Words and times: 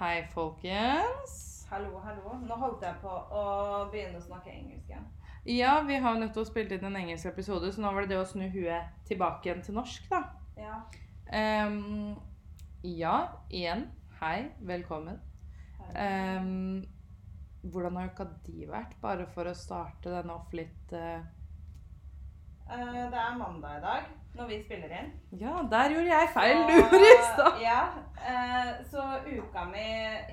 Hei, 0.00 0.22
folkens. 0.32 1.66
Hallo, 1.68 1.98
hallo. 2.00 2.30
Nå 2.48 2.56
holdt 2.56 2.84
jeg 2.86 2.96
på 3.02 3.10
å 3.36 3.40
begynne 3.92 4.16
å 4.16 4.22
snakke 4.24 4.48
engelsk 4.48 4.86
igjen. 4.88 5.02
Ja, 5.44 5.74
vi 5.84 5.98
har 6.00 6.14
jo 6.14 6.22
nettopp 6.22 6.46
spilt 6.48 6.70
inn 6.72 6.86
en 6.88 6.96
engelsk 7.02 7.28
episode, 7.28 7.68
så 7.68 7.82
nå 7.84 7.90
var 7.92 8.06
det 8.06 8.14
det 8.14 8.20
å 8.22 8.24
snu 8.30 8.46
huet 8.48 8.94
tilbake 9.10 9.50
igjen 9.50 9.60
til 9.66 9.76
norsk, 9.76 10.06
da. 10.08 10.22
Ja. 10.56 10.78
Um, 11.68 12.14
ja, 12.80 13.12
igjen. 13.52 13.84
Hei, 14.22 14.46
velkommen. 14.72 15.20
Ehm, 15.92 16.80
hvordan 17.60 18.00
har 18.00 18.08
uka 18.14 18.30
di 18.46 18.64
vært? 18.72 18.96
Bare 19.04 19.28
for 19.36 19.52
å 19.52 19.56
starte 19.66 20.14
denne 20.16 20.38
off 20.40 20.56
litt 20.56 20.96
uh... 20.96 21.20
Uh, 22.70 23.04
det 23.04 23.20
er 23.20 23.36
mandag 23.36 23.82
i 23.82 23.84
dag 23.84 24.08
når 24.34 24.46
vi 24.46 24.58
spiller 24.62 24.92
inn. 25.00 25.08
Ja, 25.40 25.56
der 25.70 25.90
gjorde 25.94 26.10
jeg 26.12 26.28
feil 26.34 26.60
du, 26.68 26.96
i 26.96 27.14
stad. 27.32 27.58
Ja, 27.62 27.80
eh, 28.32 28.70
så 28.90 29.02
uka 29.26 29.64
mi 29.68 29.86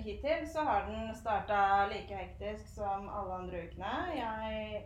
hittil 0.06 0.46
så 0.54 0.64
har 0.68 0.86
den 0.90 1.10
starta 1.16 1.88
like 1.92 2.16
hektisk 2.16 2.68
som 2.76 3.10
alle 3.10 3.34
andre 3.42 3.64
ukene. 3.68 3.94
Jeg 4.16 4.84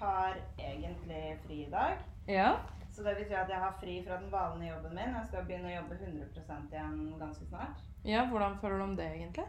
har 0.00 0.36
egentlig 0.58 1.38
fri 1.46 1.62
i 1.66 1.70
dag. 1.72 1.96
Ja. 2.28 2.50
Så 2.92 3.02
det 3.04 3.16
betyr 3.18 3.36
at 3.42 3.50
jeg 3.52 3.58
har 3.60 3.74
fri 3.80 3.98
fra 4.06 4.16
den 4.20 4.30
vanlige 4.32 4.72
jobben 4.74 4.94
min. 4.96 5.14
Jeg 5.18 5.26
skal 5.28 5.44
begynne 5.48 5.68
å 5.72 5.76
jobbe 5.76 5.98
100% 6.00 6.72
igjen 6.72 6.98
ganske 7.20 7.44
snart. 7.50 7.80
ja, 8.04 8.26
hvordan 8.30 8.58
føler 8.60 8.78
du 8.78 8.84
om 8.84 8.96
det, 8.96 9.08
egentlig? 9.16 9.44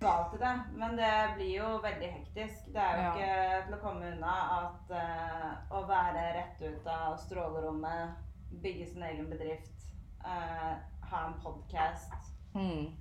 Valg 0.00 0.28
til 0.30 0.38
det, 0.40 0.52
men 0.78 0.92
det 0.96 1.12
blir 1.36 1.52
jo 1.56 1.68
veldig 1.82 2.08
hektisk. 2.12 2.66
Det 2.74 2.82
er 2.82 2.96
jo 2.96 3.02
Ja. 3.02 3.12
ikke 3.14 3.64
til 3.66 3.74
å 3.74 3.80
komme 3.82 4.10
unna 4.12 4.34
at 4.58 4.92
uh, 4.94 5.74
å 5.74 5.80
være 5.88 6.22
rett 6.36 6.60
ut 6.62 6.86
av 6.86 7.16
strålerommet, 7.18 8.14
bygge 8.62 8.86
sin 8.86 9.02
egen 9.02 9.28
bedrift, 9.30 9.84
eh, 10.24 10.74
ha 11.10 11.26
en 11.26 11.34
podkast 11.42 12.12
Mm. 12.54 12.94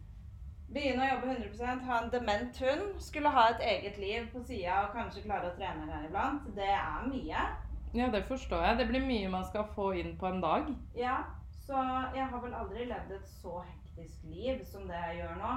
Begynne 0.74 1.04
å 1.06 1.10
jobbe 1.14 1.28
100% 1.32 1.84
ha 1.88 2.02
en 2.04 2.10
dement 2.12 2.58
hund, 2.60 2.98
skulle 3.02 3.30
ha 3.32 3.46
et 3.50 3.62
eget 3.64 3.98
liv 3.98 4.26
på 4.34 4.42
sida 4.44 4.82
og 4.84 4.94
kanskje 4.96 5.24
klare 5.24 5.48
å 5.52 5.56
trene 5.56 5.86
her 5.92 6.04
iblant. 6.10 6.44
Det 6.56 6.68
er 6.68 7.06
mye. 7.08 7.46
Ja, 7.94 8.10
det 8.12 8.26
forstår 8.28 8.66
jeg. 8.66 8.78
Det 8.78 8.88
blir 8.90 9.06
mye 9.08 9.30
man 9.32 9.46
skal 9.46 9.64
få 9.76 9.92
inn 9.98 10.18
på 10.20 10.28
en 10.28 10.42
dag. 10.42 10.68
Ja, 10.96 11.24
så 11.66 11.80
jeg 12.16 12.28
har 12.28 12.40
vel 12.44 12.54
aldri 12.54 12.86
levd 12.86 13.12
et 13.16 13.28
så 13.28 13.64
hektisk 13.64 14.24
liv 14.28 14.66
som 14.66 14.88
det 14.88 15.00
jeg 15.08 15.22
gjør 15.22 15.38
nå. 15.40 15.54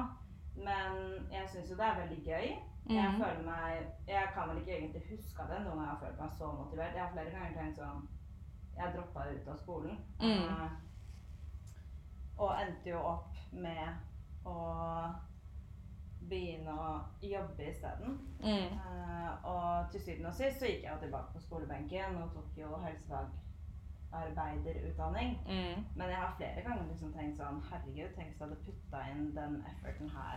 Men 0.56 1.26
jeg 1.32 1.48
syns 1.48 1.70
jo 1.70 1.76
det 1.76 1.86
er 1.86 2.00
veldig 2.06 2.22
gøy. 2.24 2.48
Jeg 2.90 3.10
Mhm. 3.10 3.20
føler 3.22 3.42
meg 3.44 3.86
Jeg 4.08 4.28
kan 4.34 4.48
vel 4.48 4.56
ikke 4.58 4.76
egentlig 4.78 5.02
huske 5.10 5.42
det 5.50 5.60
noen 5.64 5.76
gang 5.76 5.86
jeg 5.86 5.96
har 5.96 6.00
følt 6.06 6.20
meg 6.20 6.30
så 6.38 6.46
motivert. 6.52 6.94
Jeg 6.94 7.02
har 7.02 7.12
flere 7.12 7.30
ganger 7.30 7.52
tenkt 7.58 7.76
sånn 7.78 8.08
Jeg 8.76 8.94
droppa 8.94 9.26
ut 9.30 9.48
av 9.48 9.56
skolen. 9.60 9.98
Mm. 10.20 10.44
eh, 10.44 10.70
og 12.40 12.54
endte 12.56 12.90
jo 12.90 13.00
opp 13.04 13.36
med 13.52 14.48
å 14.48 14.54
begynne 16.30 16.72
å 16.72 17.00
jobbe 17.24 17.70
isteden. 17.70 18.18
Mm. 18.40 18.78
Uh, 18.78 19.30
og 19.50 19.90
til 19.92 20.00
syvende 20.04 20.28
og 20.30 20.36
sist 20.38 20.58
så 20.60 20.66
gikk 20.68 20.82
jeg 20.84 20.92
jo 20.94 21.02
tilbake 21.04 21.30
på 21.34 21.44
skolebenken 21.46 22.10
og 22.22 22.28
tok 22.36 22.50
jo 22.60 22.68
helsefagarbeiderutdanning. 22.84 25.30
Mm. 25.48 25.78
Men 25.96 26.06
jeg 26.12 26.20
har 26.22 26.38
flere 26.38 26.60
ganger 26.66 26.84
liksom 26.92 27.10
tenkt 27.16 27.36
sånn 27.40 27.66
Herregud, 27.70 28.12
tenk 28.16 28.28
hvis 28.30 28.40
jeg 28.40 28.46
hadde 28.46 28.64
putta 28.68 28.98
inn 29.12 29.24
den 29.36 29.54
efforten 29.72 30.08
her 30.14 30.36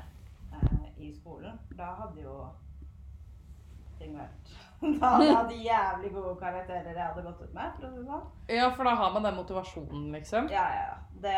eh, 0.58 0.88
i 0.98 1.00
skolen. 1.20 1.56
Da 1.78 1.88
hadde 2.02 2.20
jo 2.26 2.36
ting 4.00 4.16
vært 4.18 4.54
Da 5.02 5.10
hadde 5.14 5.26
jeg 5.26 5.36
hatt 5.38 5.54
jævlig 5.64 6.12
gode 6.14 6.34
karakterer 6.40 6.92
jeg 6.92 7.06
hadde 7.06 7.24
gått 7.24 7.42
ut 7.42 7.54
med. 7.56 7.76
for 7.78 7.88
å 7.88 7.92
si 7.94 8.06
sånn. 8.08 8.26
Ja, 8.52 8.70
for 8.76 8.90
da 8.90 8.96
har 9.00 9.14
man 9.16 9.28
den 9.28 9.38
motivasjonen, 9.40 10.10
liksom. 10.18 10.50
Ja, 10.52 10.66
ja. 10.76 10.96
Det, 11.24 11.38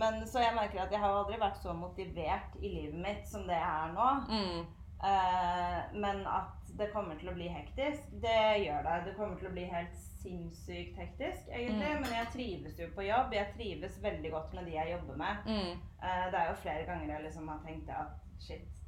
men 0.00 0.24
så 0.26 0.42
jeg 0.42 0.56
merker 0.56 0.82
at 0.82 0.94
jeg 0.94 1.02
har 1.02 1.20
aldri 1.20 1.38
vært 1.38 1.60
så 1.62 1.74
motivert 1.78 2.56
i 2.58 2.72
livet 2.72 2.98
mitt 2.98 3.28
som 3.30 3.46
det 3.46 3.60
jeg 3.60 3.84
er 3.84 3.94
nå. 3.94 4.08
Mm. 4.26 4.64
Uh, 5.04 5.80
men 6.00 6.24
at 6.26 6.72
det 6.78 6.88
kommer 6.90 7.18
til 7.20 7.30
å 7.30 7.36
bli 7.36 7.46
hektisk, 7.52 8.10
det 8.24 8.64
gjør 8.64 8.82
det. 8.88 8.98
Det 9.06 9.14
kommer 9.18 9.38
til 9.38 9.50
å 9.50 9.54
bli 9.54 9.68
helt 9.70 9.94
sinnssykt 10.24 10.98
hektisk, 10.98 11.46
egentlig. 11.52 11.92
Mm. 11.92 12.02
Men 12.02 12.14
jeg 12.16 12.30
trives 12.32 12.80
jo 12.80 12.88
på 12.96 13.06
jobb. 13.06 13.34
Jeg 13.36 13.52
trives 13.54 14.00
veldig 14.02 14.32
godt 14.34 14.56
med 14.56 14.66
de 14.66 14.78
jeg 14.80 14.94
jobber 14.96 15.20
med. 15.20 15.46
Mm. 15.46 15.84
Uh, 16.02 16.24
det 16.32 16.40
er 16.40 16.50
jo 16.50 16.62
flere 16.64 16.88
ganger 16.88 17.14
jeg 17.14 17.26
liksom 17.28 17.52
har 17.52 17.62
tenkt 17.68 17.92
at 17.94 18.18
shit, 18.42 18.83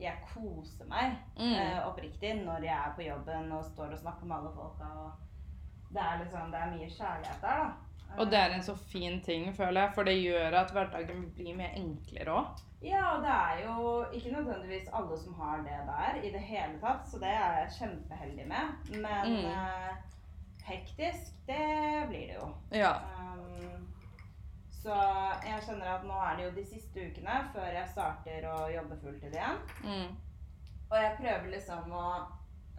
jeg 0.00 0.14
koser 0.34 0.86
meg 0.90 1.16
Mm. 1.38 1.54
eh, 1.54 1.86
oppriktig 1.86 2.34
når 2.44 2.62
jeg 2.64 2.74
er 2.86 2.92
på 2.96 3.02
jobben 3.02 3.52
og 3.52 3.64
står 3.64 3.92
og 3.92 3.98
snakker 3.98 4.26
med 4.26 4.36
alle 4.36 4.50
folka. 4.54 4.84
Og 4.84 5.12
det 5.94 6.02
er 6.02 6.18
liksom, 6.24 6.50
det 6.52 6.60
er 6.60 6.70
mye 6.70 6.90
kjærlighet 6.90 7.40
der, 7.42 7.64
da. 7.64 7.72
Og 8.18 8.30
det 8.30 8.38
er 8.38 8.50
en 8.54 8.62
så 8.62 8.74
fin 8.76 9.20
ting, 9.22 9.54
føler 9.56 9.80
jeg, 9.80 9.92
for 9.94 10.02
det 10.04 10.22
gjør 10.22 10.54
at 10.60 10.70
hverdagen 10.70 11.30
blir 11.34 11.56
mye 11.56 11.72
enklere 11.76 12.30
òg. 12.30 12.46
Ja, 12.84 13.16
og 13.16 13.22
det 13.22 13.30
er 13.30 13.62
jo 13.64 14.04
ikke 14.12 14.32
nødvendigvis 14.32 14.88
alle 14.92 15.16
som 15.18 15.34
har 15.34 15.56
det 15.64 15.78
der 15.86 16.20
i 16.22 16.30
det 16.30 16.40
hele 16.40 16.78
tatt, 16.80 17.08
så 17.08 17.18
det 17.18 17.28
er 17.32 17.58
jeg 17.58 17.70
kjempeheldig 17.78 18.46
med. 18.48 19.00
Men 19.00 19.32
Mm. 19.32 19.46
eh, 19.50 19.96
hektisk, 20.64 21.32
det 21.46 22.08
blir 22.08 22.26
det 22.26 22.36
jo. 22.40 22.48
Ja. 22.72 22.92
Um, 23.18 23.88
så 24.84 24.94
jeg 25.40 25.62
skjønner 25.64 25.94
at 25.94 26.02
nå 26.04 26.16
er 26.20 26.34
det 26.36 26.44
jo 26.44 26.54
de 26.58 26.64
siste 26.68 27.04
ukene 27.08 27.38
før 27.54 27.70
jeg 27.72 27.88
starter 27.88 28.44
å 28.50 28.56
jobbe 28.68 28.98
fulltid 29.00 29.32
igjen. 29.32 29.62
Mm. 29.80 30.10
Og 30.90 30.96
jeg 31.00 31.14
prøver 31.22 31.46
liksom 31.54 31.94
å 31.96 32.08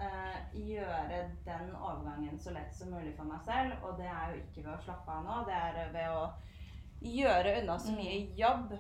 eh, 0.06 0.38
gjøre 0.68 1.24
den 1.48 1.72
overgangen 1.74 2.38
så 2.40 2.54
lett 2.54 2.76
som 2.78 2.94
mulig 2.94 3.16
for 3.18 3.26
meg 3.26 3.42
selv. 3.48 3.82
Og 3.82 3.98
det 3.98 4.06
er 4.12 4.36
jo 4.36 4.44
ikke 4.44 4.68
ved 4.68 4.76
å 4.76 4.84
slappe 4.86 5.18
av 5.18 5.26
nå, 5.26 5.40
det 5.50 5.58
er 5.58 5.82
ved 5.96 6.14
å 6.14 6.28
gjøre 7.06 7.58
unna 7.64 7.80
så 7.82 7.98
mye 7.98 8.22
jobb 8.38 8.78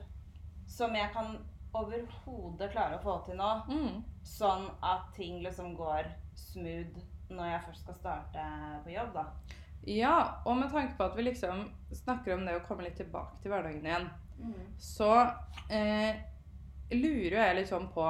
som 0.69 0.95
jeg 0.97 1.09
kan 1.17 1.35
overhodet 1.75 2.71
klare 2.71 2.99
å 2.99 3.03
få 3.03 3.17
til 3.25 3.41
nå. 3.41 3.51
Mm. 3.73 3.99
Sånn 4.25 4.69
at 4.85 5.09
ting 5.17 5.41
liksom 5.41 5.73
går 5.77 6.13
smooth 6.37 7.01
når 7.33 7.55
jeg 7.55 7.67
først 7.71 7.87
skal 7.87 8.01
starte 8.03 8.49
på 8.85 8.93
jobb, 8.93 9.17
da. 9.17 9.63
Ja, 9.83 10.41
og 10.45 10.57
med 10.57 10.69
tanke 10.71 10.95
på 10.97 11.03
at 11.03 11.17
vi 11.17 11.21
liksom 11.27 11.71
snakker 11.93 12.33
om 12.33 12.45
det 12.45 12.55
å 12.57 12.63
komme 12.67 12.83
litt 12.83 12.95
tilbake 12.97 13.37
til 13.41 13.51
hverdagen 13.51 13.85
igjen, 13.85 14.07
så 14.81 15.11
eh, 15.69 16.15
lurer 16.91 17.37
jeg 17.47 17.55
litt 17.59 17.69
sånn 17.69 17.85
på 17.93 18.07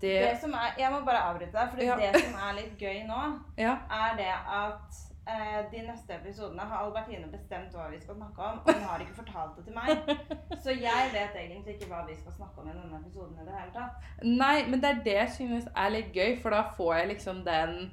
det, 0.00 0.20
Det 0.20 0.36
som 0.40 0.52
er, 0.54 0.74
jeg 0.78 0.90
må 0.92 1.00
bare 1.06 1.20
avbryte 1.30 1.52
deg, 1.52 1.70
for 1.70 1.82
Ja. 1.82 1.96
det 1.96 2.20
som 2.22 2.34
er 2.48 2.54
litt 2.60 2.78
gøy 2.80 3.02
nå, 3.08 3.18
Ja. 3.64 3.74
er 3.90 4.16
det 4.16 4.30
at 4.30 4.96
eh, 5.26 5.60
de 5.72 5.82
neste 5.86 6.14
episodene 6.18 6.62
har 6.68 6.84
Albertine 6.84 7.26
bestemt 7.32 7.72
hva 7.74 7.88
vi 7.90 8.00
skal 8.00 8.14
snakke 8.18 8.42
om, 8.42 8.58
og 8.64 8.72
hun 8.74 8.82
har 8.88 9.00
ikke 9.04 9.14
fortalt 9.20 9.56
det 9.56 9.64
til 9.64 9.74
meg. 9.74 10.22
Så 10.64 10.70
jeg 10.76 11.10
vet 11.14 11.34
egentlig 11.40 11.74
ikke 11.76 11.88
hva 11.92 12.02
vi 12.08 12.14
skal 12.20 12.32
snakke 12.36 12.60
om 12.60 12.68
i 12.68 12.72
denne 12.76 13.00
episoden 13.00 13.38
i 13.40 13.46
det 13.46 13.54
hele 13.58 13.72
tatt. 13.74 14.06
Nei, 14.22 14.66
men 14.68 14.80
det 14.82 14.90
er 14.90 15.02
det 15.08 15.14
jeg 15.18 15.30
synes 15.38 15.68
er 15.74 15.88
litt 15.96 16.12
gøy, 16.14 16.38
for 16.42 16.50
da 16.50 16.62
får 16.76 16.94
jeg 16.98 17.08
liksom 17.14 17.44
den 17.44 17.92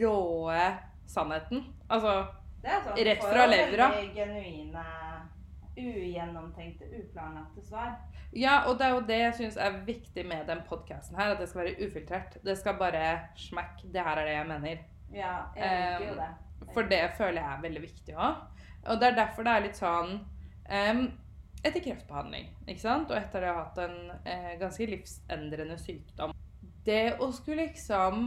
råe 0.00 0.64
sannheten. 1.10 1.66
Altså 1.88 2.14
Det 2.62 2.80
sånn, 2.84 3.00
Rett 3.08 3.24
fra 3.24 3.46
levra. 3.50 3.90
Genuine, 4.14 4.84
ugjennomtenkte, 5.76 6.88
uplanlagte 7.00 7.64
svar. 7.66 7.96
Ja, 8.34 8.64
og 8.68 8.78
det 8.78 8.86
er 8.86 8.94
jo 8.94 9.02
det 9.06 9.18
jeg 9.20 9.34
syns 9.38 9.58
er 9.60 9.76
viktig 9.86 10.24
med 10.26 10.48
den 10.50 10.64
podkasten 10.68 11.18
her. 11.18 11.34
At 11.34 11.42
det 11.42 11.50
skal 11.50 11.64
være 11.64 11.86
ufiltrert. 11.86 12.38
Det 12.44 12.56
skal 12.58 12.78
bare 12.80 13.04
smekk. 13.38 13.84
Det 13.92 14.02
her 14.02 14.22
er 14.22 14.30
det 14.30 14.38
jeg 14.38 14.48
mener. 14.48 14.80
Ja, 15.14 15.34
jeg 15.56 15.76
liker 15.82 16.08
jo 16.08 16.16
det. 16.22 16.32
For 16.74 16.88
det 16.90 17.02
føler 17.18 17.42
jeg 17.42 17.50
er 17.50 17.62
veldig 17.62 17.82
viktig 17.84 18.16
òg. 18.16 18.40
Og 18.84 19.00
det 19.00 19.10
er 19.10 19.18
derfor 19.18 19.46
det 19.46 19.52
er 19.52 19.64
litt 19.64 19.78
sånn 19.78 20.16
um, 20.68 21.04
Etter 21.64 21.80
kreftbehandling, 21.80 22.50
ikke 22.68 22.82
sant, 22.82 23.08
og 23.08 23.16
etter 23.16 23.40
det 23.40 23.48
å 23.48 23.54
ha 23.56 23.60
hatt 23.62 23.78
en 23.80 23.94
eh, 24.28 24.50
ganske 24.60 24.84
livsendrende 24.90 25.78
sykdom 25.80 26.34
Det 26.84 27.14
å 27.16 27.30
skulle 27.32 27.70
liksom 27.70 28.26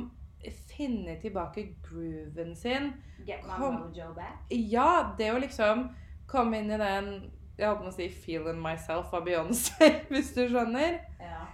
finne 0.68 1.18
tilbake 1.22 1.76
grooven 1.84 2.56
sin 2.56 2.94
Get 3.26 3.44
my 3.44 3.58
Kom. 3.58 3.74
mojo 3.74 4.14
back. 4.14 4.46
Ja, 4.52 5.16
det 5.18 5.32
å 5.34 5.40
liksom 5.42 5.90
komme 6.28 6.62
inn 6.62 6.72
i 6.72 6.78
den 6.78 7.10
Jeg 7.58 7.72
holdt 7.72 7.82
på 7.82 7.90
å 7.90 7.96
si 7.96 8.06
'feeling 8.14 8.60
myself' 8.62 9.14
av 9.18 9.26
Beyoncé, 9.26 9.88
hvis 10.12 10.34
du 10.36 10.44
skjønner. 10.46 11.00
Ja. 11.20 11.48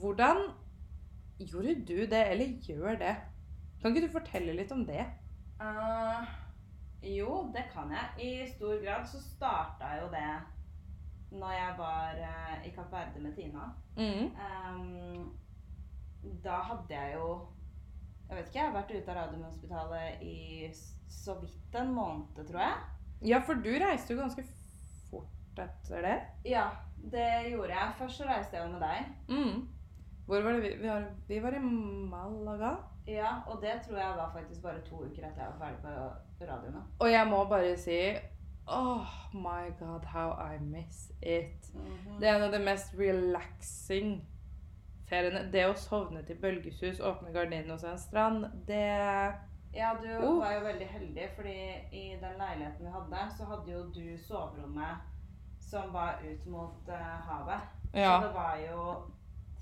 Hvordan 0.00 0.42
gjorde 1.40 1.74
du 1.88 2.04
det, 2.04 2.20
eller 2.30 2.58
gjør 2.60 2.98
det? 3.00 3.16
Kan 3.80 3.96
ikke 3.96 4.06
du 4.06 4.12
fortelle 4.12 4.52
litt 4.52 4.72
om 4.72 4.84
det? 4.84 5.06
Uh, 5.60 6.20
jo, 7.02 7.50
det 7.54 7.64
kan 7.72 7.90
jeg. 7.90 8.08
I 8.20 8.50
stor 8.52 8.84
grad 8.84 9.08
så 9.08 9.22
starta 9.22 9.94
jo 10.02 10.10
det 10.12 10.28
når 11.30 11.52
jeg 11.52 11.74
var 11.78 12.20
uh, 12.20 12.66
i 12.66 12.70
Kapp 12.74 12.92
Verde 12.92 13.20
med 13.20 13.34
Tina. 13.34 13.70
Mm. 13.96 14.30
Um, 14.36 15.38
da 16.44 16.60
hadde 16.68 16.94
jeg 16.94 17.14
jo 17.14 17.48
Jeg 18.28 18.36
vet 18.36 18.46
ikke, 18.50 18.58
jeg 18.58 18.66
har 18.66 18.74
vært 18.76 18.90
ute 18.92 19.10
av 19.12 19.16
Radiumhospitalet 19.22 20.22
i 20.22 20.68
så 21.08 21.34
vidt 21.40 21.76
en 21.80 21.94
måned, 21.96 22.42
tror 22.50 22.60
jeg. 22.60 22.76
Ja, 23.30 23.40
for 23.46 23.54
du 23.64 23.70
reiste 23.80 24.12
jo 24.14 24.20
ganske 24.20 24.44
fort 25.08 25.62
etter 25.64 26.04
det. 26.04 26.18
Ja, 26.44 26.66
det 27.12 27.28
gjorde 27.50 27.72
jeg. 27.72 27.96
Først 27.98 28.20
så 28.20 28.28
reiste 28.28 28.56
jeg 28.58 28.66
jo 28.66 28.72
med 28.74 28.84
deg. 28.84 29.08
Mm. 29.32 29.68
Hvor 30.28 30.44
var 30.44 30.52
det 30.52 30.62
vi, 30.62 30.74
vi, 30.82 30.88
var, 30.88 31.06
vi 31.28 31.42
var 31.42 31.56
i 31.56 31.62
Malaga. 32.12 32.74
Ja, 33.08 33.30
og 33.48 33.62
det 33.62 33.78
tror 33.86 33.96
jeg 33.98 34.16
var 34.16 34.32
faktisk 34.32 34.62
bare 34.62 34.84
to 34.84 35.00
uker 35.06 35.24
etter 35.24 35.42
jeg 35.42 35.52
var 35.54 35.62
ferdig 35.62 35.78
på 36.38 36.50
radioen. 36.50 36.82
Og 37.00 37.12
jeg 37.12 37.30
må 37.30 37.44
bare 37.48 37.76
si 37.80 38.00
Oh 38.68 39.06
my 39.32 39.70
god, 39.78 40.04
how 40.04 40.34
I 40.36 40.58
miss 40.60 41.08
it. 41.22 41.70
Mhm. 41.74 42.18
Det 42.20 42.28
er 42.28 42.36
en 42.36 42.42
av 42.42 42.52
de 42.52 42.60
mest 42.64 42.92
relaxing 42.98 44.18
feriene. 45.10 45.44
Det 45.52 45.66
å 45.68 45.74
sovne 45.76 46.22
til 46.26 46.36
bølgesus, 46.42 47.00
åpne 47.00 47.32
gardinene 47.34 47.78
se 47.78 47.88
en 47.92 47.98
strand, 47.98 48.46
det 48.66 49.34
Ja, 49.74 49.92
du 50.02 50.08
Oh. 50.24 50.38
var 50.40 50.52
jo 50.54 50.60
veldig 50.64 50.86
heldig, 50.88 51.28
fordi 51.36 51.54
i 51.92 52.16
den 52.20 52.38
leiligheten 52.40 52.86
vi 52.86 52.92
hadde, 52.92 53.30
så 53.36 53.44
hadde 53.44 53.72
jo 53.72 53.82
du 53.94 54.16
soverommet 54.18 54.96
som 55.60 55.92
var 55.92 56.18
ut 56.24 56.46
mot 56.46 56.88
uh, 56.88 56.94
havet. 57.28 57.60
Ja. 57.94 58.20
Så 58.20 58.26
det 58.26 58.34
var 58.34 58.56
jo 58.56 58.94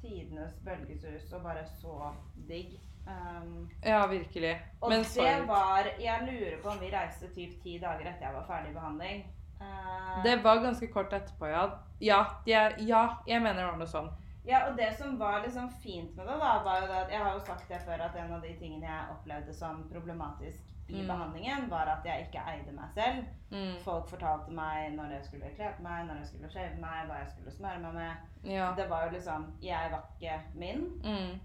tidenes 0.03 0.55
bølgesus 0.65 1.33
og 1.33 1.43
bare 1.43 1.65
så 1.81 2.13
digg. 2.49 2.79
Um, 3.07 3.69
Ja, 3.85 4.07
virkelig. 4.07 4.57
og 4.81 4.91
Men 4.91 5.03
det 5.03 5.47
var 5.49 5.87
Jeg 6.01 6.23
lurer 6.27 6.57
på 6.63 6.69
om 6.69 6.81
vi 6.81 6.91
reiste 6.91 7.29
typ 7.35 7.63
ti 7.63 7.79
dager 7.79 8.01
etter 8.07 8.27
jeg 8.27 8.35
var 8.35 8.47
ferdig 8.49 8.71
i 8.71 8.75
behandling. 8.75 9.25
Uh, 9.61 10.23
Det 10.25 10.45
var 10.45 10.63
ganske 10.63 10.87
kort 10.93 11.13
etterpå, 11.13 11.47
ja. 11.47 11.71
Ja, 12.01 12.25
jeg, 12.47 12.75
ja, 12.89 13.09
jeg 13.27 13.43
mener 13.43 13.55
det 13.63 13.65
var 13.71 13.77
noe 13.79 13.87
sånn. 13.87 14.11
Ja, 14.47 14.61
og 14.69 14.77
det 14.79 14.93
som 14.99 15.17
var 15.19 15.41
liksom 15.43 15.69
fint 15.83 16.13
med 16.17 16.27
det, 16.29 16.37
da, 16.39 16.51
var 16.63 16.81
jo 16.81 16.87
det 16.87 16.99
at 17.01 17.11
Jeg 17.11 17.23
har 17.25 17.33
jo 17.35 17.41
sagt 17.47 17.69
det 17.69 17.81
før 17.83 18.05
at 18.05 18.15
en 18.17 18.33
av 18.37 18.43
de 18.45 18.53
tingene 18.61 18.87
jeg 18.87 19.09
opplevde 19.17 19.55
som 19.55 19.81
problematisk 19.93 20.73
i 20.89 21.01
Mm. 21.03 21.07
behandlingen, 21.09 21.71
var 21.71 21.89
at 21.91 22.05
jeg 22.07 22.29
ikke 22.29 22.43
eide 22.53 22.73
meg 22.73 22.91
selv. 22.95 23.25
Mm. 23.51 23.73
Folk 23.83 24.09
fortalte 24.09 24.53
meg 24.55 24.93
når 24.95 25.11
jeg 25.17 25.25
skulle 25.25 25.51
kle 25.57 25.73
på 25.77 25.83
meg, 25.83 26.07
når 26.07 26.21
jeg 26.21 26.27
skulle 26.27 26.51
shave 26.53 26.79
meg, 26.81 27.09
hva 27.09 27.17
jeg 27.25 27.29
skulle 27.33 27.51
smøre 27.57 27.81
meg 27.83 27.95
med. 27.95 28.53
Ja. 28.53 28.69
Det 28.77 28.87
var 28.91 29.05
jo 29.05 29.11
liksom 29.17 29.49
Jeg 29.63 29.91
var 29.91 30.05
ikke 30.21 30.41
min. 30.55 30.85
Mm. 31.05 31.41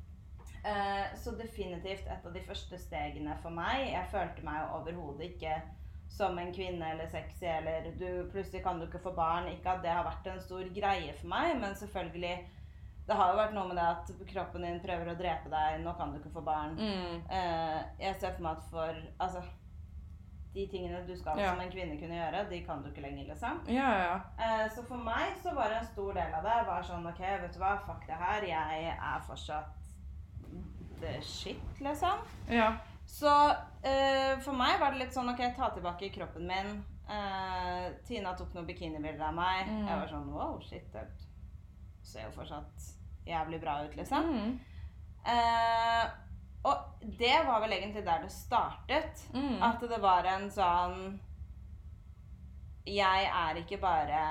Eh, 0.65 1.15
så 1.17 1.31
definitivt 1.37 2.05
et 2.05 2.25
av 2.25 2.33
de 2.33 2.41
første 2.45 2.77
stegene 2.77 3.33
for 3.41 3.49
meg. 3.49 3.87
Jeg 3.95 4.07
følte 4.11 4.45
meg 4.45 4.59
jo 4.61 4.75
overhodet 4.77 5.21
ikke 5.31 5.55
som 6.11 6.37
en 6.39 6.53
kvinne 6.53 6.91
eller 6.91 7.07
sexy 7.09 7.45
eller 7.47 7.87
du, 7.99 8.29
Plutselig 8.31 8.61
kan 8.63 8.79
du 8.79 8.85
ikke 8.85 8.99
få 9.01 9.13
barn. 9.15 9.47
Ikke 9.47 9.69
at 9.73 9.81
det 9.81 9.89
har 9.89 10.03
vært 10.05 10.27
en 10.35 10.41
stor 10.41 10.69
greie 10.75 11.13
for 11.17 11.27
meg, 11.33 11.55
men 11.61 11.73
selvfølgelig 11.75 12.35
Det 13.11 13.17
har 13.19 13.31
jo 13.33 13.39
vært 13.41 13.55
noe 13.57 13.67
med 13.67 13.75
det 13.75 13.85
at 13.91 14.11
kroppen 14.29 14.63
din 14.63 14.77
prøver 14.79 15.09
å 15.11 15.15
drepe 15.19 15.49
deg. 15.51 15.81
Nå 15.83 15.91
kan 15.99 16.13
du 16.13 16.19
ikke 16.21 16.29
få 16.31 16.43
barn. 16.47 16.77
Mm. 16.79 17.25
Uh, 17.27 17.79
jeg 17.99 18.15
ser 18.21 18.37
for 18.37 18.45
meg 18.45 18.61
at 18.61 18.69
for 18.71 19.01
Altså 19.25 19.41
De 20.55 20.63
tingene 20.71 21.01
du 21.07 21.11
skal 21.15 21.39
Ja. 21.39 21.49
som 21.51 21.59
en 21.63 21.71
kvinne 21.71 21.97
kunne 21.99 22.15
gjøre, 22.15 22.43
de 22.49 22.57
kan 22.63 22.81
du 22.83 22.87
ikke 22.89 23.03
lenger, 23.03 23.27
liksom. 23.29 23.59
Ja, 23.71 23.89
ja. 23.99 24.15
Uh, 24.39 24.63
så 24.71 24.83
for 24.87 24.99
meg 24.99 25.35
så 25.43 25.53
var 25.55 25.71
det 25.71 25.77
en 25.81 25.89
stor 25.91 26.13
del 26.17 26.37
av 26.39 26.47
det 26.47 26.55
var 26.67 26.87
sånn 26.87 27.07
OK, 27.07 27.19
vet 27.43 27.55
du 27.55 27.59
hva, 27.59 27.73
fuck 27.85 28.07
det 28.07 28.19
her. 28.19 28.47
Jeg 28.47 28.95
er 28.95 29.27
fortsatt 29.27 29.91
the 31.03 31.13
shit, 31.23 31.79
liksom. 31.79 32.23
Ja. 32.51 32.69
Så 33.07 33.31
uh, 33.31 34.39
for 34.43 34.55
meg 34.55 34.79
var 34.79 34.91
det 34.95 35.03
litt 35.05 35.15
sånn 35.15 35.31
OK, 35.31 35.43
ta 35.55 35.71
tilbake 35.75 36.11
kroppen 36.15 36.47
min. 36.47 36.71
Tina 38.07 38.31
tok 38.39 38.53
noen 38.55 38.67
bikinibilder 38.67 39.27
av 39.31 39.35
meg. 39.35 39.67
Mm. 39.67 39.83
Jeg 39.87 39.99
var 40.03 40.11
sånn 40.15 40.31
wow, 40.31 40.59
shit, 40.63 40.91
det 40.93 41.07
ser 42.07 42.27
jo 42.27 42.35
fortsatt 42.41 42.91
jævlig 43.27 43.61
bra 43.61 43.83
ut, 43.85 43.95
liksom. 43.95 44.23
Mm. 44.31 44.59
Eh, 45.25 46.05
og 46.63 46.77
det 47.19 47.35
var 47.47 47.59
vel 47.61 47.73
egentlig 47.73 48.05
der 48.05 48.21
det 48.21 48.31
startet. 48.31 49.25
Mm. 49.33 49.61
At 49.63 49.81
det 49.81 50.01
var 50.01 50.25
en 50.25 50.49
sånn 50.51 51.19
Jeg 52.85 53.27
er 53.29 53.59
ikke 53.61 53.77
bare 53.81 54.21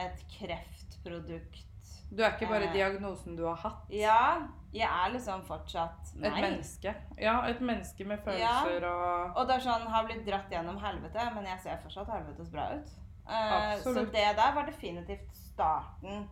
et 0.00 0.22
kreftprodukt. 0.32 1.66
Du 2.10 2.22
er 2.24 2.32
ikke 2.32 2.48
bare 2.48 2.66
Eh. 2.66 2.72
diagnosen 2.72 3.36
du 3.36 3.44
har 3.46 3.56
hatt. 3.56 3.84
Ja, 3.90 4.46
jeg 4.72 4.88
er 4.88 5.12
liksom 5.12 5.42
fortsatt 5.44 6.14
Et 6.16 6.32
menneske. 6.32 6.94
Ja, 7.18 7.42
et 7.46 7.60
menneske 7.60 8.04
med 8.04 8.18
følelser 8.24 8.84
og 8.88 9.36
Og 9.36 9.46
det 9.46 9.56
er 9.56 9.60
sånn, 9.60 9.86
har 9.86 10.04
blitt 10.06 10.26
dratt 10.26 10.50
gjennom 10.50 10.78
helvete, 10.80 11.34
men 11.34 11.44
jeg 11.44 11.60
ser 11.60 11.76
fortsatt 11.82 12.08
helvetes 12.08 12.50
bra 12.50 12.72
ut. 12.74 12.90
Eh, 13.28 13.76
så 13.82 13.94
det 13.94 14.12
der 14.12 14.54
var 14.54 14.66
definitivt 14.66 15.36
starten 15.36 16.28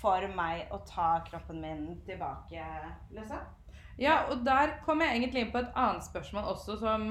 for 0.00 0.26
meg 0.36 0.72
å 0.74 0.80
ta 0.88 1.18
kroppen 1.26 1.60
min 1.62 1.84
tilbake, 2.06 2.64
liksom. 3.14 3.44
Ja, 3.98 4.24
og 4.30 4.42
der 4.46 4.78
kom 4.84 5.04
jeg 5.04 5.14
egentlig 5.14 5.44
inn 5.44 5.52
på 5.54 5.60
et 5.62 5.76
annet 5.78 6.06
spørsmål 6.06 6.48
også 6.50 6.78
som 6.80 7.04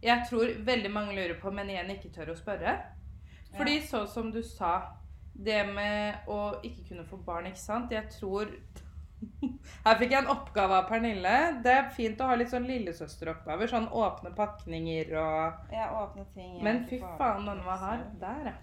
jeg 0.00 0.24
tror 0.30 0.54
veldig 0.64 0.90
mange 0.92 1.16
lurer 1.16 1.36
på, 1.40 1.52
men 1.52 1.68
igjen 1.68 1.92
ikke 1.92 2.12
tør 2.14 2.32
å 2.32 2.38
spørre. 2.38 2.78
Fordi 3.56 3.80
sånn 3.84 4.06
som 4.08 4.30
du 4.32 4.40
sa, 4.46 4.78
det 5.34 5.60
med 5.68 6.30
å 6.30 6.56
ikke 6.64 6.86
kunne 6.88 7.04
få 7.08 7.18
barn, 7.26 7.50
ikke 7.50 7.60
sant? 7.60 7.92
Jeg 7.92 8.08
tror 8.14 8.52
Her 9.84 9.98
fikk 10.00 10.14
jeg 10.14 10.22
en 10.22 10.30
oppgave 10.32 10.78
av 10.78 10.86
Pernille. 10.88 11.34
Det 11.64 11.72
er 11.74 11.90
fint 11.92 12.20
å 12.24 12.30
ha 12.30 12.36
litt 12.40 12.48
sånn 12.52 12.64
lillesøsteroppgaver. 12.64 13.68
Sånn 13.68 13.90
åpne 13.92 14.32
pakninger 14.36 15.12
og 15.20 15.74
Ja, 15.74 15.90
åpne 16.00 16.24
ting 16.32 16.54
Men 16.64 16.86
fy 16.88 17.02
faen, 17.02 17.44
denne 17.44 17.66
var 17.66 17.82
hard. 17.84 18.06
Der, 18.22 18.52
ja. 18.52 18.54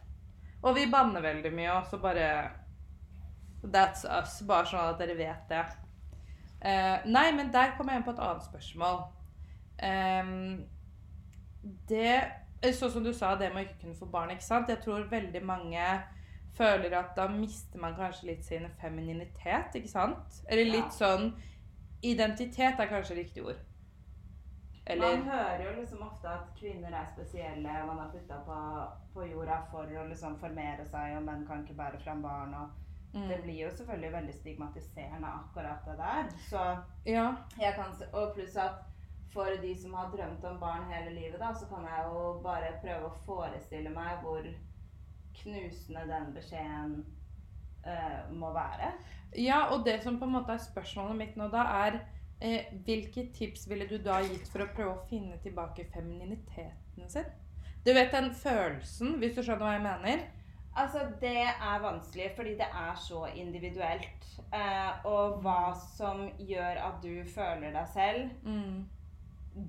Og 0.65 0.73
vi 0.73 0.87
banner 0.89 1.21
veldig 1.21 1.51
mye, 1.53 1.75
og 1.77 1.91
så 1.91 1.99
bare 2.01 2.29
That's 3.73 4.05
us. 4.05 4.41
Bare 4.47 4.69
sånn 4.69 4.93
at 4.93 4.99
dere 5.01 5.17
vet 5.17 5.49
det. 5.51 5.65
Uh, 6.57 7.05
nei, 7.05 7.29
men 7.37 7.51
der 7.53 7.75
kom 7.77 7.89
jeg 7.91 7.99
inn 7.99 8.05
på 8.07 8.15
et 8.15 8.23
annet 8.23 8.45
spørsmål. 8.47 9.03
Um, 9.83 10.65
det 11.89 12.11
Sånn 12.73 12.89
som 12.89 13.03
du 13.05 13.11
sa, 13.13 13.35
det 13.37 13.51
med 13.53 13.61
å 13.61 13.65
ikke 13.67 13.81
kunne 13.83 13.99
få 13.99 14.07
barn, 14.09 14.31
ikke 14.33 14.41
sant. 14.41 14.69
Jeg 14.71 14.81
tror 14.81 15.03
veldig 15.11 15.43
mange 15.45 15.83
føler 16.57 16.95
at 16.97 17.11
da 17.15 17.27
mister 17.29 17.77
man 17.79 17.93
kanskje 17.93 18.31
litt 18.31 18.47
sin 18.47 18.65
femininitet, 18.81 19.75
ikke 19.77 19.91
sant? 19.91 20.41
Eller 20.49 20.65
Ja. 20.65 20.71
litt 20.79 20.93
sånn 20.93 21.33
Identitet 22.03 22.79
er 22.79 22.87
kanskje 22.87 23.15
riktig 23.15 23.43
ord. 23.45 23.57
Eller 24.85 25.17
Man 25.17 25.23
hører 25.29 25.63
jo 25.63 25.79
liksom 25.81 26.01
ofte 26.01 26.27
at 26.29 26.51
kvinner 26.59 26.93
er 26.93 27.07
spesielle, 27.11 27.85
man 27.87 27.99
er 27.99 28.11
flytta 28.11 28.37
på, 28.45 28.57
på 29.13 29.25
jorda 29.25 29.57
for 29.71 29.83
å 29.83 30.03
liksom 30.07 30.37
formere 30.39 30.85
seg, 30.85 31.17
og 31.17 31.23
menn 31.23 31.45
kan 31.47 31.63
ikke 31.63 31.73
bære 31.73 31.99
fram 32.03 32.21
barn. 32.21 32.53
og. 32.53 32.69
Det 33.29 33.39
blir 33.43 33.63
jo 33.63 33.69
selvfølgelig 33.77 34.11
veldig 34.13 34.33
stigmatiserende, 34.33 35.27
akkurat 35.27 35.85
det 35.85 35.97
der. 35.97 36.29
Så 36.49 36.63
Ja. 37.05 37.35
kan, 37.75 37.93
og 38.13 38.33
pluss 38.35 38.55
at 38.57 38.83
for 39.33 39.49
de 39.61 39.75
som 39.81 39.93
har 39.93 40.11
drømt 40.11 40.43
om 40.43 40.59
barn 40.59 40.91
hele 40.91 41.13
livet, 41.19 41.39
da, 41.39 41.53
så 41.53 41.67
kan 41.69 41.83
jeg 41.85 42.05
jo 42.05 42.39
bare 42.43 42.73
prøve 42.81 43.09
å 43.09 43.17
forestille 43.25 43.89
meg 43.89 44.21
hvor 44.23 44.47
knusende 45.41 46.05
den 46.07 46.33
beskjeden 46.33 47.05
uh, 47.85 48.33
må 48.33 48.51
være. 48.53 48.91
Ja, 49.37 49.65
og 49.73 49.85
det 49.85 49.99
som 50.03 50.19
på 50.19 50.25
en 50.25 50.37
måte 50.37 50.55
er 50.55 50.63
spørsmålet 50.63 51.19
mitt 51.19 51.35
nå 51.37 51.49
da, 51.53 51.65
er 51.87 51.99
eh, 52.41 52.71
hvilke 52.85 53.27
tips 53.35 53.67
ville 53.69 53.87
du 53.89 53.97
da 54.03 54.21
gitt 54.25 54.47
for 54.51 54.63
å 54.63 54.71
prøve 54.73 54.95
å 54.95 55.05
finne 55.09 55.37
tilbake 55.43 55.85
femininiteten 55.93 57.09
sin? 57.09 57.27
Du 57.85 57.93
vet 57.93 58.11
den 58.11 58.33
følelsen, 58.35 59.17
hvis 59.21 59.35
du 59.35 59.43
skjønner 59.43 59.63
hva 59.63 59.75
jeg 59.77 59.85
mener? 59.85 60.25
Altså, 60.77 60.99
det 61.21 61.37
er 61.47 61.79
vanskelig, 61.81 62.31
fordi 62.35 62.51
det 62.59 62.67
er 62.69 62.95
så 63.01 63.25
individuelt. 63.35 64.27
Eh, 64.53 65.05
og 65.09 65.39
hva 65.43 65.73
som 65.97 66.21
gjør 66.39 66.77
at 66.87 67.01
du 67.03 67.23
føler 67.35 67.71
deg 67.73 67.87
selv, 67.93 68.29
Mm. 68.43 68.85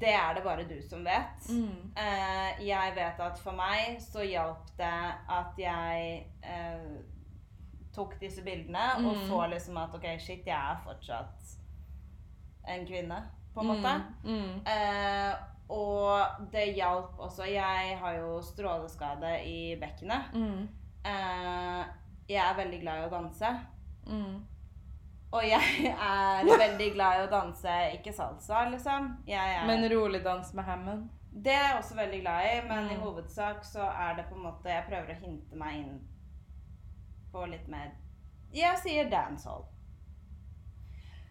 det 0.00 0.12
er 0.14 0.34
det 0.34 0.42
bare 0.44 0.64
du 0.68 0.76
som 0.88 1.04
vet. 1.04 1.48
Mm. 1.48 1.92
Eh, 1.96 2.66
jeg 2.68 2.92
vet 2.96 3.20
at 3.20 3.38
for 3.38 3.52
meg 3.56 3.96
så 4.04 4.20
hjalp 4.28 4.66
det 4.76 5.14
at 5.38 5.58
jeg 5.58 6.26
eh, 6.42 7.00
tok 7.94 8.18
disse 8.20 8.42
bildene 8.44 8.84
og 8.98 9.16
Mm. 9.16 9.26
så 9.28 9.46
liksom 9.50 9.76
at 9.76 9.94
OK, 9.94 10.06
shit, 10.20 10.44
jeg 10.46 10.54
er 10.72 10.82
fortsatt 10.84 11.56
en 12.68 12.86
kvinne, 12.86 13.22
på 13.54 13.60
en 13.60 13.66
måte. 13.66 13.94
Mm. 14.24 14.30
Mm. 14.34 14.66
Eh, 14.66 15.34
og 15.70 16.20
det 16.52 16.74
hjalp 16.74 17.18
også. 17.18 17.42
Jeg 17.44 17.96
har 18.00 18.12
jo 18.12 18.42
stråleskade 18.42 19.32
i 19.46 19.74
bekkenet. 19.80 20.24
Eh, 21.08 21.84
jeg 22.28 22.42
er 22.44 22.56
veldig 22.58 22.80
glad 22.82 23.02
i 23.02 23.06
å 23.06 23.10
danse. 23.12 23.50
Mm. 24.06 24.38
Og 25.32 25.44
jeg 25.44 25.92
er 26.08 26.48
veldig 26.58 26.88
glad 26.94 27.18
i 27.20 27.24
å 27.26 27.30
danse, 27.32 27.76
ikke 27.98 28.12
salsa, 28.16 28.66
liksom. 28.72 29.08
Er, 29.28 29.66
Men 29.68 29.88
rolig 29.92 30.22
dans 30.24 30.52
med 30.54 30.64
Hammond? 30.64 31.08
det 31.38 31.52
er 31.54 31.66
jeg 31.68 31.76
også 31.78 31.94
veldig 31.98 32.20
glad 32.22 32.44
i, 32.48 32.54
men 32.68 32.86
i 32.90 32.94
Mm. 32.96 33.00
hovedsak 33.02 33.64
så 33.64 33.84
er 33.84 34.14
det 34.16 34.24
på 34.30 34.34
en 34.34 34.42
måte 34.42 34.68
Jeg 34.72 34.84
prøver 34.88 35.12
å 35.12 35.18
hinte 35.20 35.56
meg 35.60 35.74
inn 35.76 35.98
på 37.32 37.44
litt 37.46 37.68
mer 37.68 37.90
Jeg 38.52 38.78
sier 38.78 39.10
dancehall. 39.12 39.64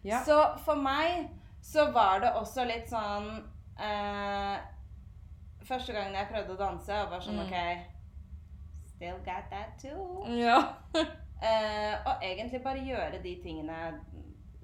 Ja. 0.04 0.22
Så 0.24 0.36
for 0.64 0.76
meg 0.80 1.28
så 1.60 1.90
var 1.92 2.20
det 2.22 2.30
også 2.38 2.64
litt 2.64 2.88
sånn 2.88 3.26
eh, 3.80 4.56
Første 5.68 5.92
gangen 5.92 6.14
jeg 6.14 6.30
prøvde 6.30 6.54
å 6.54 6.60
danse, 6.62 7.02
og 7.02 7.10
var 7.10 7.20
sånn 7.20 7.42
Mm. 7.42 7.46
OK 7.46 7.58
Still 8.98 9.18
got 9.24 9.46
that 9.50 9.78
too. 9.78 10.24
Ja. 10.34 10.58
uh, 10.94 11.94
og 12.10 12.22
egentlig 12.26 12.62
bare 12.64 12.82
gjøre 12.82 13.22
de 13.22 13.36
tingene 13.42 13.76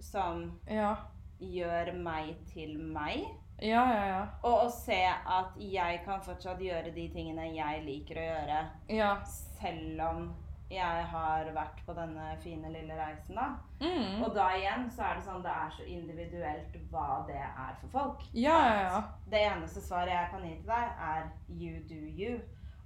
som 0.02 0.48
Ja. 0.68 0.94
gjør 1.40 1.92
meg 2.02 2.34
til 2.52 2.78
meg. 2.78 3.24
Ja, 3.62 3.84
ja, 3.86 4.06
ja. 4.10 4.22
Og 4.42 4.64
å 4.66 4.70
se 4.70 4.98
at 5.06 5.54
jeg 5.62 6.00
kan 6.04 6.20
fortsatt 6.26 6.58
gjøre 6.60 6.90
de 6.94 7.04
tingene 7.14 7.46
jeg 7.54 7.84
liker 7.86 8.18
å 8.18 8.24
gjøre, 8.26 8.62
Ja. 8.90 9.12
selv 9.60 10.00
om 10.02 10.24
jeg 10.70 11.04
har 11.12 11.44
vært 11.54 11.78
på 11.86 11.94
denne 11.94 12.32
fine 12.42 12.72
lille 12.72 12.96
reisen, 12.98 13.36
da. 13.38 13.52
Mm. 13.80 14.24
Og 14.24 14.34
da 14.34 14.48
igjen 14.56 14.88
så 14.90 15.04
er 15.06 15.14
det 15.20 15.24
sånn 15.28 15.42
det 15.44 15.52
er 15.54 15.70
så 15.76 15.86
individuelt 15.86 16.74
hva 16.90 17.20
det 17.28 17.36
er 17.38 17.76
for 17.80 17.88
folk. 17.94 18.24
Ja, 18.32 18.58
ja, 18.66 18.82
ja. 18.88 19.02
Det 19.30 19.44
eneste 19.46 19.80
svaret 19.84 20.10
jeg 20.16 20.30
kan 20.32 20.42
gi 20.48 20.56
til 20.56 20.66
deg, 20.66 20.98
er 20.98 21.30
you 21.48 21.78
do 21.88 22.02
you. 22.24 22.40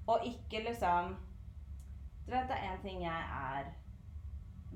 og 0.08 0.22
ikke 0.24 0.64
liksom 0.64 1.16
Du 2.28 2.34
vet, 2.34 2.48
det 2.48 2.56
er 2.58 2.72
én 2.74 2.80
ting 2.82 2.98
jeg 3.00 3.20
er 3.40 3.68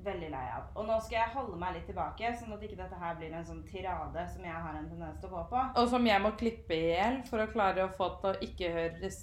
veldig 0.03 0.29
lei 0.33 0.45
av. 0.55 0.63
Og 0.75 0.87
nå 0.87 0.95
skal 1.05 1.19
jeg 1.19 1.33
holde 1.35 1.57
meg 1.61 1.75
litt 1.77 1.85
tilbake, 1.87 2.31
sånn 2.39 2.55
at 2.55 2.63
ikke 2.65 2.79
dette 2.79 2.97
her 2.99 3.13
blir 3.19 3.35
en 3.37 3.45
sånn 3.45 3.61
tirade 3.69 4.23
som 4.33 4.43
jeg 4.47 4.63
har 4.65 4.79
en 4.79 4.89
tendens 4.89 5.19
til 5.21 5.29
å 5.29 5.35
gå 5.37 5.43
på. 5.53 5.61
Og 5.79 5.89
som 5.93 6.07
jeg 6.09 6.23
må 6.25 6.31
klippe 6.39 6.73
i 6.75 6.89
hjel 6.95 7.19
for 7.29 7.43
å 7.43 7.51
klare 7.53 7.85
å 7.85 7.91
få 7.93 8.09
til 8.23 8.31
å 8.33 8.39
ikke 8.49 8.71
høres 8.73 9.19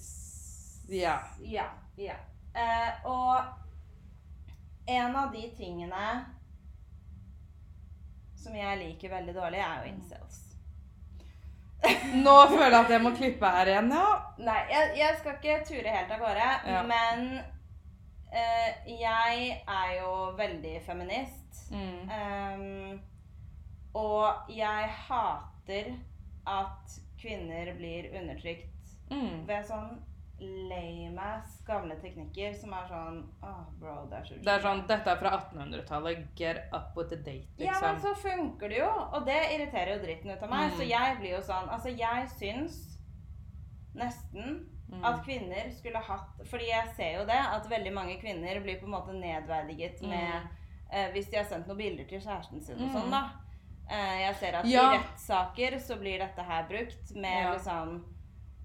Ja. 0.91 1.17
Ja. 1.43 1.67
ja. 1.99 2.15
Eh, 2.55 3.05
og 3.07 3.35
en 4.87 5.15
av 5.15 5.29
de 5.35 5.43
tingene 5.59 6.07
som 8.41 8.55
jeg 8.57 8.79
liker 8.79 9.11
veldig 9.13 9.35
dårlig, 9.37 9.59
er 9.61 9.83
jo 9.83 9.91
incels. 9.93 10.39
Nå 12.25 12.33
føler 12.49 12.73
jeg 12.73 12.79
at 12.85 12.91
jeg 12.95 13.03
må 13.05 13.11
klippe 13.15 13.51
her 13.55 13.69
igjen, 13.75 13.91
ja. 13.93 14.09
Nei, 14.41 14.59
jeg, 14.71 14.91
jeg 14.97 15.17
skal 15.19 15.37
ikke 15.37 15.59
ture 15.67 15.93
helt 15.99 16.15
av 16.15 16.23
gårde, 16.25 16.47
Ja. 16.71 16.81
men 16.89 17.27
eh, 18.31 18.81
jeg 18.87 19.63
er 19.67 19.95
jo 20.01 20.11
veldig 20.37 20.81
feminist. 20.85 21.71
Mm. 21.71 22.09
Um, 22.11 23.01
og 23.93 24.49
jeg 24.49 24.89
hater 25.07 25.91
at 26.47 26.99
kvinner 27.21 27.73
blir 27.77 28.11
undertrykt 28.17 28.67
Mm. 29.11 29.41
ved 29.47 29.65
sånn 29.67 29.97
lame 30.41 31.19
ass 31.21 31.57
gamle 31.67 31.97
teknikker 31.99 32.53
som 32.55 32.71
er 32.73 32.85
sånn 32.87 33.17
oh, 33.43 33.65
bro, 33.77 34.07
det 34.09 34.17
er 34.21 34.23
så 34.29 34.37
Det 34.41 34.53
er 34.53 34.63
sånn 34.63 34.79
Dette 34.87 35.11
er 35.11 35.19
fra 35.19 35.33
1800-tallet. 35.37 36.21
Get 36.39 36.69
up 36.73 36.95
with 36.97 37.09
the 37.11 37.17
date, 37.17 37.49
Ja, 37.59 37.75
men 37.81 37.97
liksom. 37.99 38.15
så 38.15 38.15
funker 38.23 38.69
det 38.71 38.79
jo, 38.79 38.87
og 38.87 39.25
det 39.27 39.35
irriterer 39.51 39.91
jo 39.97 40.01
dritten 40.05 40.31
ut 40.31 40.41
av 40.47 40.49
meg. 40.49 40.71
Mm. 40.71 40.77
Så 40.79 40.87
jeg 40.87 41.17
blir 41.19 41.35
jo 41.35 41.41
sånn 41.51 41.69
Altså, 41.69 41.89
jeg 41.99 42.29
syns 42.39 42.79
nesten 43.93 44.61
Mm. 44.91 45.03
at 45.05 45.21
kvinner 45.25 45.69
skulle 45.71 45.97
hatt 46.03 46.41
Fordi 46.49 46.65
jeg 46.67 46.87
ser 46.95 47.13
jo 47.19 47.25
det, 47.25 47.37
at 47.55 47.69
veldig 47.69 47.93
mange 47.93 48.17
kvinner 48.19 48.59
blir 48.59 48.79
på 48.81 48.85
en 48.85 48.91
måte 48.91 49.13
nedverdiget 49.15 50.01
med 50.01 50.49
eh, 50.91 51.11
Hvis 51.13 51.29
de 51.31 51.37
har 51.37 51.45
sendt 51.45 51.67
noen 51.67 51.77
bilder 51.77 52.03
til 52.09 52.19
kjæresten 52.19 52.61
sin 52.61 52.75
og 52.75 52.89
Mm. 52.89 52.93
sånn, 52.97 53.11
da. 53.11 53.21
Eh, 53.89 54.19
jeg 54.25 54.35
ser 54.35 54.55
at 54.59 54.65
Ja. 54.65 54.83
i 54.93 54.97
rettssaker 54.97 55.79
så 55.79 55.95
blir 55.99 56.19
dette 56.19 56.43
her 56.43 56.63
brukt 56.67 57.15
med 57.15 57.43
Ja. 57.43 57.53
liksom 57.53 58.03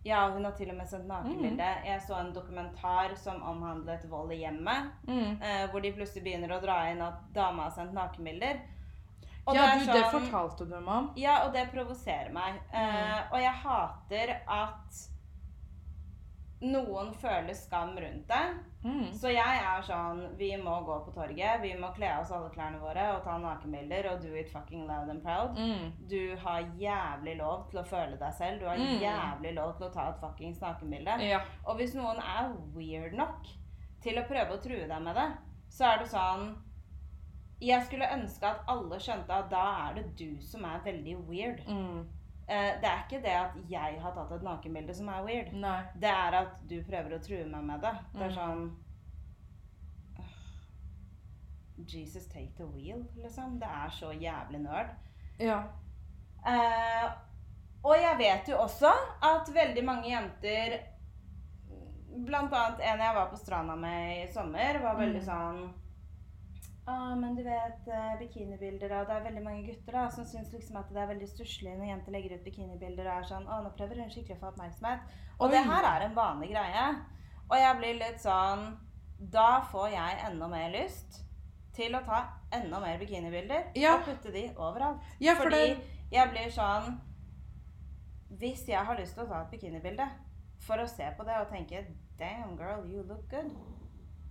Ja, 0.05 0.29
hun 0.31 0.45
har 0.45 0.53
til 0.53 0.71
og 0.71 0.77
med 0.77 0.87
sendt 0.87 1.07
nakenbilde. 1.07 1.85
Jeg 1.85 2.01
så 2.01 2.15
en 2.21 2.33
dokumentar 2.33 3.17
som 3.17 3.43
omhandlet 3.43 4.05
vold 4.09 4.31
i 4.33 4.37
hjemmet. 4.45 4.93
Mm. 5.07 5.43
Eh, 5.43 5.67
hvor 5.71 5.81
de 5.83 5.93
plutselig 5.93 6.23
begynner 6.23 6.49
å 6.55 6.61
dra 6.63 6.91
inn 6.91 7.03
at 7.03 7.15
dama 7.35 7.63
har 7.65 7.71
sendt 7.71 7.93
nakenbilder. 7.93 8.61
Og 9.49 9.55
Ja, 9.55 9.63
det 9.75 9.81
du, 9.81 9.85
sånn, 9.87 9.95
det 9.95 10.05
fortalte 10.13 10.69
du 10.69 10.81
meg 10.81 10.89
om. 10.95 11.11
Ja, 11.17 11.45
og 11.47 11.53
det 11.53 11.73
provoserer 11.73 12.33
meg. 12.33 12.55
Eh, 12.73 13.23
og 13.33 13.39
jeg 13.41 13.53
hater 13.53 14.41
at 14.49 15.09
noen 16.61 17.11
føler 17.15 17.53
skam 17.55 17.91
rundt 18.01 18.29
det. 18.31 18.45
Mm. 18.87 19.09
Så 19.19 19.29
jeg 19.35 19.59
er 19.61 19.83
sånn 19.83 20.21
Vi 20.39 20.53
må 20.63 20.77
gå 20.87 20.95
på 21.05 21.13
torget, 21.13 21.61
vi 21.61 21.73
må 21.77 21.89
kle 21.97 22.07
av 22.15 22.23
oss 22.23 22.31
alle 22.33 22.49
klærne 22.55 22.79
våre 22.81 23.05
og 23.17 23.25
ta 23.25 23.35
nakenbilder 23.43 24.07
og 24.13 24.23
do 24.23 24.33
it 24.39 24.49
fucking 24.53 24.87
loud 24.87 25.11
and 25.11 25.23
proud. 25.25 25.59
Mm. 25.59 25.93
Du 26.09 26.37
har 26.45 26.61
jævlig 26.79 27.37
lov 27.41 27.67
til 27.71 27.81
å 27.81 27.85
føle 27.87 28.17
deg 28.17 28.33
selv. 28.39 28.61
Du 28.61 28.67
har 28.67 28.77
Mm. 28.79 29.01
jævlig 29.03 29.55
lov 29.55 29.77
til 29.77 29.87
å 29.89 29.93
ta 29.93 30.09
et 30.11 30.21
fuckings 30.21 30.61
nakenbilde. 30.61 31.19
Ja. 31.29 31.41
Og 31.67 31.77
hvis 31.77 31.95
noen 31.95 32.19
er 32.19 32.55
weird 32.77 33.13
nok 33.13 33.47
til 34.01 34.17
å 34.19 34.27
prøve 34.29 34.55
å 34.57 34.63
true 34.63 34.87
deg 34.89 35.03
med 35.03 35.15
det, 35.17 35.29
så 35.69 35.85
er 35.93 35.99
det 35.99 36.09
sånn 36.09 36.57
Jeg 37.61 37.83
skulle 37.87 38.05
ønske 38.13 38.45
at 38.45 38.61
alle 38.69 38.99
skjønte 39.01 39.31
at 39.33 39.51
da 39.51 39.89
er 39.89 39.95
det 39.95 40.17
du 40.19 40.41
som 40.45 40.65
er 40.65 40.81
veldig 40.85 41.17
weird. 41.27 41.63
Mm. 41.67 42.07
Eh, 42.49 42.81
det 42.81 42.85
er 42.89 43.01
ikke 43.05 43.23
det 43.23 43.33
at 43.35 43.55
jeg 43.69 44.01
har 44.01 44.13
tatt 44.15 44.33
et 44.37 44.43
nakenbilde 44.47 44.95
som 44.95 45.09
er 45.09 45.25
weird. 45.27 45.53
Nei. 45.53 45.83
Det 45.99 46.09
er 46.11 46.37
at 46.43 46.61
du 46.69 46.77
prøver 46.87 47.17
å 47.17 47.23
true 47.25 47.45
meg 47.51 47.65
med 47.65 47.81
det. 47.81 47.95
Det 48.15 48.23
er 48.23 48.29
Mm. 48.29 48.37
sånn 48.37 48.77
Jesus 51.89 52.27
take 52.27 52.53
the 52.57 52.65
wheel, 52.67 53.05
liksom. 53.17 53.59
Det 53.61 53.69
er 53.69 53.91
så 53.91 54.11
jævlig 54.13 54.61
nerd. 54.63 54.95
Ja. 55.39 55.59
Eh, 56.47 57.11
og 57.85 57.97
jeg 58.01 58.19
vet 58.19 58.49
jo 58.49 58.57
også 58.63 58.91
at 59.23 59.51
veldig 59.55 59.85
mange 59.85 60.09
jenter 60.11 60.79
Blant 62.17 62.53
annet 62.57 62.79
en 62.81 62.99
jeg 63.05 63.15
var 63.15 63.27
på 63.29 63.37
stranda 63.37 63.75
med 63.77 64.23
i 64.23 64.33
sommer, 64.33 64.79
var 64.81 64.95
veldig 64.97 65.21
Mm. 65.21 65.27
sånn 65.27 65.73
ah, 66.87 67.15
men 67.19 67.35
du 67.37 67.43
vet, 67.43 67.89
eh, 67.89 68.15
bikinibilder 68.21 68.93
og 69.01 69.07
Det 69.09 69.17
er 69.17 69.25
veldig 69.29 69.43
mange 69.45 69.67
gutter 69.67 69.93
da 69.93 70.09
som 70.11 70.25
syns 70.25 70.53
liksom 70.53 70.77
at 70.81 70.89
det 70.93 71.03
er 71.03 71.11
veldig 71.13 71.29
stusslig 71.29 71.77
når 71.79 71.89
jenter 71.91 72.13
legger 72.13 72.37
ut 72.37 72.45
bikinibilder 72.45 73.09
og 73.11 73.19
er 73.19 73.29
sånn 73.31 73.47
Å, 73.49 73.61
nå 73.65 73.71
prøver 73.77 74.01
hun 74.03 74.11
skikkelig 74.11 74.37
å 74.39 74.41
få 74.45 74.51
oppmerksomhet. 74.53 75.01
Og 75.39 75.47
Oi. 75.49 75.53
det 75.55 75.63
her 75.67 75.85
er 75.93 76.07
en 76.07 76.17
vanlig 76.17 76.51
greie. 76.55 76.87
Og 77.51 77.57
jeg 77.59 77.77
blir 77.79 77.99
litt 78.01 78.21
sånn 78.23 78.67
Da 79.19 79.61
får 79.73 79.89
jeg 79.95 80.21
enda 80.31 80.49
mer 80.49 80.71
lyst 80.75 81.23
til 81.77 81.95
å 81.95 82.01
ta 82.05 82.23
enda 82.53 82.81
mer 82.81 82.99
bikinibilder 82.99 83.71
Ja. 83.77 83.97
og 83.99 84.05
putte 84.07 84.33
de 84.33 84.47
overalt. 84.57 85.03
Ja, 85.21 85.35
for 85.35 85.45
Fordi 85.51 85.75
det 85.75 85.83
jeg 86.13 86.31
blir 86.31 86.51
sånn 86.51 87.01
Hvis 88.41 88.67
jeg 88.69 88.85
har 88.85 88.97
lyst 88.99 89.15
til 89.15 89.25
å 89.25 89.29
ta 89.29 89.43
et 89.43 89.51
bikinibilde 89.51 90.07
for 90.67 90.81
å 90.83 90.87
se 90.89 91.07
på 91.17 91.25
det 91.25 91.37
og 91.41 91.49
tenke 91.53 91.85
Damn, 92.19 92.57
girl, 92.57 92.85
you 92.89 93.03
look 93.03 93.29
good. 93.29 93.51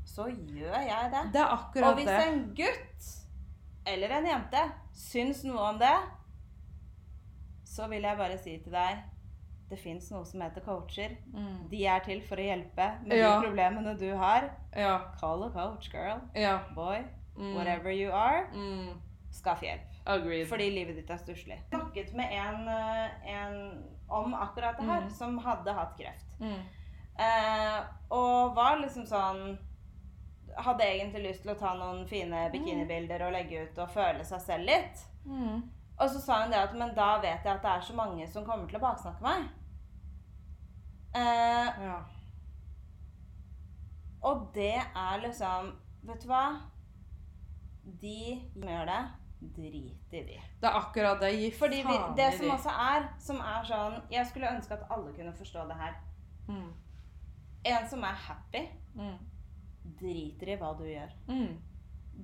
Så 0.05 0.27
gjør 0.29 0.75
jeg 0.85 1.11
det. 1.11 1.23
Det 1.33 1.41
er 1.41 1.85
Og 1.89 1.95
hvis 1.97 2.05
det. 2.05 2.27
en 2.27 2.43
gutt 2.55 3.07
eller 3.87 4.09
en 4.19 4.25
jente 4.29 4.61
syns 4.93 5.43
noe 5.43 5.59
om 5.73 5.79
det, 5.81 5.95
så 7.65 7.87
vil 7.91 8.05
jeg 8.07 8.17
bare 8.17 8.37
si 8.41 8.57
til 8.63 8.71
deg 8.75 9.01
det 9.69 9.79
fins 9.81 10.11
noe 10.13 10.25
som 10.29 10.41
heter 10.45 10.61
coacher. 10.61 11.15
Mm. 11.33 11.63
De 11.71 11.79
er 11.89 12.03
til 12.05 12.21
for 12.27 12.37
å 12.37 12.45
hjelpe 12.45 12.85
med 13.07 13.17
Ja. 13.17 13.31
de 13.39 13.47
problemene 13.47 13.95
du 13.97 14.11
har. 14.15 14.51
Ja. 14.75 14.99
Call 15.19 15.43
a 15.43 15.49
coach, 15.49 15.89
girl. 15.91 16.21
Ja. 16.35 16.59
Boy. 16.75 17.01
Mm. 17.35 17.55
Whatever 17.55 17.89
you 17.91 18.11
are. 18.13 18.45
Mm. 18.53 19.01
Skaff 19.31 19.61
hjelp. 19.61 19.81
Agreed. 20.05 20.47
Fordi 20.47 20.69
livet 20.69 20.95
ditt 20.95 21.09
er 21.09 21.17
stusslig. 21.17 21.57
Jeg 21.71 21.79
snakket 21.79 22.13
med 22.15 22.25
en, 22.31 22.67
eh, 22.67 23.09
en 23.41 23.83
om 24.09 24.33
akkurat 24.33 24.77
det 24.77 24.85
her, 24.85 25.01
Mm. 25.01 25.09
som 25.09 25.37
hadde 25.39 25.73
hatt 25.73 25.97
kreft. 25.97 26.25
Mm. 26.39 26.61
Eh, 27.19 27.83
og 28.11 28.55
var 28.55 28.77
liksom 28.77 29.03
sånn 29.07 29.57
Hadde 30.57 30.83
egentlig 30.87 31.23
lyst 31.27 31.41
til 31.43 31.51
å 31.51 31.59
ta 31.59 31.73
noen 31.75 32.05
fine 32.07 32.49
bikinibilder 32.51 33.25
og 33.27 33.33
legge 33.33 33.63
ut 33.67 33.77
og 33.83 33.89
føle 33.91 34.23
seg 34.23 34.41
selv 34.41 34.65
litt. 34.69 35.01
Mm. 35.25 35.63
Og 35.99 36.09
så 36.09 36.19
sa 36.21 36.41
hun 36.43 36.51
det 36.51 36.59
at 36.59 36.73
men 36.75 36.93
da 36.95 37.17
vet 37.23 37.43
jeg 37.43 37.53
at 37.55 37.61
det 37.63 37.71
er 37.71 37.81
så 37.81 37.93
mange 37.95 38.27
som 38.27 38.45
kommer 38.45 38.67
til 38.67 38.77
å 38.79 38.83
baksnakke 38.83 39.21
meg. 39.23 39.49
Eh, 41.15 41.83
Ja. 41.85 41.99
og 44.21 44.49
det 44.53 44.73
er 44.95 45.19
liksom 45.23 45.73
Vet 46.05 46.21
du 46.21 46.27
hva? 46.29 46.41
De 48.01 48.41
som 48.53 48.61
gjør 48.69 48.85
det, 48.85 48.99
drit 49.55 50.13
i 50.13 50.19
de. 50.27 50.35
Det 50.61 50.67
er 50.69 50.75
akkurat 50.77 51.19
det. 51.21 51.31
Gi 51.39 51.47
faen 51.51 51.73
i 51.73 51.83
de. 51.83 51.95
det 52.17 52.27
som 52.37 52.49
også 52.53 52.69
er, 52.69 53.07
som 53.19 53.39
er 53.41 53.63
sånn 53.65 53.95
Jeg 54.13 54.27
skulle 54.29 54.51
ønske 54.55 54.73
at 54.77 54.85
alle 54.93 55.13
kunne 55.15 55.33
forstå 55.33 55.63
det 55.69 55.77
her. 55.79 55.95
Mm. 56.47 56.67
En 57.65 57.87
som 57.89 58.03
er 58.03 58.13
happy, 58.27 58.67
Mm. 58.95 59.17
Driter 59.99 60.49
i 60.53 60.57
hva 60.61 60.73
du 60.77 60.83
gjør. 60.87 61.11
Mm. 61.27 61.57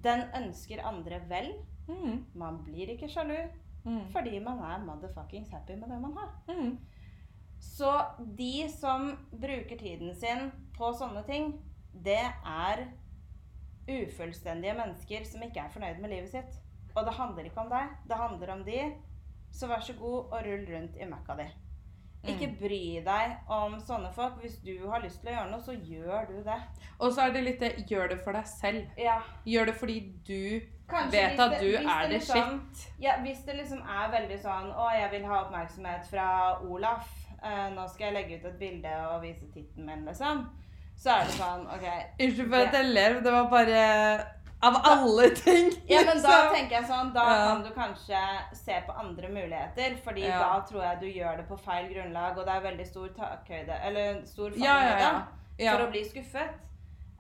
Den 0.04 0.24
ønsker 0.38 0.84
andre 0.88 1.20
vel. 1.30 1.52
Mm. 1.88 2.26
Man 2.36 2.64
blir 2.66 2.94
ikke 2.96 3.10
sjalu 3.12 3.38
Mm. 3.84 4.04
fordi 4.14 4.40
man 4.40 4.60
er 4.62 4.84
motherfuckings 4.86 5.50
happy 5.50 5.74
med 5.74 5.90
det 5.90 6.02
man 6.02 6.14
har. 6.14 6.30
Mm. 6.48 6.78
Så 7.60 7.90
de 8.38 8.70
som 8.70 9.08
bruker 9.32 9.78
tiden 9.80 10.14
sin 10.16 10.52
på 10.78 10.92
sånne 10.94 11.24
ting, 11.26 11.56
det 11.94 12.20
er 12.46 12.84
ufullstendige 13.90 14.76
mennesker 14.78 15.26
som 15.26 15.42
ikke 15.42 15.64
er 15.66 15.74
fornøyd 15.74 16.02
med 16.02 16.14
livet 16.14 16.30
sitt. 16.30 16.60
Og 16.96 17.06
det 17.08 17.16
handler 17.18 17.48
ikke 17.50 17.64
om 17.64 17.72
deg, 17.72 17.90
det 18.08 18.18
handler 18.20 18.54
om 18.54 18.64
de. 18.68 18.80
Så 19.52 19.68
vær 19.68 19.82
så 19.84 19.94
god 20.00 20.30
og 20.32 20.46
rull 20.46 20.66
rundt 20.70 20.96
i 21.02 21.08
møkka 21.10 21.36
di. 21.42 21.48
Ikke 22.24 22.48
Mm. 22.48 22.58
bry 22.60 23.02
deg 23.04 23.38
om 23.50 23.80
sånne 23.80 24.14
folk. 24.14 24.34
Hvis 24.42 24.58
du 24.64 24.88
har 24.90 25.02
lyst 25.02 25.22
til 25.22 25.30
å 25.32 25.34
gjøre 25.36 25.52
noe, 25.52 25.60
så 25.62 25.74
gjør 25.74 26.28
du 26.28 26.44
det. 26.44 26.60
Og 27.00 27.12
så 27.14 27.22
er 27.28 27.32
det 27.34 27.44
litt 27.44 27.60
det 27.60 27.88
gjør 27.90 28.10
det 28.10 28.20
for 28.24 28.32
deg 28.34 28.46
selv. 28.46 28.88
Ja, 28.98 29.22
Gjør 29.46 29.66
det 29.66 29.76
fordi 29.76 30.00
du 30.28 30.62
Kanskje 30.88 31.12
vet 31.12 31.38
det, 31.38 31.40
at 31.40 31.62
du 31.62 31.76
er 31.76 32.02
det 32.08 32.10
det 32.10 32.20
liksom- 32.20 32.60
shit. 32.76 32.92
Ja, 33.00 33.16
hvis 33.24 33.44
det 33.46 33.56
liksom 33.56 33.80
er 33.82 34.12
veldig 34.12 34.40
sånn 34.44 34.72
Å, 34.76 34.92
jeg 35.00 35.12
vil 35.12 35.26
ha 35.26 35.44
oppmerksomhet 35.46 36.06
fra 36.06 36.60
Olaf. 36.62 37.10
Eh, 37.44 37.70
nå 37.74 37.90
skal 37.90 38.14
jeg 38.14 38.14
legge 38.14 38.40
ut 38.40 38.46
et 38.54 38.60
bilde 38.60 39.08
og 39.10 39.22
vise 39.24 39.46
titten 39.54 39.86
min, 39.86 40.06
liksom. 40.06 40.48
Så 40.96 41.10
er 41.10 41.24
det 41.26 41.34
sånn 41.34 41.66
OK. 41.74 41.88
Unnskyld 42.20 42.50
for 42.50 42.56
at 42.68 42.74
jeg 42.74 42.86
ler, 42.94 43.14
det 43.22 43.32
var 43.32 43.50
bare 43.50 44.26
Av 44.64 44.76
alle 44.84 45.30
ting. 45.36 45.72
Ja, 45.88 46.02
men 46.06 46.22
da 46.22 46.30
liksom. 46.30 46.56
tenker 46.56 46.76
jeg 46.76 46.86
sånn 46.86 47.14
Da 47.14 47.24
Ja. 47.26 47.46
kan 47.48 47.64
du 47.64 47.70
kanskje 47.74 48.20
se 48.54 48.76
på 48.88 48.94
andre 49.00 49.28
muligheter. 49.30 49.96
Fordi 50.06 50.22
Ja. 50.28 50.40
da 50.40 50.60
tror 50.70 50.82
jeg 50.84 51.00
du 51.00 51.06
gjør 51.20 51.38
det 51.38 51.48
på 51.50 51.58
feil 51.60 51.88
grunnlag, 51.94 52.38
og 52.38 52.46
det 52.46 52.54
er 52.56 52.62
veldig 52.62 52.88
stor 52.88 53.08
takhøyde 53.18 53.80
Eller 53.84 54.22
stor 54.26 54.50
fallhøyde 54.52 55.24
Ja, 55.60 55.72
for 55.78 55.86
å 55.88 55.92
bli 55.92 56.04
skuffet. 56.06 56.50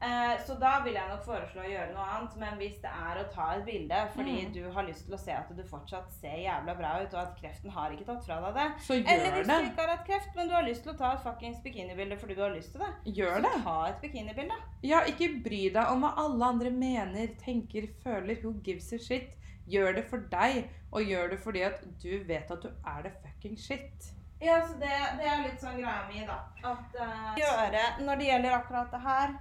Eh, 0.01 0.39
så 0.47 0.55
da 0.59 0.79
vil 0.83 0.95
jeg 0.97 1.09
nok 1.11 1.23
foreslå 1.27 1.61
å 1.61 1.69
gjøre 1.69 1.91
noe 1.93 2.05
annet. 2.15 2.35
Men 2.41 2.55
hvis 2.57 2.79
det 2.81 2.89
er 2.89 3.19
å 3.21 3.25
ta 3.33 3.51
et 3.55 3.65
bilde 3.67 3.99
fordi 4.15 4.37
Mm. 4.47 4.53
du 4.53 4.71
har 4.73 4.83
lyst 4.87 5.05
til 5.05 5.13
å 5.13 5.19
se 5.19 5.31
at 5.31 5.49
du 5.55 5.61
fortsatt 5.63 6.09
ser 6.11 6.37
jævla 6.41 6.73
bra 6.77 6.93
ut, 7.03 7.13
og 7.13 7.19
at 7.21 7.35
kreften 7.41 7.69
har 7.75 7.91
ikke 7.91 8.05
tatt 8.07 8.25
fra 8.25 8.39
deg 8.41 8.53
det 8.55 8.81
Så 8.81 8.93
Eller 8.97 9.31
hvis 9.37 9.47
det. 9.47 9.57
du 9.61 9.69
ikke 9.69 9.81
har 9.85 9.95
hatt 9.97 10.07
kreft, 10.07 10.35
men 10.35 10.47
du 10.47 10.53
har 10.55 10.63
lyst 10.63 10.83
til 10.83 10.93
å 10.93 10.97
ta 10.97 11.11
et 11.13 11.19
fuckings 11.23 11.59
bikinibilde 11.63 12.17
fordi 12.17 12.35
du 12.35 12.41
har 12.41 12.49
lyst 12.55 12.71
til 12.71 12.81
det, 12.81 13.13
Gjør 13.13 13.35
så 13.35 13.41
det. 13.43 13.63
ta 13.63 13.85
et 13.91 14.01
bikinibilde. 14.01 14.57
Ja, 14.83 15.01
ikke 15.05 15.43
bry 15.43 15.61
deg 15.69 15.91
om 15.91 16.01
hva 16.01 16.13
alle 16.17 16.45
andre 16.45 16.71
mener, 16.71 17.27
tenker, 17.45 17.87
føler. 18.03 18.41
Who 18.43 18.53
gives 18.63 18.91
a 18.93 18.97
shit? 18.97 19.37
Gjør 19.69 19.93
det 19.95 20.05
for 20.09 20.17
deg, 20.31 20.67
og 20.91 21.01
gjør 21.05 21.29
det 21.29 21.39
fordi 21.43 21.61
at 21.61 21.79
du 22.01 22.23
vet 22.25 22.49
at 22.51 22.61
du 22.63 22.69
er 22.87 23.03
det 23.03 23.13
fucking 23.21 23.55
shit. 23.57 24.09
Ja, 24.41 24.57
så 24.65 24.73
det, 24.79 24.89
det 25.19 25.27
er 25.29 25.43
litt 25.43 25.61
sånn 25.61 25.77
greia 25.77 26.07
mi, 26.09 26.25
da. 26.25 26.39
At 26.65 26.95
uh, 26.99 27.35
gjøre 27.37 28.01
Når 28.01 28.17
det 28.17 28.25
gjelder 28.31 28.57
akkurat 28.57 28.89
det 28.91 29.01
her 29.05 29.35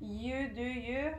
You 0.00 0.48
do 0.56 0.62
you. 0.62 1.12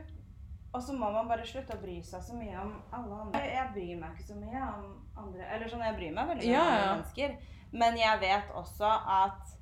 Og 0.74 0.82
så 0.82 0.92
må 0.96 1.10
man 1.12 1.28
bare 1.28 1.44
slutte 1.46 1.74
å 1.76 1.80
bry 1.82 1.98
seg 2.02 2.22
så 2.24 2.34
mye 2.34 2.56
om 2.60 2.70
alle 2.96 3.14
andre. 3.26 3.40
Jeg 3.44 3.72
bryr 3.74 3.98
meg 4.00 4.14
ikke 4.16 4.28
så 4.30 4.36
mye 4.40 4.62
om 4.62 4.86
andre 5.16 5.48
Eller 5.54 5.68
sånn, 5.68 5.82
jeg 5.84 5.96
bryr 5.98 6.14
meg 6.16 6.28
veldig 6.30 6.46
mye 6.46 6.52
Ja, 6.54 6.62
om 6.62 6.70
andre 6.72 6.94
mennesker. 6.94 7.34
Men 7.72 7.98
jeg 8.00 8.20
vet 8.20 8.54
også 8.54 8.88
at 9.18 9.52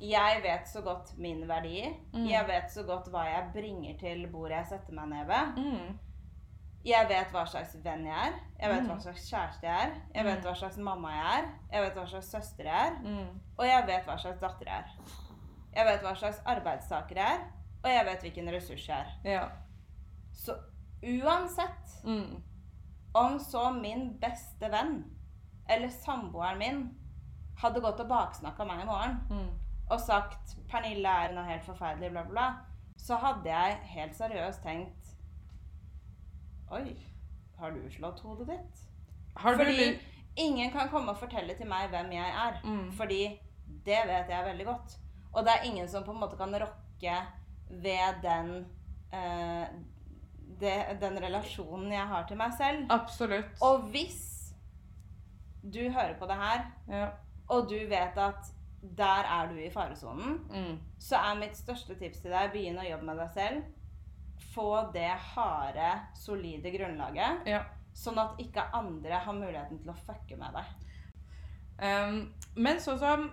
jeg 0.00 0.42
vet 0.44 0.68
så 0.70 0.80
godt 0.84 1.14
min 1.18 1.40
verdi. 1.48 1.80
Mm. 2.12 2.26
Jeg 2.28 2.46
vet 2.46 2.70
så 2.70 2.84
godt 2.86 3.08
hva 3.10 3.24
jeg 3.26 3.48
bringer 3.56 3.96
til 3.98 4.26
bordet 4.30 4.58
jeg 4.60 4.66
setter 4.74 4.94
meg 4.94 5.08
ned 5.08 5.26
ved. 5.26 5.58
Mm. 5.58 5.98
Jeg 6.86 7.08
vet 7.10 7.32
hva 7.34 7.42
slags 7.50 7.74
venn 7.84 8.04
jeg 8.06 8.14
er. 8.28 8.36
Jeg 8.60 8.70
vet 8.70 8.82
Mm. 8.84 8.88
hva 8.92 9.00
slags 9.02 9.24
kjæreste 9.30 9.66
jeg 9.66 9.88
er. 9.88 9.94
Jeg 10.14 10.24
vet 10.24 10.38
Mm. 10.38 10.44
hva 10.44 10.54
slags 10.54 10.76
mamma 10.78 11.08
jeg 11.10 11.40
er. 11.40 11.48
Jeg 11.72 11.82
vet 11.82 11.94
hva 11.96 12.06
slags 12.06 12.30
søster 12.30 12.64
jeg 12.64 12.86
er. 12.86 12.98
Mm. 13.02 13.40
Og 13.58 13.64
jeg 13.66 13.86
vet 13.86 14.04
hva 14.06 14.16
slags 14.18 14.38
datter 14.40 14.66
jeg 14.66 14.78
er. 14.78 14.88
Jeg 15.74 15.86
vet 15.86 16.00
hva 16.02 16.14
slags 16.14 16.40
arbeidstaker 16.46 17.16
jeg 17.16 17.34
er. 17.34 17.40
Og 17.84 17.90
jeg 17.90 18.06
vet 18.06 18.20
hvilken 18.26 18.48
ressurs 18.52 18.88
jeg 18.88 18.98
er. 18.98 19.12
Ja. 19.24 19.48
Så 20.34 20.56
uansett 21.02 22.04
Mm. 22.04 22.42
om 23.14 23.38
så 23.40 23.70
min 23.72 24.18
beste 24.20 24.70
venn 24.70 25.04
eller 25.68 25.88
samboeren 25.88 26.58
min 26.58 26.82
hadde 27.58 27.80
gått 27.80 28.00
og 28.00 28.08
baksnakka 28.08 28.64
meg 28.66 28.82
i 28.82 28.86
morgen 28.86 29.16
Mm. 29.30 29.48
og 29.90 30.00
sagt 30.00 30.56
'Pernille 30.68 31.08
er 31.08 31.32
noe 31.34 31.44
helt 31.44 31.62
forferdelig', 31.62 32.10
bla, 32.10 32.22
bla, 32.22 32.30
bla, 32.30 32.56
så 32.96 33.16
hadde 33.16 33.44
jeg 33.50 33.78
helt 33.84 34.14
seriøst 34.16 34.62
tenkt 34.62 35.14
Oi, 36.70 36.96
har 37.58 37.70
du 37.70 37.90
slått 37.90 38.20
hodet 38.20 38.46
ditt? 38.48 38.80
Har 39.36 39.52
du 39.56 39.58
Fordi 39.64 39.76
du... 39.94 39.98
ingen 40.36 40.70
kan 40.70 40.88
komme 40.88 41.10
og 41.10 41.16
fortelle 41.18 41.54
til 41.56 41.66
meg 41.66 41.88
hvem 41.90 42.12
jeg 42.12 42.28
er. 42.46 42.60
Mm. 42.64 42.92
Fordi 42.92 43.40
det 43.86 44.00
vet 44.06 44.28
jeg 44.28 44.44
veldig 44.44 44.66
godt. 44.66 44.98
Og 45.32 45.44
det 45.44 45.52
er 45.54 45.64
ingen 45.64 45.88
som 45.88 46.04
på 46.04 46.10
en 46.12 46.20
måte 46.20 46.36
kan 46.36 46.52
rokke 46.54 47.14
ved 47.70 48.22
den 48.22 48.52
eh, 49.12 49.68
det, 50.60 50.74
den 51.00 51.18
relasjonen 51.22 51.92
jeg 51.92 52.06
har 52.10 52.26
til 52.26 52.38
meg 52.40 52.54
selv. 52.58 52.86
Absolutt. 52.90 53.50
Og 53.62 53.88
hvis 53.92 54.20
du 55.62 55.82
hører 55.90 56.16
på 56.18 56.26
det 56.26 56.36
her, 56.40 56.64
ja. 56.88 57.08
og 57.48 57.68
du 57.70 57.76
vet 57.90 58.18
at 58.18 58.52
der 58.98 59.26
er 59.26 59.48
du 59.50 59.58
i 59.58 59.70
faresonen, 59.70 60.38
Mm. 60.50 60.78
så 60.98 61.16
er 61.16 61.38
mitt 61.40 61.56
største 61.56 61.94
tips 61.98 62.20
til 62.22 62.30
deg 62.30 62.52
begynn 62.52 62.78
å 62.78 62.86
jobbe 62.86 63.04
med 63.04 63.18
deg 63.18 63.30
selv. 63.34 63.62
Få 64.54 64.68
det 64.94 65.10
harde, 65.34 65.90
solide 66.14 66.70
grunnlaget, 66.70 67.46
ja. 67.46 67.64
sånn 67.94 68.18
at 68.22 68.38
ikke 68.38 68.68
andre 68.72 69.18
har 69.24 69.34
muligheten 69.34 69.78
til 69.82 69.90
å 69.90 69.98
fucke 70.06 70.38
med 70.38 70.54
deg. 70.54 70.74
Um, 71.78 72.32
men 72.56 72.80
sånn 72.82 72.98
som 72.98 73.28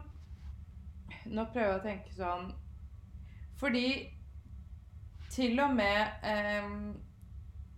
Nå 1.25 1.47
prøver 1.49 1.71
jeg 1.71 1.79
å 1.79 1.81
tenke 1.81 2.11
sånn 2.13 2.51
Fordi 3.57 4.11
til 5.35 5.59
og 5.59 5.75
med 5.75 6.25
um, 6.63 6.95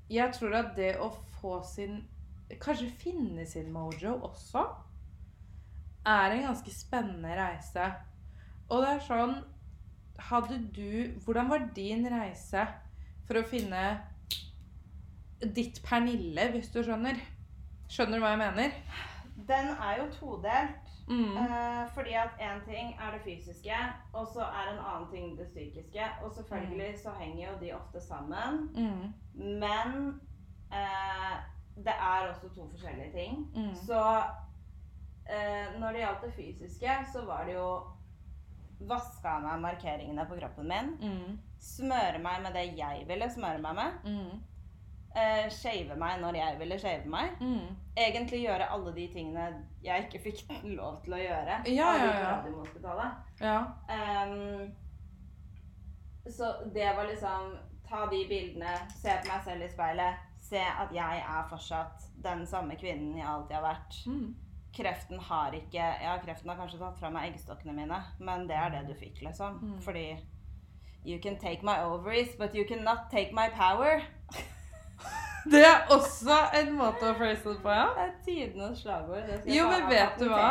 Jeg 0.09 0.33
tror 0.37 0.59
at 0.61 0.75
det 0.77 0.93
å 1.01 1.09
få 1.39 1.59
sin 1.65 2.03
Kanskje 2.61 2.91
finne 3.01 3.45
sin 3.49 3.71
mojo 3.73 4.13
også 4.23 4.61
er 6.07 6.31
en 6.31 6.45
ganske 6.45 6.71
spennende 6.71 7.33
reise. 7.35 7.89
Og 8.69 8.83
det 8.83 8.91
er 8.93 9.01
sånn 9.03 9.33
Hadde 10.29 10.61
du 10.73 11.17
Hvordan 11.25 11.49
var 11.51 11.65
din 11.75 12.07
reise 12.07 12.63
for 13.27 13.41
å 13.41 13.47
finne 13.49 13.81
ditt 15.43 15.81
Pernille, 15.85 16.47
hvis 16.53 16.71
du 16.73 16.79
skjønner? 16.79 17.19
Skjønner 17.91 18.17
du 18.17 18.23
hva 18.23 18.31
jeg 18.33 18.39
mener? 18.41 18.77
Den 19.49 19.67
er 19.75 20.00
jo 20.00 20.07
todelt. 20.15 20.86
Mm. 21.07 21.37
Eh, 21.37 21.83
fordi 21.93 22.13
at 22.13 22.29
én 22.39 22.59
ting 22.65 23.00
er 23.00 23.11
det 23.11 23.22
fysiske, 23.24 23.75
og 24.13 24.27
så 24.33 24.39
er 24.39 24.72
en 24.72 24.79
annen 24.79 25.09
ting 25.11 25.37
det 25.39 25.48
psykiske. 25.48 26.03
Og 26.24 26.31
selvfølgelig 26.31 27.00
så 27.03 27.11
henger 27.20 27.51
jo 27.51 27.59
de 27.61 27.74
ofte 27.74 28.01
sammen. 28.01 28.70
Mm. 28.75 29.13
Men 29.63 30.07
uh, 30.72 31.35
det 31.75 31.93
er 32.09 32.27
også 32.29 32.50
to 32.55 32.70
forskjellige 32.70 33.11
ting. 33.11 33.51
Mm. 33.55 33.75
Så 33.75 34.01
uh, 35.33 35.79
når 35.79 35.87
det 35.87 36.00
gjaldt 36.00 36.25
det 36.25 36.33
fysiske, 36.33 36.98
så 37.13 37.25
var 37.25 37.46
det 37.46 37.53
jo 37.53 37.70
Vaska 38.79 39.31
av 39.39 39.41
meg 39.41 39.61
markeringene 39.61 40.25
på 40.29 40.35
kroppen 40.37 40.67
min. 40.70 40.89
Mm. 41.01 41.37
Smøre 41.59 42.20
meg 42.22 42.43
med 42.43 42.53
det 42.53 42.67
jeg 42.77 43.07
ville 43.09 43.29
smøre 43.33 43.57
meg 43.63 43.74
med. 43.75 43.96
Eh, 45.15 45.48
shave 45.50 45.96
meg 45.98 46.20
når 46.22 46.35
jeg 46.37 46.57
ville 46.59 46.79
shave 46.79 47.09
meg. 47.09 47.29
Mm. 47.41 47.75
Egentlig 47.98 48.41
gjøre 48.43 48.67
alle 48.74 48.93
de 48.96 49.07
tingene 49.13 49.48
jeg 49.83 50.05
ikke 50.05 50.24
fikk 50.27 50.43
lov 50.63 51.00
til 51.05 51.15
å 51.17 51.22
gjøre. 51.22 51.61
Ja, 51.74 51.93
ja, 51.98 52.11
ja. 52.22 52.35
Ja. 53.41 53.59
Um, 53.89 54.74
så 56.29 56.53
det 56.74 56.91
var 56.96 57.07
liksom 57.09 57.55
Ta 57.87 58.01
de 58.11 58.25
bildene, 58.27 58.74
se 59.00 59.13
på 59.24 59.29
meg 59.31 59.43
selv 59.46 59.63
i 59.63 59.70
speilet. 59.72 60.24
Se 60.43 60.59
at 60.59 60.89
jeg 60.91 61.22
er 61.24 61.46
fortsatt 61.48 62.03
den 62.24 62.41
samme 62.48 62.75
kvinnen 62.75 63.15
jeg 63.15 63.27
alltid 63.27 63.55
har 63.55 63.63
vært. 63.63 64.00
Mm. 64.11 64.35
Kreften 64.75 65.22
har 65.24 65.55
ikke 65.55 65.85
Ja, 66.03 66.17
kreften 66.20 66.51
har 66.51 66.59
kanskje 66.59 66.81
tatt 66.81 67.00
fra 67.00 67.09
meg 67.09 67.31
eggstokkene 67.31 67.74
mine, 67.74 68.01
men 68.20 68.43
det 68.50 68.59
er 68.59 68.75
det 68.75 68.83
du 68.89 68.93
fikk, 69.00 69.22
liksom. 69.24 69.61
Mm. 69.63 69.79
Fordi 69.81 70.09
You 71.07 71.20
can 71.24 71.39
take 71.39 71.63
my 71.63 71.79
ovaries, 71.79 72.35
but 72.35 72.53
you 72.53 72.65
cannot 72.67 73.09
take 73.09 73.31
my 73.31 73.48
power. 73.50 74.01
Det 75.51 75.64
er 75.64 75.88
også 75.94 76.38
en 76.60 76.74
måte 76.75 77.07
å 77.07 77.16
phrase 77.16 77.53
det 77.53 77.62
på, 77.64 77.72
ja. 77.72 77.88
Det 77.96 78.03
er 78.03 78.14
tidenes 78.25 78.81
slagord. 78.83 79.27
Det 79.29 79.55
Jo, 79.55 79.70
men 79.72 79.86
vet 79.88 80.20
du 80.20 80.27
hva? 80.27 80.50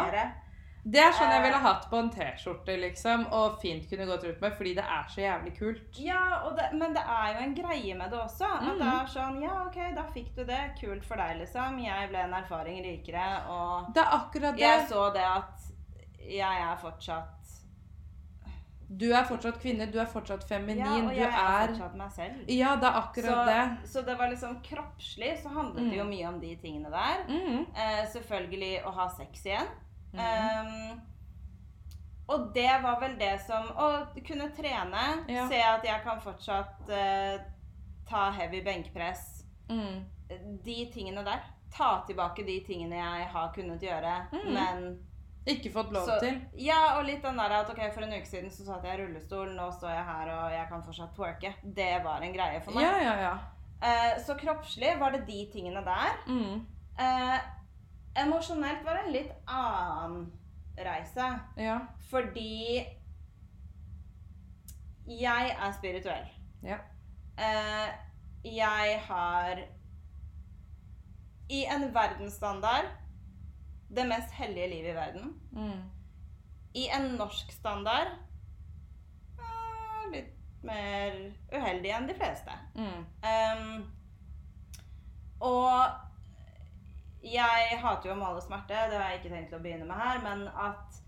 Det 0.86 1.00
er 1.02 1.10
sånn 1.10 1.32
jeg 1.34 1.40
Eh. 1.40 1.44
ville 1.44 1.58
hatt 1.64 1.86
på 1.90 1.98
en 1.98 2.10
T-skjorte, 2.14 2.76
liksom, 2.78 3.26
og 3.34 3.58
fint 3.60 3.88
kunne 3.90 4.06
gått 4.06 4.24
rundt 4.24 4.40
med, 4.40 4.52
fordi 4.54 4.74
det 4.74 4.84
er 4.84 5.08
så 5.10 5.20
jævlig 5.20 5.52
kult. 5.58 5.98
Ja, 5.98 6.20
det, 6.56 6.68
men 6.78 6.94
det 6.94 7.02
er 7.02 7.32
jo 7.32 7.40
en 7.42 7.54
greie 7.54 7.94
med 7.98 8.10
det 8.10 8.20
også. 8.20 8.44
At 8.44 8.62
mm. 8.62 8.78
det 8.78 8.90
er 8.92 9.10
sånn 9.10 9.42
Ja, 9.42 9.56
OK, 9.66 9.78
da 9.96 10.04
fikk 10.14 10.30
du 10.36 10.44
det. 10.44 10.60
Kult 10.80 11.04
for 11.04 11.16
deg, 11.16 11.40
liksom. 11.42 11.80
Jeg 11.82 12.08
ble 12.12 12.22
en 12.22 12.38
erfaring 12.38 12.78
rikere, 12.84 13.26
og 13.50 13.90
Det 13.94 14.04
er 14.04 14.14
akkurat 14.20 14.58
jeg 14.62 14.86
så 14.88 15.10
det 15.12 15.26
at 15.26 15.66
jeg 16.26 16.62
er 16.70 16.78
fortsatt 16.80 17.35
Du 18.88 19.08
er 19.12 19.24
fortsatt 19.26 19.58
kvinne, 19.60 19.86
du 19.90 19.98
er 19.98 20.06
fortsatt 20.06 20.44
feminin, 20.48 20.78
Ja, 20.78 20.92
og 21.08 21.14
jeg 21.16 21.26
er 21.26 21.62
er 21.62 21.66
fortsatt 21.72 21.94
meg 21.96 22.12
selv. 22.12 22.44
Ja, 22.48 22.76
det 22.76 22.84
er 22.84 22.98
akkurat 23.00 23.46
det. 23.48 23.88
Så, 23.88 23.92
så 23.92 24.04
det 24.06 24.18
var 24.18 24.28
liksom 24.30 24.60
kroppslig 24.62 25.32
så 25.42 25.48
handlet 25.48 25.90
det 25.90 25.96
jo 25.98 26.04
Mm. 26.04 26.10
mye 26.10 26.28
om 26.28 26.40
de 26.40 26.56
tingene 26.56 26.90
der. 26.90 27.24
Mm. 27.28 27.66
Eh, 27.74 28.06
selvfølgelig 28.12 28.84
å 28.86 28.92
ha 28.94 29.08
sex 29.08 29.42
igjen. 29.44 29.66
Mm. 30.12 30.20
Um, 30.20 31.00
og 32.28 32.54
det 32.54 32.70
var 32.82 33.00
vel 33.00 33.16
det 33.18 33.40
som 33.46 33.68
Å 33.76 34.06
kunne 34.26 34.48
trene. 34.54 35.02
Ja. 35.28 35.48
Se 35.48 35.60
at 35.62 35.84
jeg 35.84 36.02
kan 36.04 36.20
fortsatt 36.20 36.88
eh, 36.90 37.38
ta 38.08 38.30
heavy 38.30 38.62
benkpress. 38.62 39.44
Mm. 39.68 40.04
De 40.64 40.78
tingene 40.94 41.24
der. 41.24 41.42
Ta 41.76 42.04
tilbake 42.06 42.46
de 42.46 42.60
tingene 42.66 42.96
jeg 42.96 43.26
har 43.32 43.52
kunnet 43.54 43.80
gjøre, 43.82 44.28
Mhm. 44.32 44.52
men 44.54 44.98
Ikke 45.46 45.70
fått 45.70 45.92
lov 45.94 46.08
så, 46.08 46.16
til. 46.22 46.40
Ja, 46.58 46.96
og 46.98 47.04
litt 47.06 47.22
den 47.22 47.36
der 47.38 47.52
at 47.60 47.68
ok, 47.70 47.82
for 47.94 48.02
en 48.02 48.14
uke 48.16 48.26
siden 48.26 48.50
så 48.50 48.64
satt 48.66 48.86
jeg 48.86 48.98
i 48.98 49.02
rullestol, 49.04 49.52
nå 49.54 49.68
står 49.76 49.92
jeg 49.94 50.06
her 50.08 50.30
og 50.34 50.54
jeg 50.56 50.70
kan 50.72 50.82
fortsatt 50.86 51.12
twerke. 51.14 51.52
Det 51.62 51.92
var 52.04 52.24
en 52.26 52.34
greie 52.34 52.62
for 52.64 52.74
meg. 52.74 52.86
Ja, 52.86 52.96
ja, 53.04 53.14
ja. 53.22 53.36
Eh, 53.86 54.16
så 54.26 54.34
kroppslig 54.40 54.96
var 54.98 55.14
det 55.14 55.22
de 55.28 55.44
tingene 55.52 55.84
der. 55.86 56.18
Mm. 56.26 56.66
Eh, 56.98 57.38
emosjonelt 58.24 58.82
var 58.84 58.98
det 58.98 59.04
en 59.04 59.14
litt 59.14 59.32
annen 59.46 60.26
reise. 60.76 61.30
Ja. 61.60 61.78
Fordi 62.10 62.82
jeg 65.06 65.54
er 65.54 65.78
spirituell. 65.78 66.26
Ja. 66.66 66.82
Eh, 67.38 67.88
jeg 68.46 69.00
har 69.06 69.62
i 71.48 71.64
en 71.70 71.90
verdensstandard 71.94 72.90
det 73.88 74.06
mest 74.08 74.32
hellige 74.34 74.70
livet 74.72 74.92
i 74.92 74.96
verden. 74.96 75.34
Mm. 75.52 75.82
I 76.76 76.88
en 76.92 77.12
norsk 77.16 77.52
standard 77.52 78.14
litt 80.12 80.34
mer 80.62 81.14
uheldig 81.52 81.90
enn 81.94 82.06
de 82.06 82.14
fleste. 82.14 82.52
Mm. 82.76 83.06
Um, 83.26 83.86
og 85.46 87.26
jeg 87.26 87.78
hater 87.82 88.10
jo 88.10 88.14
å 88.14 88.20
male 88.20 88.42
smerte, 88.44 88.86
det 88.90 89.00
har 89.00 89.10
jeg 89.10 89.22
ikke 89.22 89.34
tenkt 89.34 89.56
å 89.56 89.62
begynne 89.62 89.88
med 89.88 89.98
her, 89.98 90.22
men 90.22 90.46
at 90.52 91.02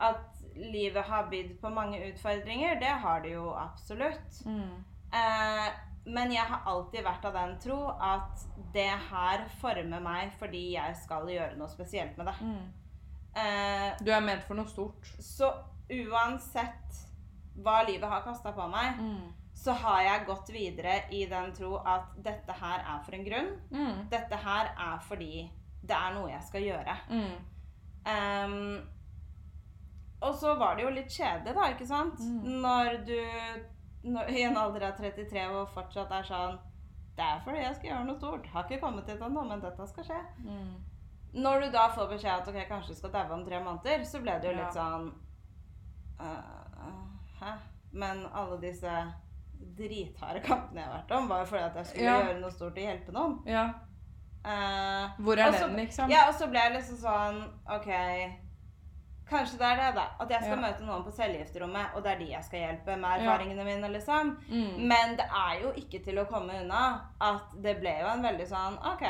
at 0.00 0.40
livet 0.56 1.04
har 1.04 1.28
bydd 1.30 1.60
på 1.60 1.68
mange 1.68 2.00
utfordringer. 2.08 2.80
Det 2.80 2.94
har 3.02 3.20
det 3.20 3.34
jo 3.34 3.50
absolutt. 3.52 4.40
Mm. 4.46 4.84
Eh, 5.12 5.66
men 6.06 6.32
jeg 6.32 6.44
har 6.48 6.62
alltid 6.66 7.04
vært 7.04 7.24
av 7.24 7.32
den 7.34 7.58
tro 7.60 7.88
at 8.00 8.44
det 8.72 8.88
her 9.10 9.44
former 9.60 10.00
meg 10.00 10.32
fordi 10.38 10.72
jeg 10.74 10.96
skal 10.96 11.26
gjøre 11.28 11.56
noe 11.58 11.68
spesielt 11.68 12.16
med 12.16 12.26
det. 12.26 12.34
Mm. 12.40 12.72
Eh, 13.36 13.90
Du 14.04 14.10
er 14.10 14.20
ment 14.20 14.42
for 14.44 14.54
noe 14.54 14.66
stort. 14.66 15.06
så 15.20 15.52
uansett 15.90 17.00
hva 17.60 17.82
livet 17.86 18.08
har 18.08 18.22
kasta 18.22 18.52
på 18.52 18.68
meg, 18.70 18.96
Mm. 18.98 19.32
så 19.54 19.72
har 19.72 20.02
jeg 20.02 20.26
gått 20.26 20.48
videre 20.48 21.02
i 21.12 21.26
den 21.26 21.52
tro 21.52 21.76
at 21.84 22.06
dette 22.22 22.52
her 22.52 22.78
er 22.80 23.02
for 23.04 23.14
en 23.14 23.24
grunn. 23.24 23.50
Mm. 23.70 24.08
Dette 24.08 24.36
her 24.36 24.70
er 24.78 24.98
fordi 25.06 25.50
det 25.82 25.96
er 25.96 26.14
noe 26.14 26.30
jeg 26.30 26.42
skal 26.42 26.62
gjøre. 26.62 26.96
Mm. 27.10 27.36
Ehm, 28.06 28.86
og 30.22 30.34
så 30.34 30.54
var 30.58 30.76
det 30.76 30.84
jo 30.84 30.90
litt 30.90 31.08
kjedelig, 31.12 31.54
da, 31.54 31.68
ikke 31.74 31.86
sant? 31.86 32.18
Mm. 32.20 32.60
Når 32.62 33.04
du 33.06 33.20
i 34.04 34.42
en 34.42 34.56
alder 34.56 34.86
av 34.88 34.96
33 34.96 35.42
og 35.50 35.68
fortsatt 35.74 36.10
er 36.10 36.22
sånn 36.24 36.58
Det 37.16 37.24
er 37.26 37.40
fordi 37.44 37.58
jeg 37.60 37.74
skal 37.76 37.90
gjøre 37.90 38.04
noe 38.06 38.16
stort. 38.16 38.46
Har 38.52 38.64
ikke 38.64 38.80
kommet 38.80 39.06
dit 39.06 39.20
ennå, 39.20 39.42
men 39.44 39.60
dette 39.60 39.86
skal 39.90 40.04
skje. 40.06 40.20
Mm. 40.40 40.70
Når 41.44 41.60
du 41.60 41.66
da 41.74 41.82
får 41.94 42.08
beskjed 42.14 42.30
at 42.32 42.48
ok, 42.48 42.60
kanskje 42.68 42.94
du 42.94 42.98
skal 42.98 43.12
daue 43.12 43.34
om 43.36 43.44
tre 43.44 43.58
måneder, 43.62 44.04
så 44.08 44.20
ble 44.22 44.38
det 44.40 44.48
jo 44.48 44.54
Ja. 44.56 44.62
litt 44.62 44.74
sånn 44.78 45.10
uh, 46.20 47.04
Hæ? 47.40 47.52
Men 47.92 48.24
alle 48.32 48.56
disse 48.62 48.94
dritharde 49.76 50.40
kampene 50.40 50.80
jeg 50.80 50.88
har 50.88 50.96
vært 51.02 51.14
om, 51.18 51.28
var 51.28 51.38
jo 51.44 51.44
fordi 51.52 51.62
at 51.62 51.76
jeg 51.76 51.86
skulle 51.86 52.04
Ja. 52.04 52.18
gjøre 52.22 52.40
noe 52.40 52.50
stort 52.50 52.78
og 52.78 52.84
hjelpe 52.86 53.12
noen. 53.12 53.38
Ja. 53.46 53.64
Uh, 54.40 55.10
Hvor 55.20 55.36
er 55.36 55.50
den, 55.52 55.76
liksom? 55.76 56.08
Ja, 56.10 56.28
og 56.28 56.34
så 56.34 56.46
ble 56.48 56.58
jeg 56.58 56.72
liksom 56.78 56.96
sånn 56.96 57.42
OK. 57.68 57.90
Kanskje 59.30 59.58
det 59.60 59.66
er 59.68 59.76
det, 59.78 59.88
da. 59.94 60.04
At 60.20 60.30
jeg 60.34 60.42
skal 60.42 60.56
Ja. 60.58 60.62
møte 60.64 60.82
noen 60.84 61.04
på 61.06 61.12
cellegifterommet, 61.14 61.94
og 61.94 62.02
det 62.02 62.12
er 62.12 62.18
de 62.18 62.30
jeg 62.32 62.44
skal 62.44 62.58
hjelpe 62.64 62.96
med 62.98 63.20
erfaringene 63.20 63.64
mine, 63.64 63.88
liksom. 63.92 64.32
Mm. 64.48 64.88
Men 64.90 65.16
det 65.16 65.26
er 65.30 65.60
jo 65.62 65.70
ikke 65.78 66.00
til 66.04 66.18
å 66.18 66.26
komme 66.26 66.56
unna 66.64 67.00
at 67.20 67.54
det 67.62 67.76
ble 67.80 67.92
jo 68.00 68.06
en 68.10 68.22
veldig 68.26 68.46
sånn 68.50 68.78
OK. 68.92 69.04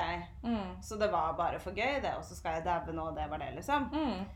Mm. 0.45 0.83
Så 0.83 0.99
det 1.01 1.11
var 1.13 1.33
bare 1.39 1.59
for 1.59 1.71
gøy, 1.73 2.01
det, 2.03 2.13
og 2.19 2.25
så 2.25 2.37
skal 2.37 2.55
jeg 2.59 2.65
daue 2.65 2.93
nå, 2.93 3.09
og 3.09 3.17
det 3.17 3.31
var 3.31 3.39
det, 3.39 3.55
liksom. 3.55 3.89
Mm. 3.93 4.27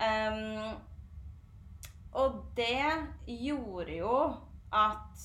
Um, 0.00 0.76
og 2.12 2.44
det 2.56 3.08
gjorde 3.26 3.96
jo 3.96 4.14
at 4.72 5.18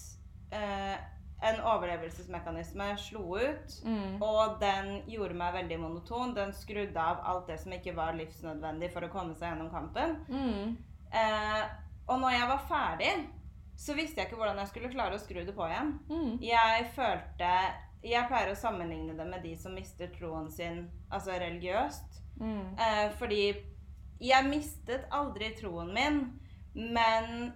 eh, 0.51 0.97
en 1.45 1.61
overlevelsesmekanisme 1.61 2.87
slo 2.97 3.37
ut. 3.37 3.77
Mm. 3.85 4.17
Og 4.23 4.57
den 4.61 4.91
gjorde 5.11 5.37
meg 5.37 5.55
veldig 5.59 5.79
monoton. 5.81 6.35
Den 6.37 6.53
skrudde 6.55 7.01
av 7.01 7.23
alt 7.23 7.47
det 7.51 7.59
som 7.61 7.73
ikke 7.75 7.95
var 7.97 8.17
livsnødvendig 8.17 8.91
for 8.93 9.07
å 9.07 9.11
komme 9.13 9.37
seg 9.37 9.53
gjennom 9.53 9.71
kampen. 9.73 10.17
Mm. 10.29 10.75
Eh, 11.15 11.63
og 12.05 12.21
når 12.21 12.35
jeg 12.35 12.51
var 12.51 12.67
ferdig, 12.69 13.13
så 13.77 13.95
visste 13.97 14.21
jeg 14.21 14.29
ikke 14.29 14.39
hvordan 14.39 14.61
jeg 14.61 14.71
skulle 14.71 14.93
klare 14.93 15.17
å 15.17 15.21
skru 15.21 15.41
det 15.43 15.55
på 15.55 15.67
igjen. 15.67 15.97
Mm. 16.09 16.31
Jeg 16.43 16.87
følte 16.95 17.51
Jeg 18.05 18.27
pleier 18.29 18.51
å 18.51 18.57
sammenligne 18.57 19.15
det 19.17 19.25
med 19.25 19.41
de 19.41 19.55
som 19.57 19.73
mister 19.73 20.11
troen 20.13 20.51
sin 20.53 20.83
altså 21.09 21.39
religiøst. 21.41 22.19
Mm. 22.37 22.75
Eh, 22.77 23.07
fordi 23.17 23.55
jeg 24.21 24.47
mistet 24.47 25.07
aldri 25.11 25.49
troen 25.57 25.89
min, 25.95 26.19
men 26.75 27.53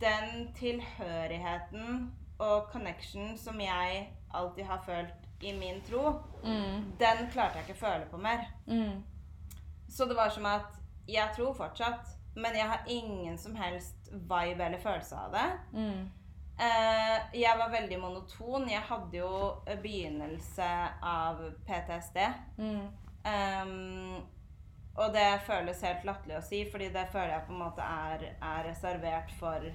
den 0.00 0.52
tilhørigheten 0.58 2.10
og 2.38 2.68
connection 2.72 3.36
som 3.38 3.60
jeg 3.60 4.04
alltid 4.34 4.64
har 4.64 4.82
følt 4.86 5.24
i 5.40 5.52
min 5.58 5.80
tro, 5.86 6.12
Mm. 6.44 6.92
den 6.98 7.30
klarte 7.32 7.58
jeg 7.58 7.68
ikke 7.68 7.76
å 7.78 7.86
føle 7.86 8.06
på 8.10 8.18
mer. 8.18 8.44
Mm. 8.66 9.02
Så 9.88 10.04
det 10.08 10.16
var 10.16 10.30
som 10.30 10.46
at 10.46 10.76
jeg 11.08 11.28
tror 11.36 11.54
fortsatt, 11.54 12.06
men 12.36 12.54
jeg 12.54 12.68
har 12.68 12.84
ingen 12.86 13.38
som 13.38 13.54
helst 13.56 14.10
vibe 14.12 14.60
eller 14.64 14.78
følelse 14.78 15.16
av 15.16 15.32
det. 15.32 15.46
Mm. 15.72 16.10
Eh, 16.60 17.18
jeg 17.40 17.58
var 17.58 17.70
veldig 17.70 17.98
monoton. 18.00 18.68
Jeg 18.70 18.80
hadde 18.82 19.16
jo 19.18 19.60
begynnelse 19.82 20.68
av 21.02 21.40
PTSD. 21.66 22.18
Mm. 22.58 22.88
Ehm, 23.24 24.16
og 24.96 25.12
det 25.14 25.40
føles 25.46 25.80
helt 25.82 26.04
latterlig 26.04 26.38
å 26.38 26.42
si, 26.42 26.64
fordi 26.70 26.88
det 26.92 27.08
føler 27.12 27.36
jeg 27.36 27.46
på 27.46 27.52
en 27.54 27.62
måte 27.62 27.82
er, 27.82 28.24
er 28.42 28.64
reservert 28.68 29.30
for 29.38 29.68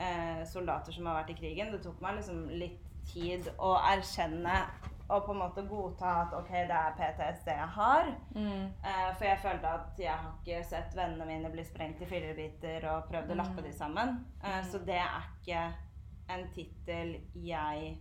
eh, 0.00 0.40
soldater 0.48 0.96
som 0.96 1.08
har 1.10 1.20
vært 1.20 1.34
i 1.34 1.40
krigen. 1.42 1.72
Det 1.74 1.82
tok 1.84 2.00
meg 2.04 2.20
liksom 2.20 2.46
litt 2.60 2.86
tid 3.10 3.48
å 3.58 3.74
erkjenne 3.90 4.56
og 5.10 5.24
på 5.26 5.34
en 5.34 5.40
måte 5.40 5.62
godta 5.66 6.10
at 6.22 6.34
ok, 6.38 6.50
det 6.70 6.76
er 6.76 6.92
PTSD 6.98 7.48
jeg 7.50 7.70
har. 7.76 8.10
Mm. 8.34 8.66
Eh, 8.70 9.08
for 9.18 9.26
jeg 9.26 9.40
følte 9.42 9.72
at 9.78 9.98
jeg 9.98 10.12
har 10.12 10.36
ikke 10.38 10.60
sett 10.68 10.94
vennene 10.96 11.26
mine 11.26 11.50
bli 11.50 11.64
sprengt 11.66 12.02
i 12.04 12.10
fillebiter 12.10 12.86
og 12.92 13.08
prøvd 13.10 13.34
å 13.34 13.38
lappe 13.40 13.64
de 13.64 13.72
sammen. 13.74 14.20
Eh, 14.44 14.60
så 14.70 14.82
det 14.86 15.00
er 15.02 15.26
ikke 15.40 15.64
en 16.30 16.46
tittel 16.54 17.16
jeg 17.34 17.96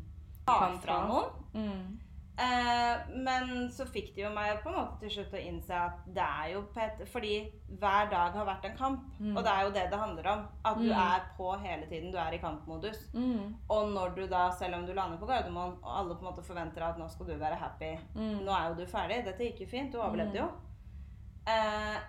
har 0.46 0.62
Kan 0.68 0.78
fra 0.82 1.00
noen. 1.10 1.34
Mm. 1.54 1.98
Eh, 2.40 3.00
men 3.20 3.50
så 3.76 3.84
fikk 3.90 4.14
de 4.16 4.22
jo 4.22 4.30
meg 4.32 4.62
på 4.64 4.70
en 4.72 4.76
måte 4.78 5.00
til 5.02 5.10
slutt 5.18 5.34
å 5.36 5.40
innse 5.44 5.76
at 5.76 6.06
det 6.16 6.24
er 6.24 6.54
jo 6.54 6.62
pet, 6.74 7.02
Fordi 7.12 7.34
hver 7.82 8.08
dag 8.14 8.32
har 8.38 8.46
vært 8.48 8.66
en 8.70 8.78
kamp. 8.78 9.02
Mm. 9.20 9.34
Og 9.36 9.44
det 9.44 9.52
er 9.52 9.66
jo 9.66 9.74
det 9.76 9.84
det 9.92 10.00
handler 10.00 10.28
om. 10.32 10.46
At 10.64 10.78
du 10.80 10.86
Mm. 10.88 11.02
er 11.02 11.26
på 11.38 11.50
hele 11.60 11.86
tiden. 11.90 12.12
Du 12.14 12.18
er 12.18 12.32
i 12.32 12.38
kampmodus. 12.40 13.02
Mm. 13.14 13.56
Og 13.70 13.92
når 13.92 14.16
du 14.16 14.28
da, 14.28 14.50
selv 14.52 14.76
om 14.76 14.86
du 14.86 14.94
lander 14.94 15.18
på 15.20 15.28
Gardermoen, 15.28 15.76
og 15.84 16.00
alle 16.00 16.16
på 16.16 16.20
en 16.26 16.32
måte 16.32 16.46
forventer 16.48 16.82
at 16.82 16.98
nå 16.98 17.10
skal 17.10 17.26
du 17.26 17.36
være 17.38 17.56
happy 17.60 17.98
Mm. 18.16 18.40
Nå 18.46 18.52
er 18.52 18.70
jo 18.70 18.76
du 18.76 18.86
ferdig. 18.86 19.26
Dette 19.26 19.44
gikk 19.44 19.60
jo 19.62 19.68
fint. 19.68 19.92
Du 19.92 19.98
overlevde 20.00 20.38
jo. 20.40 20.48
Eh, 21.48 22.00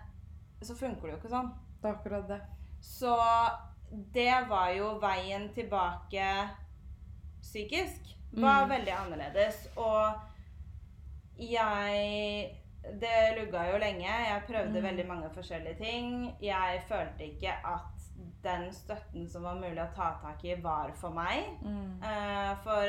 så 0.63 0.75
funker 0.77 1.03
det 1.03 1.11
jo 1.11 1.17
ikke 1.19 1.35
sånn. 1.35 1.51
Det 1.83 1.89
er 1.91 1.95
akkurat 1.97 2.29
det. 2.29 2.41
Så 2.81 3.17
det 4.13 4.49
var 4.49 4.69
jo 4.77 4.99
veien 5.01 5.49
tilbake 5.53 6.51
psykisk. 7.41 8.15
Var 8.33 8.65
Mm. 8.65 8.71
veldig 8.71 8.93
annerledes. 8.93 9.69
Og 9.77 10.13
jeg 11.39 12.57
Det 13.01 13.37
lugga 13.39 13.65
jo 13.73 13.79
lenge. 13.79 14.07
Jeg 14.09 14.43
prøvde 14.49 14.81
Mm. 14.81 14.83
veldig 14.83 15.07
mange 15.09 15.31
forskjellige 15.35 15.75
ting. 15.79 16.37
Jeg 16.43 16.83
følte 16.89 17.25
ikke 17.25 17.53
at 17.65 18.01
den 18.43 18.73
støtten 18.73 19.29
som 19.29 19.43
var 19.43 19.55
mulig 19.55 19.79
å 19.83 19.95
ta 19.95 20.15
tak 20.23 20.45
i, 20.45 20.55
var 20.63 20.91
for 20.95 21.11
meg. 21.11 21.45
Mm. 21.63 22.03
Uh, 22.03 22.57
for 22.63 22.89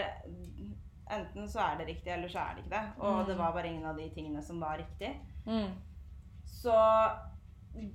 enten 1.11 1.47
så 1.49 1.59
er 1.59 1.77
det 1.77 1.87
riktig, 1.87 2.07
eller 2.13 2.27
så 2.29 2.39
er 2.39 2.55
det 2.55 2.63
ikke 2.65 2.69
det. 2.79 2.91
Og 2.99 3.19
Mm. 3.19 3.25
det 3.27 3.37
var 3.37 3.51
bare 3.51 3.67
ingen 3.67 3.85
av 3.85 3.97
de 3.97 4.09
tingene 4.09 4.41
som 4.43 4.59
var 4.59 4.77
riktig. 4.77 5.17
Mm. 5.45 5.71
Så 6.45 7.11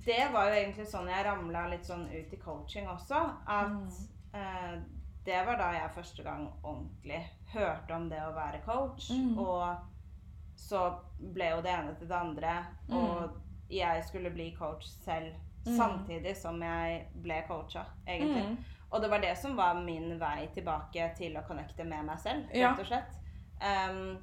det 0.05 0.31
var 0.33 0.47
jo 0.49 0.53
egentlig 0.55 0.87
sånn 0.87 1.07
jeg 1.07 1.25
ramla 1.25 1.67
litt 1.69 1.85
sånn 1.85 2.05
ut 2.11 2.33
i 2.33 2.35
coaching 2.35 2.87
også. 2.87 3.33
At 3.47 3.67
Mm. 3.71 4.83
Det 5.27 5.41
var 5.45 5.59
da 5.59 5.67
jeg 5.75 5.91
første 5.95 6.23
gang 6.23 6.47
ordentlig 6.63 7.19
hørte 7.53 7.95
om 7.95 8.07
det 8.09 8.21
å 8.23 8.31
være 8.35 8.61
coach. 8.65 9.09
Mm. 9.11 9.35
Og 9.43 9.75
så 10.57 10.85
ble 11.35 11.51
jo 11.51 11.59
det 11.65 11.73
ene 11.75 11.95
til 11.99 12.07
det 12.09 12.15
andre. 12.17 12.53
Og 12.95 13.35
jeg 13.69 14.05
skulle 14.07 14.31
bli 14.31 14.53
coach 14.55 14.87
selv 15.03 15.35
Mm. 15.67 15.77
samtidig 15.77 16.37
som 16.37 16.61
jeg 16.63 17.07
ble 17.23 17.41
coacha, 17.47 17.81
egentlig. 18.07 18.43
Mm. 18.49 18.57
Og 18.91 19.01
det 19.01 19.09
var 19.11 19.19
det 19.19 19.33
som 19.37 19.55
var 19.57 19.73
min 19.83 20.13
vei 20.19 20.47
tilbake 20.55 21.09
til 21.17 21.35
å 21.35 21.43
connecte 21.47 21.83
med 21.83 22.05
meg 22.07 22.19
selv, 22.23 22.45
rett 22.53 22.79
og 22.79 22.87
slett. 22.87 23.17
Um, 23.59 24.17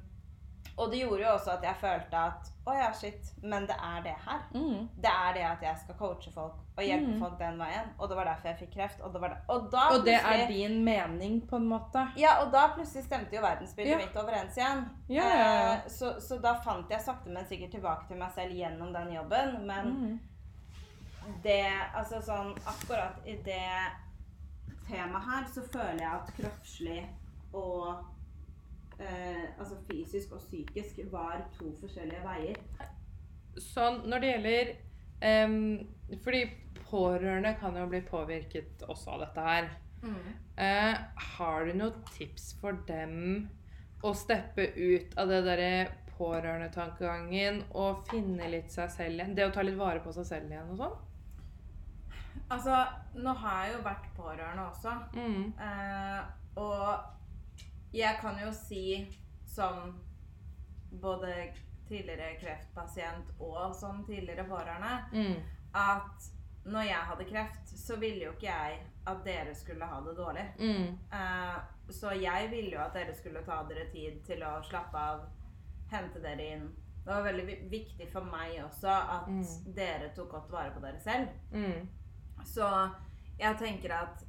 og 0.77 0.91
det 0.91 0.99
gjorde 0.99 1.21
jo 1.23 1.29
også 1.33 1.51
at 1.51 1.63
jeg 1.63 1.75
følte 1.79 2.17
at 2.17 2.49
å 2.67 2.73
ja, 2.75 2.91
shit, 2.93 3.27
men 3.43 3.67
det 3.69 3.75
er 3.79 4.01
det 4.03 4.13
her. 4.25 4.41
Mm. 4.53 4.89
Det 5.01 5.11
er 5.11 5.33
det 5.33 5.43
at 5.45 5.61
jeg 5.61 5.77
skal 5.83 5.95
coache 5.95 6.31
folk 6.33 6.53
og 6.77 6.83
hjelpe 6.83 7.11
Mm. 7.13 7.19
folk 7.21 7.37
den 7.39 7.57
veien. 7.59 7.89
Og 7.99 8.09
det 8.09 8.17
var 8.17 8.25
derfor 8.25 8.47
jeg 8.49 8.57
fikk 8.59 8.73
kreft. 8.73 9.01
Og, 9.01 9.13
det 9.13 9.21
var 9.21 9.29
det. 9.29 9.37
og, 9.47 9.67
da 9.71 9.83
Og 9.93 10.05
det 10.05 10.15
er 10.15 10.47
din 10.47 10.83
mening, 10.83 11.41
på 11.49 11.55
en 11.55 11.67
måte. 11.69 12.07
Ja, 12.17 12.33
og 12.43 12.51
da 12.51 12.67
plutselig 12.75 13.03
stemte 13.05 13.35
jo 13.35 13.41
verdensbildet 13.41 13.91
Ja. 13.91 13.97
mitt 13.97 14.15
overens 14.17 14.57
igjen. 14.57 14.85
Ja, 15.09 15.23
ja, 15.29 15.37
ja. 15.37 15.73
Eh, 15.75 15.87
Så, 15.87 16.15
så 16.19 16.41
da 16.41 16.53
fant 16.65 16.89
jeg 16.89 17.01
sakte, 17.01 17.29
men 17.29 17.45
sikkert 17.45 17.71
tilbake 17.71 18.07
til 18.07 18.17
meg 18.17 18.31
selv 18.35 18.51
gjennom 18.51 18.91
den 18.93 19.13
jobben. 19.13 19.65
Men 19.67 19.85
Mm. 19.85 20.19
det 21.43 21.65
Altså 21.95 22.21
sånn 22.21 22.55
akkurat 22.67 23.15
i 23.25 23.35
det 23.45 23.91
temaet 24.89 25.23
her, 25.29 25.45
så 25.53 25.61
føler 25.71 25.99
jeg 25.99 26.11
at 26.13 26.33
kroppslig 26.37 27.05
og 27.53 28.03
eh, 28.99 29.45
Altså 29.59 29.79
fysisk 29.87 30.35
og 30.35 30.43
psykisk 30.43 30.99
var 31.11 31.47
to 31.57 31.71
forskjellige 31.81 32.21
veier. 32.25 32.59
Sånn, 33.55 34.01
når 34.09 34.21
det 34.21 34.29
gjelder 34.33 34.71
um, 35.47 35.57
Fordi 36.23 36.43
pårørende 36.85 37.55
kan 37.59 37.77
jo 37.79 37.87
bli 37.89 38.01
påvirket 38.05 38.83
også 38.87 39.15
av 39.15 39.25
dette 39.25 39.45
her. 39.45 39.69
Eh, 40.55 40.95
har 41.35 41.65
du 41.65 41.73
noen 41.73 42.03
tips 42.13 42.53
for 42.61 42.77
dem 42.87 43.47
å 44.05 44.13
steppe 44.15 44.67
ut 44.75 45.15
av 45.19 45.31
det 45.31 45.41
derre 45.47 45.71
pårørendetankegangen 46.15 47.63
og 47.75 48.05
finne 48.11 48.47
litt 48.53 48.71
seg 48.71 48.91
selv 48.93 49.19
igjen? 49.19 49.33
Det 49.35 49.47
å 49.47 49.53
ta 49.55 49.65
litt 49.65 49.79
vare 49.79 50.03
på 50.03 50.13
seg 50.15 50.29
selv 50.29 50.53
igjen 50.53 50.71
og 50.75 50.79
sånn? 50.83 50.95
Altså, 52.53 52.77
nå 53.17 53.33
har 53.41 53.65
jeg 53.65 53.73
jo 53.73 53.83
vært 53.87 54.07
pårørende 54.15 54.67
også. 54.69 54.93
Mm. 55.17 55.45
Uh, 55.59 56.21
og 56.61 57.24
jeg 57.95 58.17
kan 58.21 58.39
jo 58.43 58.51
si 58.51 59.07
som 59.47 59.93
både 61.01 61.31
tidligere 61.87 62.35
kreftpasient 62.41 63.29
og 63.39 63.75
som 63.75 64.03
tidligere 64.07 64.45
pårørende 64.49 64.95
Mm. 65.13 65.35
at 65.73 66.31
når 66.65 66.81
jeg 66.81 66.97
hadde 67.09 67.25
kreft, 67.29 67.67
så 67.69 67.95
ville 67.99 68.23
jo 68.25 68.31
ikke 68.31 68.47
jeg 68.47 68.79
at 69.07 69.17
dere 69.25 69.55
skulle 69.55 69.85
ha 69.85 69.99
det 70.01 70.15
dårlig. 70.17 70.45
Mm. 70.59 70.97
Uh, 71.13 71.59
så 71.93 72.09
jeg 72.11 72.47
ville 72.51 72.71
jo 72.71 72.79
at 72.81 72.93
dere 72.93 73.13
skulle 73.15 73.43
ta 73.45 73.59
dere 73.69 73.85
tid 73.91 74.23
til 74.25 74.41
å 74.43 74.63
slappe 74.65 74.97
av, 74.97 75.19
hente 75.91 76.21
dere 76.23 76.47
inn. 76.55 76.65
Det 77.05 77.13
var 77.13 77.21
veldig 77.27 77.69
viktig 77.69 78.07
for 78.11 78.21
meg 78.25 78.55
også 78.63 78.89
at 78.89 79.27
Mm. 79.27 79.73
dere 79.75 80.09
tok 80.15 80.31
godt 80.31 80.51
vare 80.51 80.71
på 80.71 80.79
dere 80.81 80.99
selv. 80.99 81.27
Mm. 81.51 81.87
Så 82.45 82.89
jeg 83.39 83.57
tenker 83.57 83.93
at 83.93 84.23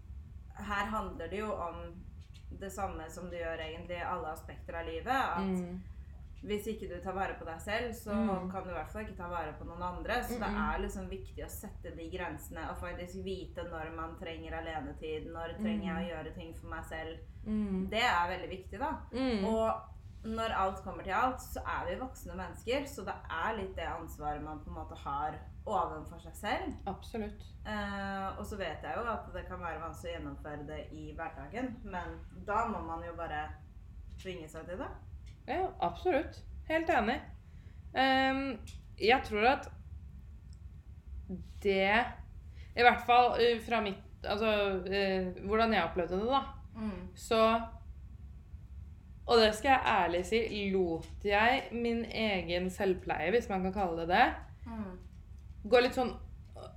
her 0.58 0.84
handler 0.86 1.28
det 1.30 1.38
jo 1.38 1.52
om 1.54 2.04
det 2.50 2.70
samme 2.72 3.10
som 3.10 3.30
du 3.30 3.36
gjør 3.36 3.58
egentlig 3.60 3.98
i 3.98 4.02
alle 4.06 4.28
aspekter 4.32 4.74
av 4.80 4.86
livet. 4.86 5.06
At 5.06 5.38
Mm. 5.46 5.80
hvis 6.44 6.66
ikke 6.68 6.88
du 6.88 7.00
tar 7.02 7.12
vare 7.12 7.34
på 7.38 7.44
deg 7.44 7.60
selv, 7.60 7.92
så 7.94 8.12
Mm. 8.14 8.50
kan 8.52 8.62
du 8.64 8.70
i 8.70 8.72
hvert 8.74 8.90
fall 8.92 9.02
ikke 9.04 9.16
ta 9.16 9.28
vare 9.28 9.52
på 9.58 9.64
noen 9.66 9.82
andre. 9.82 10.22
Så 10.22 10.38
det 10.38 10.48
er 10.48 10.78
liksom 10.78 11.08
viktig 11.08 11.44
å 11.44 11.48
sette 11.50 11.96
de 11.96 12.10
grensene 12.10 12.70
og 12.70 12.76
faktisk 12.76 13.24
vite 13.24 13.64
når 13.70 13.94
man 13.96 14.16
trenger 14.20 14.52
alenetid. 14.52 15.26
Når 15.32 15.56
trenger 15.58 15.82
jeg 15.84 15.96
å 16.04 16.10
gjøre 16.16 16.34
ting 16.34 16.54
for 16.54 16.68
meg 16.68 16.84
selv. 16.84 17.18
Mm. 17.46 17.88
Det 17.90 18.02
er 18.02 18.28
veldig 18.38 18.50
viktig, 18.50 18.78
da. 18.78 18.92
Mm. 19.12 19.44
Og 19.44 19.80
når 20.26 20.54
alt 20.56 20.82
kommer 20.84 21.04
til 21.06 21.14
alt, 21.16 21.42
så 21.42 21.60
er 21.60 21.84
vi 21.88 21.98
voksne 22.00 22.36
mennesker, 22.38 22.86
så 22.90 23.04
det 23.06 23.14
er 23.30 23.58
litt 23.58 23.76
det 23.76 23.86
ansvaret 23.88 24.42
man 24.44 24.62
på 24.64 24.70
en 24.72 24.78
måte 24.78 24.98
har 25.02 25.38
overfor 25.66 26.20
seg 26.22 26.34
selv. 26.38 26.72
Absolutt. 26.86 27.46
Eh, 27.66 28.26
og 28.38 28.46
så 28.46 28.58
vet 28.58 28.84
jeg 28.86 28.96
jo 28.96 29.06
at 29.10 29.28
det 29.34 29.44
kan 29.48 29.62
være 29.62 29.82
vanskelig 29.82 30.12
å 30.12 30.16
gjennomføre 30.16 30.66
det 30.68 30.80
i 30.94 31.06
hverdagen, 31.16 31.72
men 31.84 32.18
da 32.46 32.64
må 32.70 32.82
man 32.86 33.04
jo 33.06 33.14
bare 33.18 33.46
tvinge 34.22 34.48
seg 34.50 34.68
til 34.68 34.82
det. 34.82 34.90
Ja, 35.46 35.66
absolutt. 35.84 36.42
Helt 36.70 36.90
enig. 36.90 37.20
Um, 37.94 38.58
jeg 38.98 39.22
tror 39.24 39.46
at 39.48 39.68
det 41.62 42.04
I 42.76 42.84
hvert 42.84 43.04
fall 43.06 43.30
eh, 43.40 43.60
fra 43.64 43.78
mitt 43.80 44.02
Altså 44.26 44.50
uh, 44.82 45.44
hvordan 45.46 45.72
jeg 45.72 45.84
opplevde 45.86 46.18
det, 46.18 46.26
da. 46.28 46.40
Så 47.14 47.38
Og 49.26 49.40
det 49.40 49.54
skal 49.54 49.70
jeg 49.70 49.80
ærlig 49.86 50.24
si, 50.26 50.70
lot 50.72 51.24
jeg 51.24 51.68
min 51.72 52.04
egen 52.04 52.70
selvpleie, 52.70 53.30
hvis 53.34 53.48
man 53.50 53.62
kan 53.62 53.72
kalle 53.72 54.00
det 54.00 54.08
det, 54.08 54.34
Mm. 54.66 54.98
gå 55.70 55.80
litt 55.82 55.94
sånn 55.94 56.12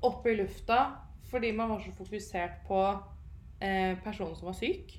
opp 0.03 0.25
i 0.27 0.35
lufta 0.35 0.95
fordi 1.29 1.51
man 1.51 1.69
var 1.69 1.79
så 1.81 1.91
fokusert 1.97 2.59
på 2.67 2.79
eh, 3.61 3.95
personen 4.03 4.35
som 4.35 4.45
var 4.45 4.53
syk. 4.53 4.95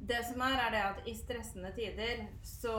Det 0.00 0.24
som 0.24 0.40
er, 0.40 0.54
er 0.66 0.70
det 0.70 0.82
at 0.82 1.06
i 1.06 1.14
stressende 1.14 1.72
tider 1.74 2.26
så 2.42 2.72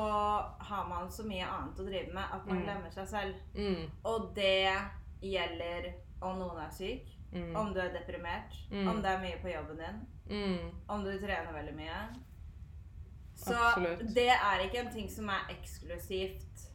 har 0.60 0.88
man 0.88 1.10
så 1.12 1.23
mye 1.27 1.43
annet 1.45 1.79
å 1.79 1.86
drive 1.86 2.13
med 2.13 2.23
at 2.34 2.45
man 2.47 2.58
Mm. 2.58 2.63
glemmer 2.63 2.91
seg 2.91 3.08
selv. 3.08 3.36
Mm, 3.55 3.89
Og 4.05 4.34
det 4.36 4.73
gjelder 5.21 5.93
om 6.21 6.39
noen 6.39 6.58
er 6.65 6.71
syk, 6.71 7.05
mm, 7.34 7.55
om 7.55 7.73
du 7.73 7.79
er 7.79 7.89
deprimert, 7.93 8.55
Mm. 8.71 8.88
om 8.89 9.01
det 9.01 9.12
er 9.12 9.21
mye 9.21 9.41
på 9.41 9.53
jobben 9.53 9.77
din, 9.77 10.08
mm, 10.29 10.71
om 10.89 11.03
du 11.03 11.12
trener 11.19 11.53
veldig 11.53 11.75
mye. 11.75 11.99
Så 13.39 13.56
Absolutt. 13.56 14.02
det 14.15 14.32
er 14.36 14.65
ikke 14.65 14.82
en 14.84 14.91
ting 14.93 15.08
som 15.12 15.30
er 15.32 15.54
eksklusivt 15.54 16.65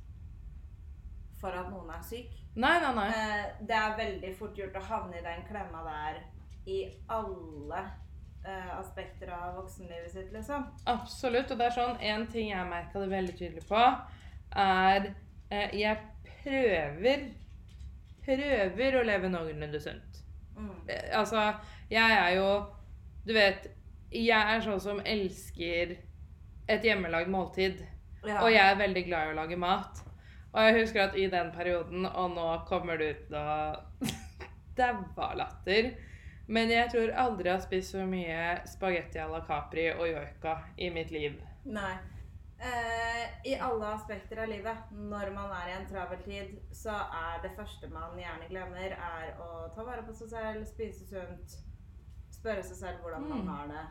for 1.41 1.53
at 1.53 1.69
noen 1.69 1.91
er 1.93 2.05
syk. 2.07 2.33
Nei, 2.55 2.79
nei, 2.81 2.93
nei. 2.97 3.09
Eh, 3.13 3.45
det 3.69 3.77
er 3.77 3.99
veldig 3.99 4.31
fort 4.39 4.57
gjort 4.57 4.79
å 4.79 4.87
havne 4.87 5.19
i 5.19 5.25
den 5.27 5.45
klemma 5.49 5.83
der 5.85 6.23
i 6.71 6.79
alle 7.13 7.83
eh, 8.47 8.79
aspekter 8.79 9.33
av 9.35 9.59
voksenlivet 9.59 10.13
sitt, 10.13 10.33
liksom. 10.33 10.65
Absolutt. 10.89 11.53
Og 11.53 11.61
det 11.61 11.69
er 11.69 11.77
sånn 11.77 12.01
En 12.01 12.27
ting 12.33 12.51
jeg 12.53 12.71
merka 12.71 13.03
det 13.03 13.11
veldig 13.13 13.37
tydelig 13.37 13.65
på, 13.69 13.85
er 14.65 15.11
eh, 15.51 15.77
Jeg 15.77 16.01
prøver 16.45 17.31
Prøver 18.25 18.97
å 18.97 19.05
leve 19.05 19.29
noenlunde 19.29 19.81
sunt. 19.85 20.23
Mm. 20.57 20.73
Eh, 20.89 21.11
altså, 21.19 21.51
jeg 21.93 22.17
er 22.17 22.39
jo 22.39 22.49
Du 23.27 23.35
vet, 23.37 23.69
jeg 24.15 24.55
er 24.55 24.65
sånn 24.65 24.81
som 24.81 25.01
elsker 25.05 25.97
et 26.69 26.83
hjemmelagd 26.85 27.29
måltid. 27.29 27.83
Ja. 28.25 28.41
Og 28.43 28.51
jeg 28.53 28.65
er 28.73 28.79
veldig 28.81 29.05
glad 29.07 29.29
i 29.29 29.33
å 29.35 29.37
lage 29.37 29.57
mat. 29.61 30.01
Og 30.55 30.63
jeg 30.63 30.77
husker 30.81 31.03
at 31.09 31.17
i 31.19 31.27
den 31.29 31.51
perioden, 31.53 32.07
og 32.07 32.31
nå 32.37 32.47
kommer 32.69 32.97
du 32.97 33.05
ut 33.11 33.33
å 33.35 33.45
daua 34.79 35.35
latter 35.35 35.93
Men 36.47 36.71
jeg 36.71 36.91
tror 36.93 37.11
aldri 37.17 37.49
jeg 37.49 37.57
har 37.57 37.63
spist 37.65 37.95
så 37.95 38.05
mye 38.07 38.41
spagetti 38.69 39.19
à 39.19 39.27
la 39.31 39.41
Capri 39.47 39.87
og 39.95 40.07
joika 40.11 40.59
i 40.77 40.91
mitt 40.93 41.11
liv. 41.11 41.39
Nei. 41.65 41.95
Eh, 42.61 43.23
I 43.51 43.55
alle 43.61 43.87
aspekter 43.95 44.43
av 44.45 44.49
livet, 44.49 44.91
når 44.93 45.31
man 45.35 45.51
er 45.57 45.71
i 45.71 45.77
en 45.79 45.87
travel 45.89 46.21
tid, 46.25 46.53
så 46.73 46.93
er 46.93 47.41
det 47.43 47.55
første 47.57 47.89
man 47.93 48.17
gjerne 48.21 48.49
glemmer, 48.49 48.93
er 48.95 49.33
å 49.41 49.67
ta 49.75 49.85
vare 49.85 50.05
på 50.07 50.13
seg 50.17 50.29
selv, 50.33 50.67
spise 50.69 51.09
sunt, 51.09 51.57
spørre 52.33 52.63
seg 52.65 52.77
selv 52.77 53.01
hvordan 53.05 53.27
man 53.29 53.41
Mm. 53.43 53.49
har 53.49 53.67
det. 53.73 53.85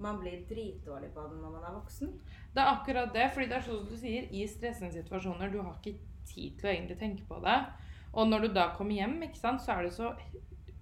Man 0.00 0.20
blir 0.20 0.44
dritdårlig 0.48 1.10
på 1.14 1.24
det 1.28 1.36
når 1.42 1.50
man 1.56 1.64
er 1.64 1.74
voksen. 1.74 2.12
Det 2.54 2.62
er 2.62 2.70
akkurat 2.76 3.12
det, 3.14 3.30
fordi 3.34 3.46
det 3.50 3.56
er 3.56 3.64
sånn 3.66 3.80
som 3.82 3.88
du 3.90 3.96
sier, 3.98 4.28
i 4.30 4.44
stressende 4.46 4.92
situasjoner, 4.94 5.50
du 5.50 5.60
har 5.62 5.74
ikke 5.74 5.98
tid 6.28 6.58
til 6.60 6.68
å 6.68 6.72
egentlig 6.72 6.98
tenke 7.00 7.24
på 7.26 7.40
det. 7.42 7.56
Og 8.14 8.28
når 8.28 8.40
du 8.46 8.48
da 8.54 8.68
kommer 8.76 8.94
hjem, 8.94 9.16
ikke 9.22 9.38
sant, 9.40 9.60
så 9.64 9.72
er 9.74 9.82
du 9.82 9.90
så 9.90 10.12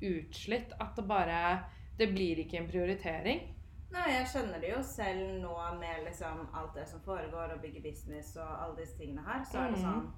utslitt 0.05 0.73
at 0.81 0.97
det 0.97 1.07
bare 1.09 1.39
Det 1.99 2.11
blir 2.13 2.37
ikke 2.43 2.59
en 2.61 2.69
prioritering. 2.69 3.41
Nei, 3.91 4.11
jeg 4.13 4.27
skjønner 4.29 4.61
det 4.61 4.69
jo 4.75 4.83
selv 4.85 5.39
nå 5.41 5.55
med 5.81 6.03
liksom 6.05 6.43
alt 6.53 6.75
det 6.75 6.85
som 6.91 7.01
foregår, 7.01 7.55
og 7.55 7.63
bygge 7.63 7.81
business 7.81 8.35
og 8.37 8.51
alle 8.63 8.77
disse 8.83 8.99
tingene 8.99 9.23
her, 9.25 9.45
så 9.45 9.59
er 9.63 9.71
det 9.71 9.79
Mhm. 9.79 9.85
sånn 9.87 10.13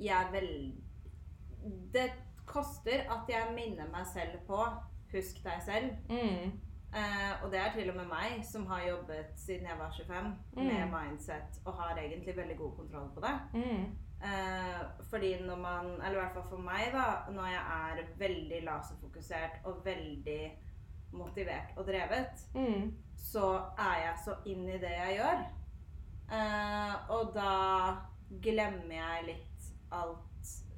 Jeg 0.00 0.16
er 0.26 0.30
vel 0.32 0.72
Det 1.92 2.10
koster 2.46 3.04
at 3.10 3.28
jeg 3.28 3.54
minner 3.54 3.88
meg 3.92 4.06
selv 4.06 4.38
på 4.46 4.58
Husk 5.12 5.42
deg 5.44 5.62
selv. 5.62 5.90
Mm. 6.08 6.58
Eh, 6.94 7.32
og 7.44 7.50
det 7.50 7.58
er 7.58 7.72
til 7.74 7.88
og 7.90 7.96
med 7.96 8.06
meg 8.06 8.44
som 8.46 8.66
har 8.70 8.84
jobbet 8.86 9.32
siden 9.36 9.66
jeg 9.66 9.78
var 9.78 9.90
25 9.90 10.36
Mm. 10.56 10.64
med 10.66 10.90
mindset 10.92 11.60
og 11.66 11.74
har 11.74 11.96
egentlig 11.98 12.36
veldig 12.36 12.56
god 12.58 12.76
kontroll 12.76 13.08
på 13.14 13.20
det. 13.20 13.34
Mm. 13.54 13.84
Uh, 14.24 14.84
fordi 15.10 15.32
når 15.46 15.56
man, 15.56 15.86
eller 16.00 16.10
i 16.10 16.20
hvert 16.22 16.32
fall 16.32 16.46
for 16.48 16.56
meg, 16.58 16.92
da, 16.94 17.32
når 17.32 17.46
jeg 17.46 17.64
er 17.80 18.04
veldig 18.18 18.60
laserfokusert 18.64 19.58
og 19.64 19.82
veldig 19.84 20.52
motivert 21.12 21.74
og 21.76 21.86
drevet, 21.86 22.46
Mm. 22.54 22.94
så 23.16 23.60
er 23.78 23.96
jeg 24.04 24.14
så 24.24 24.34
inn 24.46 24.68
i 24.68 24.78
det 24.78 24.90
jeg 24.94 25.18
gjør. 25.18 25.44
Uh, 26.32 27.10
og 27.10 27.34
da 27.34 27.96
glemmer 28.42 28.94
jeg 28.96 29.24
litt 29.26 29.66
alt 29.92 30.20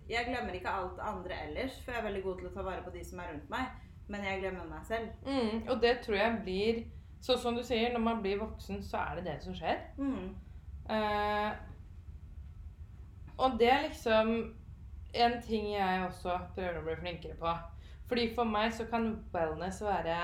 Jeg 0.08 0.26
glemmer 0.26 0.52
ikke 0.54 0.70
alt 0.70 0.98
andre 1.02 1.34
ellers, 1.48 1.80
for 1.84 1.92
jeg 1.92 1.98
er 2.00 2.04
veldig 2.08 2.22
god 2.22 2.38
til 2.38 2.46
å 2.48 2.54
ta 2.54 2.62
vare 2.62 2.82
på 2.84 2.90
de 2.94 3.04
som 3.04 3.18
er 3.18 3.32
rundt 3.32 3.48
meg. 3.50 3.66
Men 4.08 4.24
jeg 4.24 4.40
glemmer 4.40 4.68
meg 4.70 4.84
selv. 4.86 5.08
Mm. 5.26 5.64
Og 5.68 5.80
det 5.82 5.98
tror 6.04 6.16
jeg 6.16 6.42
blir 6.44 6.84
Sånn 7.26 7.38
som 7.42 7.56
du 7.56 7.62
sier, 7.64 7.90
når 7.90 8.02
man 8.04 8.20
blir 8.22 8.36
voksen, 8.38 8.82
så 8.84 9.00
er 9.00 9.16
det 9.18 9.24
det 9.26 9.36
som 9.42 9.54
skjer. 9.56 9.80
Mm. 9.98 10.28
Uh, 10.86 11.50
og 13.42 13.56
det 13.58 13.70
er 13.72 13.86
liksom 13.88 14.28
en 15.16 15.34
ting 15.42 15.72
jeg 15.72 16.04
også 16.04 16.36
prøver 16.54 16.78
å 16.78 16.84
bli 16.86 16.96
flinkere 17.00 17.34
på. 17.40 17.54
Fordi 18.06 18.28
for 18.36 18.46
meg 18.48 18.74
så 18.76 18.86
kan 18.90 19.16
wellness 19.34 19.80
være 19.82 20.18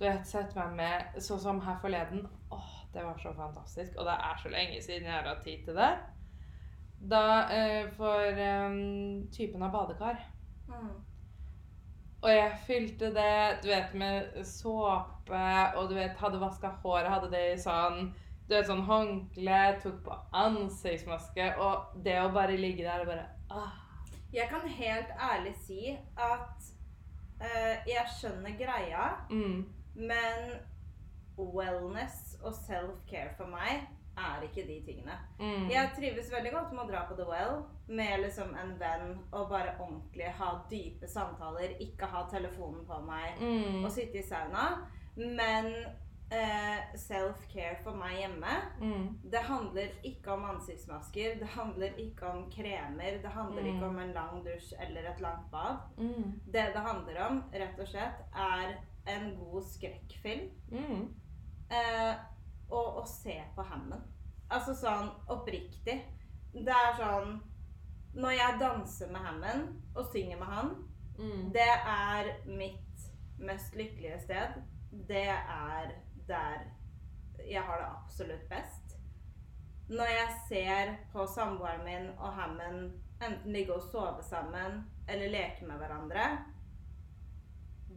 Du 0.00 0.06
vet, 0.08 0.26
sett 0.26 0.56
meg 0.56 0.72
med 0.80 1.20
sånn 1.22 1.40
som 1.44 1.60
her 1.62 1.76
forleden. 1.78 2.24
Åh, 2.50 2.72
det 2.94 3.04
var 3.06 3.20
så 3.22 3.30
fantastisk. 3.36 3.94
Og 4.00 4.08
det 4.08 4.16
er 4.16 4.40
så 4.42 4.50
lenge 4.50 4.80
siden 4.82 5.06
jeg 5.06 5.14
har 5.14 5.28
hatt 5.28 5.44
tid 5.46 5.62
til 5.68 5.78
det. 5.78 5.92
Da 7.12 7.22
uh, 7.52 7.92
for 7.94 8.42
um, 8.66 9.28
typen 9.30 9.62
av 9.62 9.70
badekar. 9.76 10.18
Mm. 10.66 10.90
Og 12.22 12.30
jeg 12.30 12.58
fylte 12.66 13.10
det 13.14 13.62
du 13.64 13.68
vet, 13.68 13.94
med 13.98 14.44
såpe, 14.46 15.44
og 15.76 15.88
du 15.90 15.94
vet, 15.96 16.18
hadde 16.18 16.40
vaska 16.40 16.70
håret, 16.82 17.10
hadde 17.10 17.30
det 17.32 17.46
i 17.52 17.60
sånn 17.60 18.12
du 18.46 18.54
vet, 18.54 18.66
sånn 18.68 18.84
håndkle, 18.86 19.60
tok 19.82 20.02
på 20.06 20.18
ansiktsmaske, 20.36 21.48
og 21.62 21.96
det 22.04 22.18
å 22.20 22.30
bare 22.34 22.58
ligge 22.58 22.84
der 22.86 23.04
og 23.04 23.12
bare 23.12 23.26
ah. 23.50 23.78
Jeg 24.32 24.48
kan 24.48 24.64
helt 24.64 25.10
ærlig 25.20 25.52
si 25.60 25.92
at 26.16 26.68
uh, 27.42 27.74
jeg 27.88 28.04
skjønner 28.16 28.54
greia, 28.56 29.08
mm, 29.28 29.58
men 29.98 30.54
wellness 31.36 32.36
og 32.42 32.54
self-care 32.56 33.34
for 33.36 33.50
meg 33.52 33.82
er 34.26 34.42
ikke 34.46 34.66
de 34.68 34.76
tingene. 34.86 35.16
mm, 35.38 35.68
Jeg 35.70 35.90
trives 35.96 36.30
veldig 36.32 36.52
godt 36.52 36.72
med 36.72 36.84
å 36.84 36.88
dra 36.90 37.02
på 37.08 37.16
The 37.18 37.26
Well 37.28 37.62
med 37.88 38.20
liksom 38.22 38.54
en 38.56 38.76
venn 38.80 39.18
og 39.32 39.48
bare 39.50 39.74
ordentlig 39.80 40.30
ha 40.38 40.52
dype 40.70 41.08
samtaler, 41.08 41.74
ikke 41.80 42.06
ha 42.06 42.24
telefonen 42.30 42.86
på 42.86 43.00
meg 43.06 43.36
mm, 43.40 43.84
og 43.84 43.90
sitte 43.92 44.18
i 44.18 44.22
sauna. 44.22 44.68
Men 45.16 45.66
eh, 46.32 46.78
self-care 46.96 47.76
for 47.84 47.92
meg 48.00 48.14
hjemme 48.22 48.52
mm, 48.80 49.08
Det 49.34 49.42
handler 49.44 49.90
ikke 50.08 50.32
om 50.32 50.44
ansiktsmasker, 50.54 51.34
det 51.42 51.48
handler 51.56 51.98
ikke 52.00 52.30
om 52.30 52.46
kremer, 52.50 53.18
det 53.22 53.30
handler 53.34 53.62
Mm. 53.62 53.74
ikke 53.74 53.86
om 53.90 53.98
en 53.98 54.12
lang 54.16 54.38
dusj 54.44 54.72
eller 54.80 55.10
et 55.10 55.20
langt 55.20 55.50
bad. 55.50 55.76
mm, 55.98 56.40
Det 56.46 56.64
det 56.74 56.80
handler 56.86 57.20
om, 57.26 57.42
rett 57.52 57.78
og 57.80 57.88
slett, 57.88 58.22
er 58.34 58.78
en 59.06 59.36
god 59.36 59.62
skrekkfilm. 59.62 60.48
mm, 60.70 61.08
Eh, 61.72 62.14
og 62.72 63.02
å 63.02 63.04
se 63.08 63.36
på 63.54 63.64
hammen. 63.68 64.00
Altså 64.52 64.74
sånn 64.76 65.10
oppriktig. 65.32 66.00
Det 66.52 66.74
er 66.76 66.96
sånn 66.98 67.38
Når 68.12 68.32
jeg 68.36 68.58
danser 68.60 69.08
med 69.08 69.22
hammen 69.24 69.62
og 69.96 70.08
synger 70.12 70.40
med 70.40 70.50
han, 70.52 70.72
Mm. 71.18 71.52
Det 71.52 71.72
er 71.86 72.46
mitt 72.46 73.10
mest 73.38 73.74
lykkelige 73.74 74.20
sted. 74.20 74.48
Det 75.08 75.28
er 75.28 75.90
der 76.28 76.58
jeg 77.50 77.62
har 77.62 77.78
det 77.78 77.86
absolutt 78.04 78.48
best. 78.48 78.98
Når 79.88 80.04
jeg 80.04 80.28
ser 80.48 80.94
på 81.12 81.26
samboeren 81.26 81.84
min 81.84 82.10
og 82.18 82.32
hammen 82.32 82.92
enten 83.22 83.52
ligge 83.52 83.74
og 83.74 83.82
sove 83.82 84.22
sammen 84.22 84.84
eller 85.08 85.28
leke 85.28 85.66
med 85.66 85.76
hverandre 85.76 86.38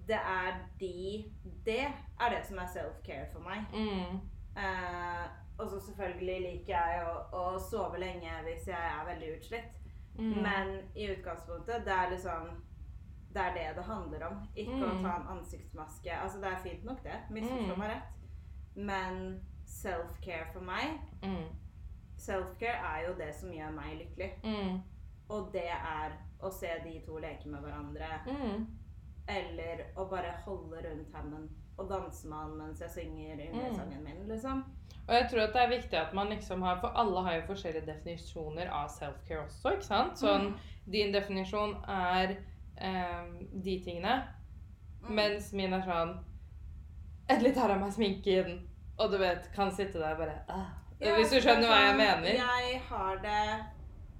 Det 0.07 0.15
er 0.17 0.57
de 0.79 1.31
Det 1.65 1.85
er 2.19 2.29
det 2.29 2.45
som 2.45 2.57
er 2.57 2.67
self-care 2.73 3.31
for 3.33 3.39
meg. 3.39 3.65
Mm. 3.73 4.19
Eh, 4.55 5.25
og 5.59 5.69
så 5.69 5.79
selvfølgelig 5.79 6.41
liker 6.41 6.73
jeg 6.75 7.03
å, 7.07 7.15
å 7.37 7.59
sove 7.59 7.99
lenge 7.99 8.31
hvis 8.43 8.67
jeg 8.67 8.77
er 8.91 9.05
veldig 9.07 9.29
utslitt. 9.37 9.81
Mm. 10.17 10.41
Men 10.43 10.69
i 10.95 11.09
utgangspunktet, 11.11 11.85
det 11.85 11.93
er 11.93 12.09
liksom 12.11 12.61
Det 13.35 13.41
er 13.43 13.53
det 13.53 13.75
det 13.75 13.83
handler 13.83 14.21
om. 14.29 14.47
Ikke 14.55 14.77
å 14.79 14.93
Mm. 14.93 15.01
ta 15.03 15.15
en 15.15 15.27
ansiktsmaske. 15.37 16.11
Altså, 16.23 16.39
det 16.39 16.47
er 16.53 16.61
fint 16.63 16.83
nok, 16.85 17.03
det. 17.03 17.17
Misforstå 17.29 17.73
Mm. 17.75 17.79
meg 17.79 17.89
rett. 17.89 18.13
Men 18.75 19.41
self-care 19.65 20.53
for 20.53 20.61
meg 20.61 20.99
Mm. 21.23 21.49
Self-care 22.17 22.79
er 22.95 23.07
jo 23.07 23.13
det 23.17 23.35
som 23.35 23.49
gjør 23.51 23.73
meg 23.75 23.97
lykkelig. 23.99 24.31
Mm. 24.43 24.81
Og 25.29 25.49
det 25.53 25.67
er 25.69 26.11
å 26.41 26.49
se 26.53 26.67
de 26.83 27.01
to 27.05 27.17
leke 27.17 27.45
med 27.49 27.61
hverandre. 27.61 28.07
Mm. 28.27 28.65
Eller 29.27 29.83
å 29.97 30.09
bare 30.09 30.31
holde 30.45 30.81
rundt 30.89 31.13
hemmen 31.15 31.49
og 31.77 31.89
danser 31.89 32.29
med 32.29 32.37
han 32.37 32.57
mens 32.57 32.79
jeg 32.81 32.89
synger 32.89 33.35
Mm. 33.53 33.75
sangen 33.75 34.03
min, 34.03 34.27
liksom. 34.27 34.63
Og 35.07 35.13
jeg 35.13 35.29
tror 35.29 35.41
at 35.41 35.53
det 35.53 35.61
er 35.61 35.69
viktig 35.69 35.93
at 35.99 36.13
man 36.13 36.29
liksom 36.29 36.61
har 36.61 36.79
For 36.81 36.87
alle 36.95 37.21
har 37.23 37.33
jo 37.35 37.41
forskjellige 37.53 37.85
definisjoner 37.85 38.67
av 38.71 38.87
self-care 38.89 39.43
også, 39.45 39.71
ikke 39.73 39.83
sant? 39.83 40.17
Sånn, 40.17 40.47
Mm. 40.47 40.59
din 40.91 41.11
definisjon 41.13 41.75
er 41.87 42.37
eh, 42.77 43.25
de 43.63 43.79
tingene, 43.85 44.23
Mm. 45.01 45.15
mens 45.15 45.53
min 45.53 45.73
er 45.73 45.81
sånn 45.81 46.19
Endelig 47.29 47.55
tar 47.55 47.71
av 47.71 47.79
meg 47.81 47.91
sminken, 47.93 48.67
og 48.99 49.11
du 49.11 49.17
vet, 49.17 49.51
kan 49.55 49.71
sitte 49.71 49.93
der 49.99 50.15
bare 50.15 50.41
ah. 50.49 50.65
Ja, 51.01 51.15
Hvis 51.15 51.29
du 51.31 51.35
er 51.37 51.41
skjønner 51.41 51.67
hva 51.67 51.79
jeg 51.81 51.89
sånn, 51.91 51.97
mener. 51.97 52.29
Jeg 52.35 52.81
har 52.89 53.15
det 53.17 53.65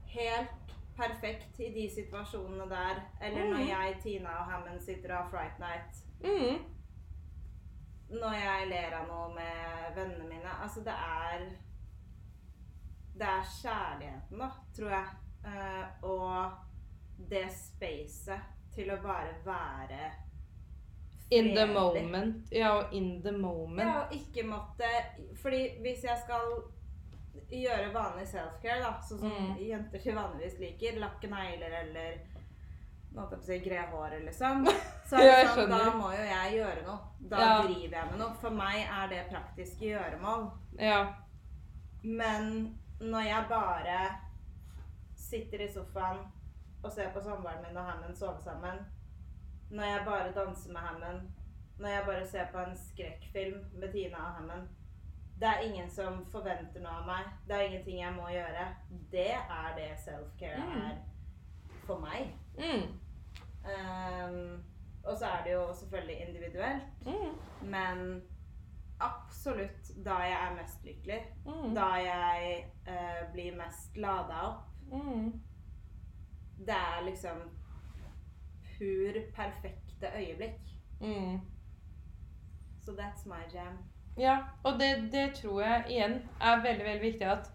helt 0.08 0.50
perfekt 0.98 1.60
i 1.60 1.70
de 1.74 1.90
situasjonene 1.90 2.70
der. 2.70 3.02
Eller 3.22 3.44
når 3.50 3.58
Mhm. 3.60 3.68
jeg, 3.68 3.96
Tina 4.04 4.30
og 4.30 4.52
Hammond 4.52 4.82
sitter 4.82 5.14
og 5.16 5.24
har 5.24 5.30
Fright 5.30 5.60
Night. 5.60 5.96
Mm. 6.24 6.60
Når 8.10 8.34
jeg 8.38 8.68
ler 8.70 8.94
av 9.00 9.08
noe 9.10 9.30
med 9.34 9.96
vennene 9.96 10.28
mine. 10.30 10.52
Altså, 10.62 10.80
det 10.86 10.94
er 10.94 11.46
Det 13.16 13.24
er 13.28 13.48
kjærligheten, 13.62 14.40
da, 14.40 14.50
tror 14.76 14.90
jeg. 14.90 15.06
Uh, 15.46 16.04
og 16.04 16.52
det 17.30 17.46
spacet 17.54 18.40
til 18.76 18.90
å 18.92 18.98
bare 19.04 19.36
være 19.46 20.12
In 21.32 21.56
the 21.56 21.66
moment. 21.66 22.52
Ja, 22.52 22.74
og 22.78 22.94
in 22.94 23.22
the 23.24 23.32
moment. 23.32 23.82
Ja, 23.90 24.02
og 24.04 24.14
ikke 24.14 24.44
måtte 24.48 24.90
Fordi 25.42 25.62
hvis 25.82 26.04
jeg 26.04 26.18
skal 26.24 26.52
gjøre 27.52 27.94
vanlig 27.94 28.28
self-care, 28.28 28.82
da, 28.82 28.92
sånn 29.10 29.20
som 29.20 29.32
Mm. 29.32 29.58
jenter 29.68 30.00
til 30.00 30.16
vanligvis 30.16 30.60
liker, 30.60 31.00
lakke 31.00 31.28
negler 31.30 31.74
eller 31.82 32.18
nå 32.18 32.24
holdt 32.24 32.34
jeg 32.34 33.05
på 33.05 33.05
å 33.05 33.05
si 33.42 33.60
gre 33.60 33.82
håret, 33.92 34.24
liksom, 34.26 34.66
så 35.10 35.16
er 35.16 35.26
Ja, 35.26 35.32
det 35.36 35.44
jeg 35.44 35.48
sånn, 35.58 35.70
da 35.70 35.92
må 35.98 36.12
jo 36.12 36.24
jeg 36.24 36.54
gjøre 36.58 36.84
noe. 36.86 37.00
Da 37.30 37.38
Ja. 37.40 37.62
driver 37.64 37.98
jeg 37.98 38.10
med 38.12 38.20
noe. 38.20 38.34
For 38.42 38.50
meg 38.50 38.82
er 38.88 39.08
det 39.10 39.22
praktiske 39.32 39.86
gjøremål. 39.92 40.50
Ja. 40.80 41.14
Men 42.04 42.78
når 43.00 43.20
jeg 43.28 43.46
bare 43.50 44.00
sitter 45.16 45.60
i 45.66 45.72
sofaen 45.74 46.20
og 46.84 46.92
ser 46.92 47.10
på 47.14 47.22
samboeren 47.24 47.64
min 47.68 47.78
og 47.78 47.86
Hammond 47.86 48.16
sove 48.16 48.42
sammen, 48.44 48.78
når 49.72 49.84
jeg 49.84 50.06
bare 50.06 50.32
danser 50.36 50.72
med 50.74 50.82
Hammond, 50.82 51.22
når 51.80 51.90
jeg 51.90 52.04
bare 52.06 52.28
ser 52.28 52.46
på 52.52 52.58
en 52.62 52.76
skrekkfilm 52.78 53.64
med 53.80 53.92
Tina 53.92 54.18
og 54.18 54.34
Hammond 54.40 54.68
Det 55.40 55.48
er 55.50 55.60
ingen 55.68 55.90
som 55.92 56.22
forventer 56.32 56.80
noe 56.80 56.92
av 57.02 57.08
meg. 57.10 57.26
Det 57.48 57.56
er 57.56 57.66
ingenting 57.68 57.98
jeg 58.00 58.14
må 58.16 58.30
gjøre. 58.32 58.68
Det 59.12 59.32
er 59.34 59.74
det 59.76 59.90
self-care 60.00 60.62
Mm. 60.64 60.82
er 60.82 60.96
for 61.86 62.00
meg. 62.00 62.30
Mm. 62.58 62.86
Ehm, 63.66 64.64
og 65.04 65.18
så 65.18 65.26
er 65.26 65.44
det 65.44 65.54
jo 65.54 65.74
selvfølgelig 65.74 66.28
individuelt, 66.28 66.84
Mm. 67.06 67.36
men 67.70 68.22
absolutt 69.00 70.06
da 70.06 70.14
jeg 70.14 70.38
er 70.50 70.56
mest 70.62 70.86
lykkelig. 70.86 71.20
Mm. 71.46 71.76
Da 71.76 71.86
jeg 71.86 72.66
uh, 72.88 73.34
blir 73.34 73.58
mest 73.58 73.98
lada 73.98 74.40
opp. 74.48 74.64
Mm. 74.92 75.42
Det 76.58 76.70
er 76.76 77.06
liksom 77.06 77.42
pur 78.78 79.20
perfekte 79.36 80.08
øyeblikk. 80.18 80.62
Mm. 81.02 81.40
Så 82.82 82.92
that's 82.92 83.28
my 83.28 83.44
jam. 83.54 83.78
Ja, 84.18 84.38
og 84.64 84.74
det, 84.80 85.10
det 85.12 85.34
tror 85.36 85.62
jeg 85.62 85.86
igjen 85.90 86.30
er 86.42 86.62
veldig, 86.62 86.86
veldig 86.86 87.02
viktig 87.02 87.28
at 87.28 87.52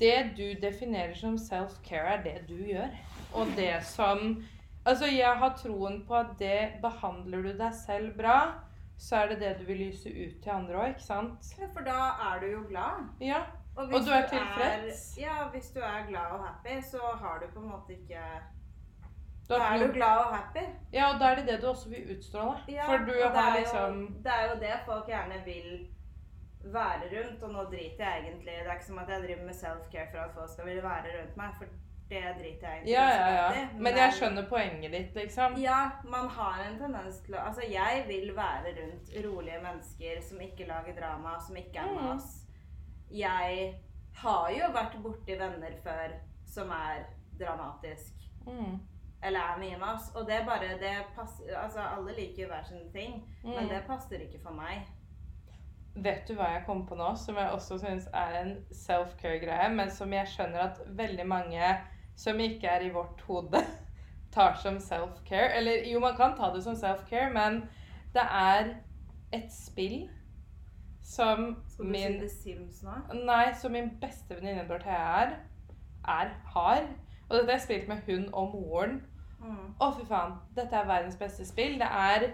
det 0.00 0.32
du 0.36 0.66
definerer 0.66 1.14
som 1.14 1.38
self-care, 1.38 2.18
er 2.18 2.22
det 2.22 2.48
du 2.48 2.56
gjør. 2.64 2.88
Og 3.34 3.46
det 3.56 3.84
som 3.84 4.44
Altså, 4.86 5.06
jeg 5.06 5.38
har 5.38 5.52
troen 5.56 6.00
på 6.06 6.14
at 6.18 6.32
det 6.38 6.72
behandler 6.82 7.42
du 7.42 7.52
deg 7.58 7.74
selv 7.74 8.16
bra, 8.18 8.38
så 8.98 9.16
er 9.22 9.28
det 9.32 9.40
det 9.40 9.52
du 9.60 9.64
vil 9.66 9.78
lyse 9.86 10.10
ut 10.10 10.40
til 10.42 10.50
andre 10.50 10.74
òg, 10.78 10.88
ikke 10.94 11.04
sant? 11.06 11.52
Ja, 11.58 11.66
for 11.74 11.86
da 11.86 11.98
er 12.30 12.40
du 12.42 12.46
jo 12.50 12.64
glad. 12.68 13.04
Ja. 13.20 13.42
Og, 13.76 13.84
Og 13.88 14.02
du 14.04 14.10
er 14.12 14.26
tilfreds. 14.28 15.04
ja, 15.18 15.48
hvis 15.52 15.70
du 15.72 15.80
er 15.80 16.06
glad 16.08 16.34
og 16.36 16.42
happy, 16.46 16.80
så 16.84 16.98
har 17.20 17.38
du 17.40 17.46
på 17.54 17.60
en 17.62 17.70
måte 17.70 17.92
ikke 17.96 18.20
Da 19.48 19.54
er 19.58 19.86
du 19.86 19.92
glad 19.92 20.18
og 20.26 20.34
happy. 20.36 20.64
Ja, 20.92 21.06
og 21.14 21.20
da 21.20 21.30
er 21.30 21.34
det 21.40 21.46
det 21.48 21.62
du 21.62 21.66
også 21.70 21.88
vil 21.88 22.16
utstråle. 22.16 22.58
Ja, 22.68 22.84
For 22.90 23.06
du 23.06 23.12
har 23.22 23.38
er 23.50 23.58
liksom 23.60 24.00
jo, 24.00 24.06
Det 24.24 24.32
er 24.34 24.44
jo 24.50 24.60
det 24.60 24.74
folk 24.86 25.06
gjerne 25.08 25.40
vil 25.44 25.70
være 26.64 27.08
rundt, 27.14 27.42
og 27.42 27.50
nå 27.52 27.62
driter 27.64 28.04
jeg 28.04 28.22
egentlig 28.22 28.52
Det 28.58 28.66
er 28.68 28.72
ikke 28.72 28.84
som 28.86 28.98
at 28.98 29.08
jeg 29.08 29.22
driver 29.22 29.44
med 29.46 29.54
self-care 29.54 30.10
for 30.10 30.18
at 30.18 30.34
folk 30.34 30.50
skal 30.52 30.66
ville 30.66 30.82
være 30.82 31.16
rundt 31.20 31.36
meg, 31.36 31.54
for 31.58 31.66
det 32.12 32.22
driter 32.38 32.74
jeg 32.76 32.82
i. 32.86 32.92
Ja, 32.92 33.04
ja, 33.08 33.28
ja. 33.38 33.46
Men, 33.56 33.82
Men 33.86 33.96
jeg 34.02 34.12
skjønner 34.18 34.46
poenget 34.50 34.92
ditt, 34.92 35.14
liksom. 35.16 35.56
Ja, 35.62 35.78
man 36.04 36.28
har 36.36 36.60
en 36.66 36.78
tendens 36.80 37.20
til 37.24 37.34
å 37.38 37.42
Altså, 37.48 37.64
jeg 37.72 38.04
vil 38.08 38.30
være 38.36 38.74
rundt 38.80 39.10
rolige 39.26 39.62
mennesker 39.64 40.20
som 40.28 40.40
ikke 40.44 40.68
lager 40.68 40.96
drama, 41.00 41.38
som 41.46 41.56
ikke 41.56 41.80
er 41.86 41.92
med 41.96 42.10
oss. 42.16 42.30
Jeg 43.10 43.74
har 44.22 44.48
jo 44.58 44.70
vært 44.74 44.96
borti 45.02 45.36
venner 45.40 45.76
før 45.84 46.16
som 46.52 46.70
er 46.76 47.04
dramatisk. 47.40 48.12
Mm. 48.46 48.78
Eller 49.22 49.40
er 49.52 49.58
mye 49.60 49.76
mas. 49.78 50.10
Og 50.18 50.26
det 50.28 50.40
bare 50.46 50.72
det 50.80 50.96
passer 51.16 51.54
Altså, 51.56 51.80
alle 51.80 52.12
liker 52.16 52.42
jo 52.42 52.48
hver 52.50 52.64
sin 52.68 52.88
ting, 52.92 53.22
men 53.44 53.64
Mm. 53.64 53.68
det 53.68 53.84
passer 53.86 54.18
ikke 54.20 54.40
for 54.42 54.52
meg. 54.52 54.82
Vet 55.94 56.26
du 56.28 56.34
hva 56.34 56.46
jeg 56.54 56.62
kom 56.66 56.86
på 56.88 56.96
nå, 56.96 57.10
som 57.20 57.36
jeg 57.36 57.50
også 57.52 57.76
syns 57.78 58.06
er 58.16 58.36
en 58.40 58.52
self-care-greie, 58.72 59.68
men 59.76 59.90
som 59.90 60.12
jeg 60.12 60.26
skjønner 60.26 60.62
at 60.70 60.78
veldig 60.86 61.26
mange 61.28 61.66
som 62.16 62.40
ikke 62.40 62.68
er 62.68 62.86
i 62.86 62.92
vårt 62.94 63.20
hode, 63.28 63.62
tar 64.34 64.58
som 64.62 64.80
self-care? 64.80 65.52
Eller 65.56 65.86
jo, 65.92 66.00
man 66.00 66.16
kan 66.16 66.36
ta 66.36 66.52
det 66.54 66.64
som 66.64 66.76
self-care, 66.76 67.32
men 67.32 67.62
det 68.14 68.24
er 68.24 68.74
et 69.32 69.48
spill 69.52 70.10
som 71.02 71.56
Skal 71.68 71.84
du 71.84 71.90
min 71.90 72.12
si 72.12 72.18
The 72.18 72.28
Sims 72.28 72.82
nå? 72.82 72.92
Nei, 73.26 73.54
som 73.58 73.72
min 73.72 73.90
beste 74.00 74.36
venninne 74.36 74.68
Dorthea 74.68 75.22
er, 75.22 75.32
er, 76.08 76.30
har. 76.54 76.84
Og 77.28 77.36
dette 77.36 77.50
har 77.50 77.58
jeg 77.58 77.64
spilt 77.66 77.88
med 77.88 78.04
hun 78.06 78.28
og 78.32 78.54
moren. 78.54 79.00
Mm. 79.42 79.74
Å, 79.80 79.90
fy 79.96 80.06
faen. 80.06 80.36
Dette 80.56 80.78
er 80.78 80.88
verdens 80.88 81.18
beste 81.18 81.46
spill. 81.48 81.78
Det 81.80 81.88
er 81.88 82.28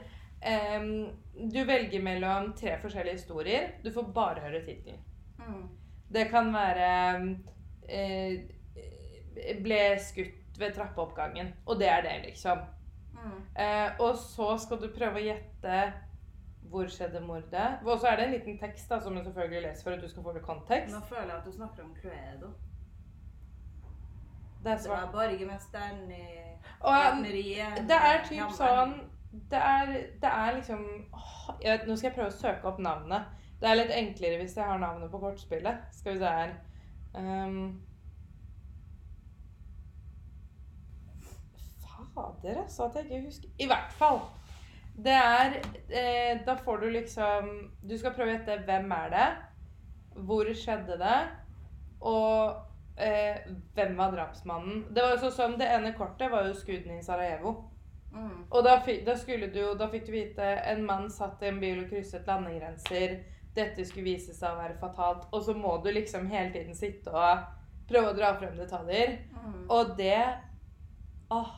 um, 0.79 1.09
Du 1.55 1.63
velger 1.65 2.03
mellom 2.05 2.53
tre 2.59 2.77
forskjellige 2.83 3.21
historier. 3.21 3.71
Du 3.85 3.93
får 3.95 4.11
bare 4.15 4.45
høre 4.45 4.63
tittelen. 4.67 5.01
Mm. 5.39 5.65
Det 6.13 6.29
kan 6.31 6.53
være 6.53 6.91
eh, 7.89 8.41
Ble 9.63 9.81
skutt 10.03 10.59
ved 10.59 10.75
trappeoppgangen. 10.75 11.53
Og 11.67 11.79
det 11.81 11.89
er 11.89 12.03
det, 12.03 12.17
liksom. 12.27 12.59
Mm. 13.19 13.41
Eh, 13.59 13.91
og 14.01 14.17
så 14.19 14.53
skal 14.59 14.81
du 14.83 14.89
prøve 14.95 15.21
å 15.21 15.25
gjette 15.25 15.81
hvor 16.69 16.89
skjedde 16.93 17.21
mordet. 17.25 17.69
Og 17.85 17.99
så 18.01 18.11
er 18.11 18.17
det 18.17 18.25
en 18.27 18.35
liten 18.37 18.59
tekst 18.61 18.91
da, 18.91 18.99
som 19.01 19.15
du 19.17 19.23
selvfølgelig 19.25 19.63
leser 19.65 19.87
for 19.87 19.97
at 19.97 20.03
du 20.05 20.09
skal 20.09 20.23
få 20.27 20.35
litt 20.37 20.45
kontekst. 20.47 20.95
Nå 20.95 21.01
føler 21.09 21.31
jeg 21.33 21.39
at 21.39 21.47
du 21.47 21.53
snakker 21.57 21.85
om 21.87 21.95
Cluedo. 22.01 22.51
Det 24.65 24.73
er 24.73 24.77
Det 24.77 24.89
var 24.91 24.97
svart. 24.99 25.13
borgermesteren 25.13 26.11
i 26.13 26.27
gartneriet. 26.83 27.83
Det 27.89 27.99
er 28.11 28.25
typ 28.27 28.51
sånn 28.59 28.97
Det 29.51 29.59
er, 29.59 29.87
det 30.23 30.31
er 30.33 30.55
liksom 30.57 30.85
åh, 31.15 31.51
jeg, 31.63 31.81
Nå 31.87 31.97
skal 31.97 32.09
jeg 32.09 32.15
prøve 32.17 32.33
å 32.33 32.39
søke 32.39 32.69
opp 32.69 32.79
navnet. 32.81 33.23
Det 33.61 33.69
er 33.69 33.75
litt 33.79 33.91
enklere 33.93 34.39
hvis 34.41 34.57
jeg 34.57 34.65
har 34.65 34.79
navnet 34.79 35.11
på 35.11 35.21
kortspillet. 35.21 35.85
Skal 35.93 36.15
vi 36.15 36.19
se 36.19 36.33
her 36.33 36.55
um, 37.15 37.81
Fader, 42.19 42.63
altså. 42.65 42.89
At 42.89 42.97
jeg 42.97 43.05
ikke 43.05 43.25
husker 43.27 43.49
I 43.59 43.71
hvert 43.71 43.95
fall. 43.99 44.21
Det 44.99 45.15
er 45.15 45.59
eh, 45.89 46.41
Da 46.47 46.57
får 46.59 46.79
du 46.83 46.89
liksom 46.91 47.51
Du 47.83 47.95
skal 47.99 48.15
prøve 48.17 48.33
å 48.33 48.37
gjette 48.37 48.63
hvem 48.67 48.91
er 48.97 49.13
det, 49.15 49.29
hvor 50.27 50.49
skjedde 50.51 50.97
det, 50.99 51.19
og 52.03 52.57
eh, 52.99 53.45
hvem 53.77 53.93
var 53.99 54.11
drapsmannen. 54.11 54.81
Det 54.91 55.05
var 55.05 55.13
jo 55.15 55.21
sånn 55.23 55.37
som 55.37 55.59
Det 55.61 55.69
ene 55.71 55.95
kortet 55.95 56.33
var 56.33 56.49
jo 56.49 56.57
skuddene 56.59 56.99
i 56.99 57.05
Sarajevo. 57.07 57.55
Mm. 58.11 58.49
Og 58.51 58.65
da, 58.65 58.79
da 59.07 59.15
skulle 59.21 59.51
du 59.53 59.61
Da 59.79 59.87
fikk 59.93 60.09
du 60.09 60.15
vite 60.17 60.49
en 60.73 60.83
mann 60.87 61.11
satt 61.13 61.43
i 61.45 61.53
en 61.53 61.61
bil 61.63 61.85
og 61.85 61.93
krysset 61.93 62.27
landegrenser. 62.27 63.21
Dette 63.55 63.87
skulle 63.87 64.11
vise 64.11 64.35
seg 64.35 64.51
å 64.51 64.59
være 64.59 64.81
fatalt. 64.83 65.29
Og 65.31 65.47
så 65.47 65.55
må 65.55 65.77
du 65.85 65.93
liksom 65.95 66.27
hele 66.33 66.51
tiden 66.57 66.75
sitte 66.75 67.15
og 67.15 67.47
prøve 67.89 68.11
å 68.11 68.19
dra 68.19 68.35
frem 68.41 68.59
detaljer. 68.59 69.21
Mm. 69.39 69.65
Og 69.71 69.95
det 70.01 70.19
Åh, 71.31 71.49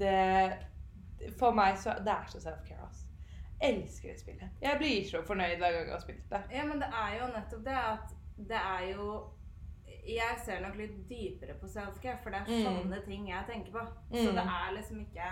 det 0.00 1.32
For 1.38 1.52
meg 1.52 1.76
så 1.78 1.92
Det 2.04 2.08
er 2.14 2.26
så 2.32 2.40
self-care, 2.40 2.80
altså. 2.86 3.04
Elsker 3.62 4.08
det 4.14 4.20
spillet. 4.20 4.50
Jeg 4.62 4.78
blir 4.80 5.04
så 5.04 5.20
fornøyd 5.26 5.58
hver 5.60 5.72
gang 5.74 5.84
jeg 5.86 5.92
har 5.92 6.00
spilt 6.00 6.30
det. 6.30 6.40
Ja, 6.54 6.62
men 6.64 6.80
det 6.80 6.88
er 6.96 7.18
jo 7.20 7.26
nettopp 7.34 7.64
det 7.66 7.76
at 7.76 8.14
det 8.48 8.56
er 8.56 8.86
jo 8.94 9.08
Jeg 10.08 10.38
ser 10.44 10.60
nok 10.64 10.76
litt 10.80 10.94
dypere 11.10 11.54
på 11.60 11.68
self-care, 11.68 12.18
for 12.22 12.30
det 12.32 12.40
er 12.40 12.46
Mm. 12.48 12.64
sånne 12.64 13.04
ting 13.04 13.28
jeg 13.28 13.44
tenker 13.50 13.72
på. 13.72 13.82
Så 14.16 14.30
Mm. 14.30 14.34
det 14.38 14.44
er 14.48 14.72
liksom 14.76 15.00
ikke 15.00 15.28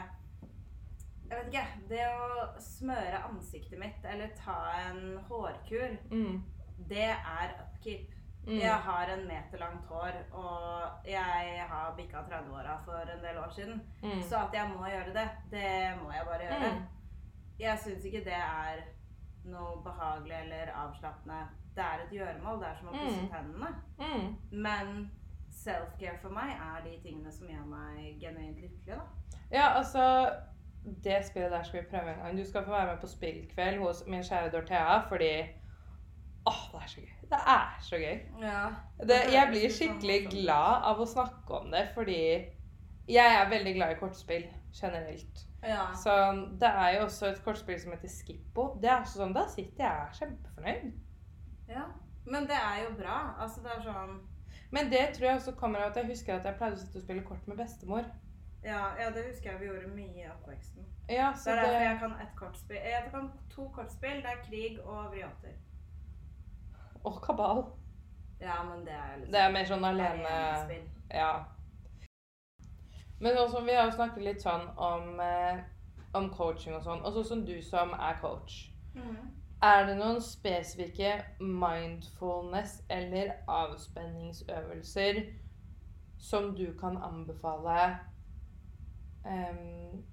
Jeg 1.31 1.39
vet 1.39 1.47
ikke. 1.55 1.89
Det 1.89 2.05
å 2.07 2.61
smøre 2.61 3.23
ansiktet 3.31 3.79
mitt 3.79 4.05
eller 4.05 4.29
ta 4.37 4.59
en 4.91 5.19
hårkur, 5.29 5.97
Mm. 6.11 6.43
det 6.89 7.09
er 7.09 7.55
upkeep. 7.65 8.11
Mm. 8.49 8.59
Jeg 8.61 8.75
har 8.89 9.11
en 9.13 9.27
meter 9.29 9.59
langt 9.61 9.87
hår, 9.87 10.15
og 10.33 11.07
jeg 11.07 11.65
har 11.69 11.95
bikka 11.97 12.23
30-åra 12.31 12.77
for 12.85 13.11
en 13.13 13.23
del 13.25 13.39
år 13.39 13.51
siden. 13.53 13.83
Mm. 14.03 14.23
Så 14.23 14.37
at 14.37 14.55
jeg 14.57 14.71
må 14.77 14.87
gjøre 14.89 15.13
det, 15.15 15.29
det 15.51 15.73
må 16.03 16.13
jeg 16.13 16.25
bare 16.27 16.47
gjøre. 16.47 16.71
Mm. 16.73 16.83
Jeg 17.61 17.79
syns 17.79 18.05
ikke 18.09 18.25
det 18.25 18.39
er 18.39 18.81
noe 19.45 19.83
behagelig 19.85 20.37
eller 20.45 20.73
avslappende. 20.75 21.43
Det 21.77 21.85
er 21.85 22.03
et 22.07 22.11
gjøremål. 22.17 22.59
Det 22.63 22.69
er 22.69 22.75
som 22.81 22.89
å 22.89 22.97
pusse 22.97 23.23
Mm. 23.23 23.29
tennene. 23.29 23.69
Mm. 23.99 24.37
Men 24.51 25.11
self-care 25.51 26.19
for 26.23 26.31
meg 26.31 26.51
er 26.57 26.83
de 26.85 26.97
tingene 27.03 27.33
som 27.33 27.49
gjør 27.49 27.67
meg 27.67 28.19
genuint 28.21 28.57
lykkelig. 28.61 28.97
da. 28.97 29.01
Ja, 29.53 29.69
altså 29.79 30.31
Det 31.05 31.25
spillet 31.27 31.51
der 31.51 31.63
skal 31.63 31.83
vi 31.83 31.89
prøve 31.91 32.13
en 32.15 32.19
gang. 32.23 32.37
Du 32.39 32.45
skal 32.45 32.65
få 32.65 32.71
være 32.71 32.87
med 32.87 33.01
på 33.01 33.07
spillkveld 33.07 33.79
hos 33.79 34.05
min 34.07 34.23
kjære 34.23 34.51
Dorthea, 34.53 35.01
fordi 35.09 35.49
Åh, 36.49 36.61
det 36.73 36.83
er 36.83 36.93
så 36.93 37.01
gøy. 37.01 37.17
Det 37.31 37.41
er 37.55 37.67
så 37.85 38.01
gøy. 38.03 38.17
Ja. 38.43 38.63
Det, 39.11 39.19
jeg 39.33 39.51
blir 39.51 39.75
skikkelig 39.75 40.19
glad 40.31 40.87
av 40.91 41.03
å 41.03 41.09
snakke 41.09 41.61
om 41.61 41.71
det, 41.75 41.85
fordi 41.95 42.21
jeg 43.09 43.37
er 43.41 43.51
veldig 43.51 43.75
glad 43.77 43.95
i 43.95 44.01
kortspill 44.01 44.49
generelt. 44.73 45.45
Ja. 45.63 45.89
Så 46.03 46.15
det 46.61 46.69
er 46.69 46.91
jo 46.97 47.05
også 47.05 47.27
et 47.33 47.41
kortspill 47.45 47.81
som 47.81 47.93
heter 47.93 48.11
Skippo. 48.13 48.69
Det 48.83 48.91
er 48.91 49.05
sånn, 49.09 49.35
Da 49.35 49.47
sitter 49.51 49.85
jeg 49.85 50.21
kjempefornøyd. 50.21 50.93
ja. 51.69 51.89
Men 52.29 52.43
det 52.45 52.57
er 52.61 52.83
jo 52.85 52.95
bra. 52.97 53.19
Altså, 53.41 53.63
det 53.65 53.71
er 53.77 53.83
sånn 53.83 54.19
Men 54.71 54.91
det 54.93 55.15
tror 55.17 55.27
jeg 55.27 55.37
også 55.37 55.53
kommer 55.57 55.81
av 55.81 55.91
at 55.91 55.97
jeg 55.97 56.11
husker 56.11 56.35
at 56.35 56.45
jeg 56.45 56.59
pleide 56.59 56.77
å 56.77 56.81
sitte 56.81 57.01
og 57.01 57.05
spille 57.07 57.23
kort 57.25 57.47
med 57.49 57.57
bestemor. 57.57 58.05
Ja, 58.65 58.83
ja 59.01 59.09
det 59.15 59.23
husker 59.31 59.51
jeg 59.51 59.61
vi 59.61 59.71
gjorde 59.71 59.95
mye 59.95 60.27
i 60.27 60.29
oppveksten. 60.29 60.85
Ja, 61.09 61.31
Det 61.33 61.41
så 61.41 61.51
er 61.51 61.57
derfor 61.57 61.73
det 61.73 61.87
jeg 61.87 61.99
kan 62.03 62.13
ett 62.21 62.35
kortspill. 62.37 62.77
Jeg 62.77 63.09
kan 63.11 63.31
to 63.55 63.69
kortspill. 63.73 64.21
Det 64.27 64.33
er 64.35 64.43
krig 64.45 64.81
og 64.85 65.09
vrioter. 65.15 65.55
Og 67.09 67.21
kabal. 67.25 67.65
Ja, 68.41 68.61
men 68.63 68.85
det 68.87 68.95
er 68.95 69.17
liksom 69.17 69.33
Det 69.33 69.41
er 69.41 69.55
mer 69.55 69.71
sånn 69.71 69.85
alene. 69.89 70.35
Ja. 71.11 71.33
Men 73.21 73.39
også, 73.39 73.65
vi 73.67 73.75
har 73.75 73.89
jo 73.89 73.97
snakket 73.97 74.23
litt 74.23 74.45
sånn 74.45 74.69
om, 74.77 75.21
eh, 75.21 75.65
om 76.15 76.29
coaching 76.31 76.77
og 76.77 76.85
sånn. 76.85 77.03
Og 77.03 77.17
sånn 77.17 77.27
som 77.33 77.45
du 77.47 77.57
som 77.63 77.95
er 77.97 78.21
coach. 78.21 78.69
Mm. 78.95 79.17
Er 79.63 79.87
det 79.87 79.97
noen 79.99 80.21
spesifikke 80.23 81.25
mindfulness- 81.41 82.85
eller 82.91 83.33
avspenningsøvelser 83.49 85.23
som 86.19 86.55
du 86.57 86.79
kan 86.79 86.97
anbefale 87.03 87.99
um, 89.27 90.05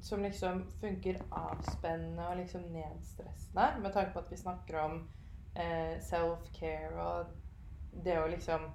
som 0.00 0.22
liksom 0.22 0.64
funker 0.80 1.22
avspennende 1.30 2.26
og 2.26 2.36
liksom 2.36 2.60
nedstressende? 2.60 3.68
Med 3.82 3.92
tanke 3.92 4.12
på 4.12 4.18
at 4.18 4.30
vi 4.30 4.36
snakker 4.36 4.80
om 4.80 5.08
eh, 5.56 6.00
self-care 6.00 6.92
og 7.02 7.26
det 8.04 8.18
å 8.18 8.26
liksom 8.28 8.68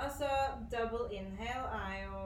Altså, 0.00 0.26
double 0.70 1.10
inhale 1.12 1.66
er 1.90 2.04
jo 2.06 2.20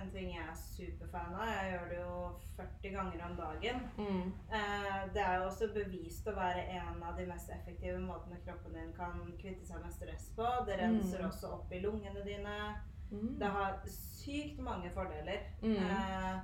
en 0.00 0.08
ting 0.12 0.32
jeg 0.34 0.42
er 0.50 0.56
superfan 0.58 1.34
av. 1.38 1.46
Jeg 1.46 1.70
gjør 1.72 1.84
det 1.88 1.98
jo 2.00 2.16
40 2.56 2.90
ganger 2.96 3.22
om 3.28 3.36
dagen. 3.38 3.78
mm, 3.96 4.32
Eh, 4.52 5.04
det 5.14 5.22
er 5.22 5.36
jo 5.38 5.44
også 5.46 5.68
bevist 5.74 6.26
å 6.26 6.34
være 6.36 6.64
en 6.74 7.02
av 7.02 7.16
de 7.16 7.26
mest 7.26 7.50
effektive 7.54 7.98
måtene 8.02 8.40
kroppen 8.44 8.74
din 8.74 8.92
kan 8.98 9.22
kvitte 9.40 9.64
seg 9.66 9.80
med 9.84 9.92
stress 9.94 10.26
på. 10.36 10.48
Det 10.66 10.76
renser 10.82 11.22
Mm. 11.22 11.28
også 11.30 11.52
opp 11.52 11.72
i 11.72 11.78
lungene 11.80 12.24
dine. 12.24 12.74
mm, 13.10 13.38
Det 13.38 13.46
har 13.48 13.80
sykt 13.86 14.58
mange 14.58 14.90
fordeler. 14.90 15.38
Mm. 15.62 15.76
Eh, 15.76 16.40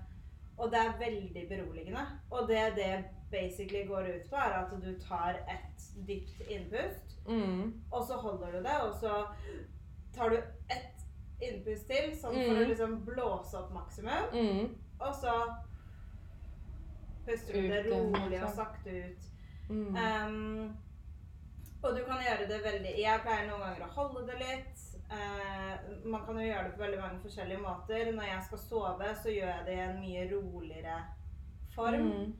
og 0.61 0.70
det 0.72 0.78
er 0.80 0.98
veldig 1.00 1.42
beroligende. 1.48 2.02
Og 2.30 2.48
det 2.48 2.62
det 2.76 2.90
basically 3.32 3.84
går 3.88 4.08
ut 4.11 4.28
på, 4.30 4.36
er 4.36 4.56
at 4.58 4.72
du 4.82 4.90
tar 5.00 5.38
et 5.48 5.84
dypt 6.08 6.40
innpust, 6.50 7.16
mm, 7.28 7.62
og 7.92 8.04
så 8.06 8.16
holder 8.20 8.52
du 8.52 8.58
det, 8.66 8.76
og 8.82 8.94
så 9.00 9.24
tar 10.16 10.28
du 10.30 10.36
ett 10.70 11.04
innpust 11.40 11.86
til, 11.88 12.11
sånn 12.20 12.34
for 12.36 12.52
Mm. 12.54 12.61
å 12.64 12.68
liksom 12.68 12.96
blåse 13.06 13.56
opp 13.58 13.72
maksimum, 13.72 14.28
mm, 14.34 14.74
og 15.00 15.14
så 15.14 15.34
puster 17.26 17.52
du 17.62 17.68
det 17.68 17.82
rolig 17.90 18.42
og 18.44 18.50
sakte 18.54 18.90
ut. 18.90 19.26
mm. 19.70 19.96
Um, 19.96 20.76
og 21.82 21.96
du 21.96 22.02
kan 22.04 22.18
gjøre 22.24 22.48
det 22.50 22.58
veldig 22.64 22.94
Jeg 22.98 23.20
pleier 23.24 23.46
noen 23.48 23.61
ganger 23.62 23.86
å 23.86 23.92
holde 23.94 24.26
det 24.26 24.38
litt. 24.42 24.80
Eh, 25.11 26.04
man 26.04 26.22
kan 26.26 26.36
jo 26.38 26.46
gjøre 26.46 26.64
det 26.68 26.74
på 26.76 26.82
veldig 26.84 27.00
mange 27.00 27.20
forskjellige 27.24 27.58
måter. 27.64 28.12
Når 28.14 28.22
jeg 28.28 28.42
skal 28.46 28.58
sove, 28.58 29.08
så 29.22 29.28
gjør 29.34 29.50
jeg 29.56 29.66
det 29.66 29.74
i 29.74 29.80
en 29.88 30.00
mye 30.00 30.28
roligere 30.36 31.00
form. 31.74 32.06
Mm, 32.12 32.36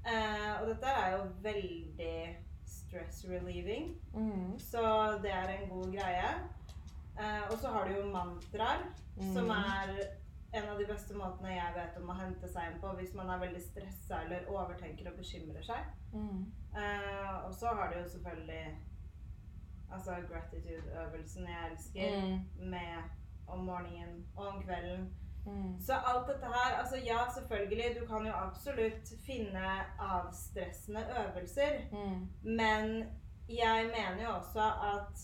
Eh, 0.00 0.52
og 0.62 0.68
dette 0.68 0.86
er 0.88 1.10
jo 1.12 1.24
veldig 1.44 2.36
stress 2.64 3.18
relieving, 3.28 3.90
mm, 4.14 4.54
så 4.58 4.80
det 5.22 5.30
er 5.30 5.48
en 5.58 5.68
god 5.68 5.90
greie. 5.92 6.30
Eh, 7.20 7.42
og 7.50 7.58
så 7.60 7.68
har 7.68 7.84
du 7.88 7.98
jo 7.98 8.06
mantraer, 8.12 8.80
som 9.18 9.44
Mm. 9.44 9.50
er 9.50 10.00
en 10.54 10.68
av 10.70 10.78
de 10.78 10.86
beste 10.86 11.12
måtene 11.14 11.52
jeg 11.54 11.74
vet 11.74 11.98
om 12.02 12.08
å 12.08 12.16
hente 12.16 12.48
seg 12.48 12.72
inn 12.72 12.80
på 12.80 12.94
hvis 12.96 13.12
man 13.14 13.28
er 13.30 13.38
veldig 13.44 13.60
stressa 13.60 14.22
eller 14.24 14.48
overtenker 14.48 15.10
og 15.12 15.18
bekymrer 15.18 15.62
seg. 15.62 15.84
mm, 16.14 16.46
Eh, 16.76 17.44
og 17.46 17.52
så 17.54 17.66
har 17.74 17.92
du 17.92 17.98
jo 18.00 18.08
selvfølgelig 18.08 18.76
altså 19.92 20.10
gratitude-øvelsen 20.32 21.42
jeg 21.48 21.70
elsker, 21.70 22.20
mm, 22.20 22.68
med 22.70 22.92
om 23.48 23.58
morgenen 23.58 24.26
og 24.36 24.46
om 24.46 24.62
kvelden. 24.62 25.10
mm. 25.46 25.80
Så 25.80 25.92
alt 25.94 26.26
dette 26.28 26.46
her 26.46 26.78
Altså 26.80 26.96
ja, 26.96 27.18
selvfølgelig, 27.34 27.96
du 28.00 28.06
kan 28.06 28.26
jo 28.26 28.32
absolutt 28.32 29.12
finne 29.26 29.66
avstressende 29.98 31.02
øvelser, 31.20 31.72
Mm. 31.92 32.28
men 32.42 33.04
jeg 33.48 33.90
mener 33.96 34.22
jo 34.24 34.30
også 34.36 34.60
at 34.94 35.14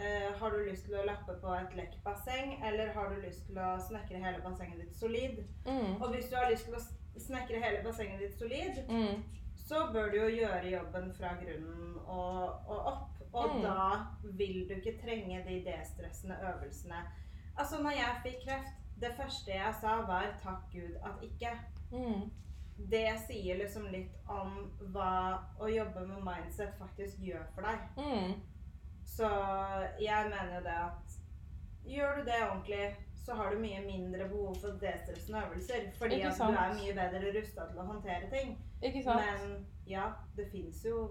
uh, 0.00 0.38
har 0.40 0.48
du 0.50 0.56
lyst 0.70 0.84
til 0.84 0.94
å 0.94 1.04
lappe 1.06 1.34
på 1.40 1.54
et 1.54 1.74
lekkbasseng, 1.76 2.64
eller 2.66 2.92
har 2.92 3.08
du 3.08 3.20
lyst 3.26 3.46
til 3.46 3.58
å 3.58 3.78
snekre 3.88 4.22
hele 4.24 4.40
bassenget 4.44 4.80
ditt 4.80 4.96
solid? 4.96 5.44
Mm. 5.66 6.02
Og 6.02 6.14
hvis 6.14 6.28
du 6.30 6.36
har 6.36 6.50
lyst 6.50 6.64
til 6.64 6.74
å 6.74 6.80
snekre 7.20 7.60
hele 7.64 7.82
bassenget 7.84 8.20
ditt 8.20 8.38
solid, 8.38 8.84
Mm. 8.88 9.22
så 9.56 9.90
bør 9.92 10.10
du 10.10 10.16
jo 10.16 10.28
gjøre 10.28 10.70
jobben 10.70 11.12
fra 11.14 11.34
grunnen 11.42 11.96
og, 12.06 12.42
og. 12.68 12.79
Og 13.60 13.64
Mm. 13.64 13.68
da 13.68 14.06
vil 14.22 14.68
du 14.68 14.74
ikke 14.74 15.00
trenge 15.02 15.44
de 15.48 15.64
destressende 15.64 16.36
øvelsene. 16.42 17.00
Altså, 17.58 17.82
når 17.82 17.90
jeg 17.90 18.20
fikk 18.22 18.44
kreft, 18.48 18.74
det 19.00 19.12
første 19.16 19.50
jeg 19.52 19.74
sa 19.80 19.96
var 20.06 20.26
'takk 20.42 20.70
Gud 20.72 20.94
at 21.04 21.22
ikke'. 21.22 21.58
Mm. 21.92 22.30
Det 22.90 23.08
sier 23.26 23.56
liksom 23.56 23.86
litt 23.92 24.14
om 24.28 24.72
hva 24.80 25.38
å 25.60 25.66
jobbe 25.68 26.06
med 26.06 26.22
mindset 26.24 26.72
faktisk 26.78 27.18
gjør 27.20 27.44
for 27.54 27.62
deg. 27.62 27.78
Mm. 27.96 28.40
Så 29.06 29.28
jeg 30.00 30.24
mener 30.30 30.54
jo 30.54 30.60
det 30.60 30.76
at 30.78 31.20
gjør 31.86 32.16
du 32.16 32.24
det 32.24 32.50
ordentlig, 32.50 32.96
så 33.26 33.34
har 33.34 33.50
du 33.50 33.58
mye 33.58 33.80
mindre 33.86 34.28
behov 34.28 34.54
for 34.60 34.68
destressende 34.80 35.42
øvelser. 35.46 35.92
Fordi 35.98 36.20
at 36.20 36.38
du 36.38 36.42
er 36.42 36.74
mye 36.74 36.94
bedre 36.94 37.40
rusta 37.40 37.66
til 37.68 37.78
å 37.78 37.86
håndtere 37.86 38.30
ting. 38.30 38.58
Men 39.16 39.66
ja, 39.86 40.12
det 40.36 40.50
fins 40.52 40.84
jo 40.84 41.10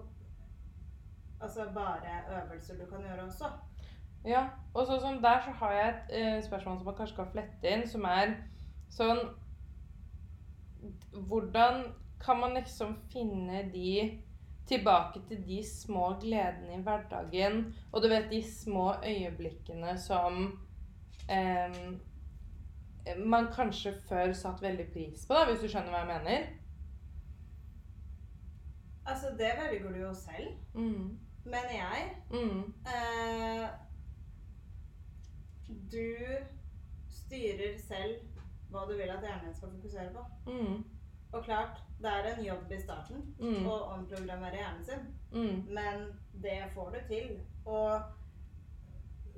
altså 1.40 1.66
bare 1.74 2.42
øvelser 2.42 2.78
du 2.78 2.86
kan 2.90 3.02
gjøre 3.02 3.26
også. 3.26 3.50
Ja, 4.24 4.48
og 4.74 4.86
så 4.86 5.00
som 5.00 5.22
der 5.22 5.40
så 5.44 5.50
har 5.50 5.72
jeg 5.72 5.88
et 5.88 6.36
eh, 6.36 6.42
spørsmål 6.44 6.78
som 6.78 6.86
man 6.86 6.96
kanskje 6.96 7.16
kan 7.16 7.30
flette 7.32 7.70
inn, 7.72 7.86
som 7.88 8.04
er 8.04 8.34
sånn 8.92 9.22
Hvordan 11.12 11.82
kan 12.20 12.38
man 12.40 12.54
liksom 12.56 12.94
finne 13.12 13.62
de 13.72 14.20
tilbake 14.68 15.20
til 15.28 15.42
de 15.46 15.58
små 15.66 16.14
gledene 16.20 16.76
i 16.78 16.82
hverdagen, 16.82 17.74
og 17.92 18.02
du 18.02 18.08
vet 18.08 18.30
de 18.30 18.42
små 18.52 18.92
øyeblikkene 19.04 19.96
som 19.98 20.38
eh, 21.28 21.80
man 23.26 23.48
kanskje 23.52 23.92
før 24.08 24.32
satt 24.32 24.62
veldig 24.62 24.86
pris 24.92 25.26
på, 25.26 25.34
da, 25.34 25.44
hvis 25.48 25.64
du 25.64 25.68
skjønner 25.68 25.90
hva 25.90 26.04
jeg 26.04 26.12
mener? 26.12 26.46
Altså, 29.06 29.32
det 29.38 29.50
velger 29.58 29.92
du 29.92 30.00
jo 30.04 30.14
selv, 30.14 30.54
Mm. 30.74 31.18
Mener 31.50 31.76
jeg. 31.76 32.16
Mm. 32.30 32.62
Eh, 32.94 33.68
du 35.92 36.16
styrer 37.10 37.76
selv 37.78 38.20
hva 38.70 38.84
du 38.86 38.94
vil 38.96 39.10
at 39.10 39.24
hjernen 39.26 39.54
skal 39.56 39.72
fokusere 39.74 40.12
på. 40.14 40.24
Mm. 40.50 40.84
Og 41.32 41.44
klart, 41.46 41.80
det 42.02 42.10
er 42.10 42.28
en 42.36 42.44
jobb 42.44 42.72
i 42.72 42.80
starten 42.82 43.20
Mm. 43.38 43.66
å 43.66 43.76
omprogrammere 43.96 44.56
hjernen 44.56 44.84
sin. 44.84 45.04
Mm. 45.32 45.64
Men 45.74 46.06
det 46.42 46.62
får 46.74 46.90
du 46.90 46.98
til. 47.08 47.40
Og 47.64 48.00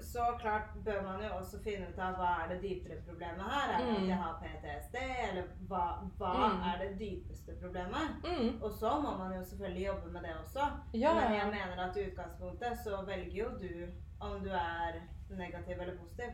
så 0.00 0.24
klart 0.40 0.62
bør 0.84 1.02
man 1.02 1.22
jo 1.22 1.28
også 1.40 1.62
finne 1.64 1.86
ut 1.88 1.98
av 1.98 2.14
hva 2.14 2.30
er 2.44 2.48
det 2.48 2.62
dypere 2.62 2.96
problemet 3.08 3.44
her. 3.54 3.72
Er 3.74 3.78
det 3.78 3.86
Mm. 3.88 4.02
at 4.02 4.08
jeg 4.08 4.16
har 4.16 4.34
PTSD, 4.42 4.96
eller 5.30 5.42
hva, 5.68 5.84
hva 6.18 6.32
Mm. 6.32 6.62
er 6.70 6.78
det 6.84 6.98
dypeste 7.00 7.52
problemet? 7.62 8.06
Mm. 8.24 8.62
Og 8.62 8.70
så 8.72 9.00
må 9.00 9.16
man 9.18 9.32
jo 9.36 9.42
selvfølgelig 9.44 9.86
jobbe 9.86 10.12
med 10.12 10.20
det 10.22 10.34
også. 10.44 10.62
Ja, 10.94 11.14
Men 11.14 11.32
jeg 11.34 11.46
mener 11.46 11.88
at 11.88 11.96
i 11.96 12.06
utgangspunktet 12.10 12.78
så 12.84 13.04
velger 13.06 13.32
jo 13.32 13.48
du 13.58 13.86
om 14.20 14.40
du 14.44 14.50
er 14.50 14.92
negativ 15.30 15.76
eller 15.80 15.96
positiv. 15.98 16.30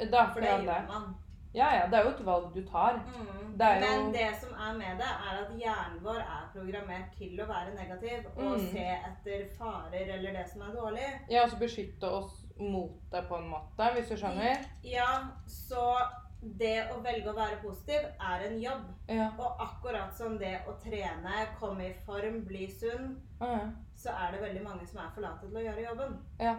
Er 0.00 0.30
For 0.32 0.40
det 0.40 0.48
gjør 0.48 0.58
det. 0.58 0.84
man. 0.88 1.14
Ja, 1.54 1.68
ja, 1.74 1.86
det 1.86 1.94
er 1.94 2.02
jo 2.04 2.10
et 2.10 2.26
valg 2.26 2.54
du 2.54 2.62
tar. 2.70 2.92
Mm. 2.94 3.58
Det 3.58 3.66
jo- 3.74 3.80
Men 3.86 4.12
det 4.12 4.36
som 4.40 4.50
er 4.52 4.72
med 4.78 4.98
det, 5.00 5.10
er 5.26 5.34
at 5.44 5.50
hjernen 5.58 6.02
vår 6.04 6.18
er 6.20 6.50
programmert 6.54 7.10
til 7.18 7.40
å 7.40 7.46
være 7.46 7.74
negativ 7.74 8.26
og 8.36 8.52
Mm. 8.52 8.58
se 8.58 8.84
etter 9.08 9.48
farer 9.58 10.12
eller 10.14 10.32
det 10.32 10.48
som 10.50 10.62
er 10.62 10.74
dårlig. 10.74 11.20
Ja, 11.30 11.42
altså 11.42 11.58
beskytte 11.58 12.04
oss 12.04 12.37
mot 12.60 12.96
deg, 13.12 13.26
på 13.28 13.36
en 13.38 13.48
måte, 13.52 13.90
hvis 13.94 14.08
du 14.08 14.16
skjønner? 14.16 14.64
Ja, 14.82 15.10
så 15.46 15.82
det 16.40 16.84
å 16.94 17.00
velge 17.02 17.30
å 17.32 17.34
være 17.36 17.58
positiv 17.62 18.04
er 18.22 18.44
en 18.46 18.58
jobb. 18.62 18.84
Ja. 19.10 19.30
Og 19.42 19.58
akkurat 19.64 20.14
som 20.14 20.36
det 20.38 20.60
å 20.70 20.76
trene, 20.82 21.46
komme 21.58 21.88
i 21.88 21.94
form, 22.06 22.44
bli 22.46 22.68
sunn, 22.70 23.16
Ja. 23.40 23.70
så 23.96 24.10
er 24.14 24.32
det 24.32 24.42
veldig 24.42 24.62
mange 24.64 24.86
som 24.86 25.00
er 25.02 25.10
for 25.14 25.20
late 25.20 25.46
til 25.48 25.56
å 25.56 25.64
gjøre 25.66 25.86
jobben. 25.88 26.18
ja. 26.40 26.56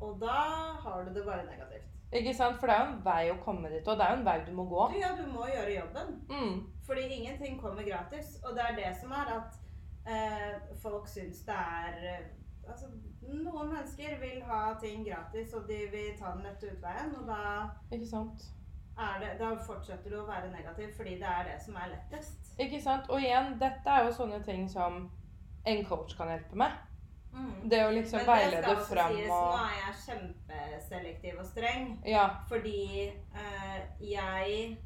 Og 0.00 0.18
da 0.20 0.74
har 0.82 1.04
du 1.04 1.14
det 1.14 1.24
bare 1.24 1.44
negativt. 1.46 1.86
Ikke 2.12 2.34
sant? 2.34 2.58
For 2.60 2.66
det 2.66 2.74
er 2.76 2.84
jo 2.84 2.92
en 2.92 3.04
vei 3.04 3.30
å 3.32 3.36
komme 3.42 3.70
dit, 3.72 3.88
og 3.88 3.96
det 3.98 4.04
er 4.06 4.10
jo 4.12 4.18
en 4.20 4.26
vei 4.26 4.34
du 4.46 4.52
må 4.52 4.64
gå. 4.68 4.88
Du, 4.92 4.98
ja, 5.00 5.12
du 5.16 5.24
må 5.32 5.46
gjøre 5.48 5.74
jobben. 5.78 6.10
Mm. 6.28 6.58
Fordi 6.86 7.06
ingenting 7.16 7.56
kommer 7.60 7.82
gratis. 7.86 8.36
Og 8.44 8.54
det 8.54 8.62
er 8.68 8.76
det 8.76 8.90
som 9.00 9.12
er 9.16 9.30
at 9.38 9.56
eh, 10.06 10.74
folk 10.82 11.08
syns 11.08 11.42
det 11.46 11.54
er 11.54 12.00
eh, 12.12 12.24
Altså, 12.68 12.86
noen 13.28 13.72
mennesker 13.72 14.18
vil 14.20 14.42
ha 14.48 14.74
ting 14.80 15.04
gratis, 15.06 15.54
og 15.54 15.68
de 15.68 15.80
vil 15.92 16.12
ta 16.18 16.34
den 16.34 16.44
lette 16.46 16.70
utveien. 16.72 17.14
Og 17.18 17.26
da, 17.28 17.68
Ikke 17.92 18.08
sant? 18.08 18.48
er 18.98 19.20
det, 19.20 19.30
da 19.40 19.50
fortsetter 19.66 20.10
du 20.10 20.20
å 20.20 20.26
være 20.28 20.52
negativ 20.52 20.92
fordi 20.96 21.16
det 21.18 21.28
er 21.28 21.48
det 21.48 21.58
som 21.64 21.76
er 21.80 21.92
lettest. 21.96 22.54
Ikke 22.62 22.80
sant? 22.82 23.10
Og 23.10 23.22
igjen, 23.22 23.56
dette 23.58 23.90
er 23.90 24.06
jo 24.06 24.14
sånne 24.14 24.40
ting 24.46 24.68
som 24.70 25.08
en 25.66 25.86
coach 25.88 26.14
kan 26.18 26.30
hjelpe 26.30 26.58
med. 26.60 26.76
Mm. 27.34 27.54
Det 27.70 27.80
å 27.82 27.90
liksom 27.90 28.20
Men 28.22 28.28
veilede 28.28 28.74
fram 28.86 29.16
og 29.18 29.24
nå 29.26 29.38
er 29.58 29.78
jeg 29.80 29.94
kjempeselektiv 30.04 31.40
og 31.42 31.46
streng. 31.48 31.88
Ja. 32.06 32.28
Fordi 32.48 33.08
øh, 33.10 33.80
jeg 34.06 34.76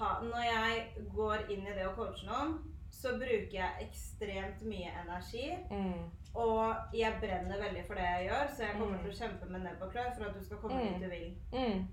ha, 0.00 0.10
Når 0.24 0.44
jeg 0.44 1.06
går 1.14 1.46
inn 1.52 1.66
i 1.68 1.76
det 1.76 1.86
å 1.88 1.94
coache 1.96 2.28
noen, 2.28 2.58
så 2.92 3.14
bruker 3.20 3.56
jeg 3.56 3.86
ekstremt 3.86 4.62
mye 4.68 4.92
energi. 5.02 5.46
Mm. 5.70 6.10
Og 6.34 6.74
jeg 6.94 7.16
brenner 7.20 7.58
veldig 7.58 7.86
for 7.86 7.94
det 7.94 8.02
jeg 8.04 8.28
gjør, 8.28 8.50
så 8.56 8.62
jeg 8.62 8.72
kommer 8.78 8.96
Mm. 8.98 9.02
til 9.02 9.10
å 9.12 9.18
kjempe 9.20 9.46
med 9.50 9.60
nebb 9.64 9.82
og 9.82 9.92
klør 9.92 10.12
for 10.16 10.24
at 10.28 10.34
du 10.34 10.44
skal 10.44 10.58
komme 10.58 10.82
Mm. 10.82 10.92
dit 10.92 11.02
du 11.02 11.08
vil. 11.08 11.36
Mm. 11.52 11.86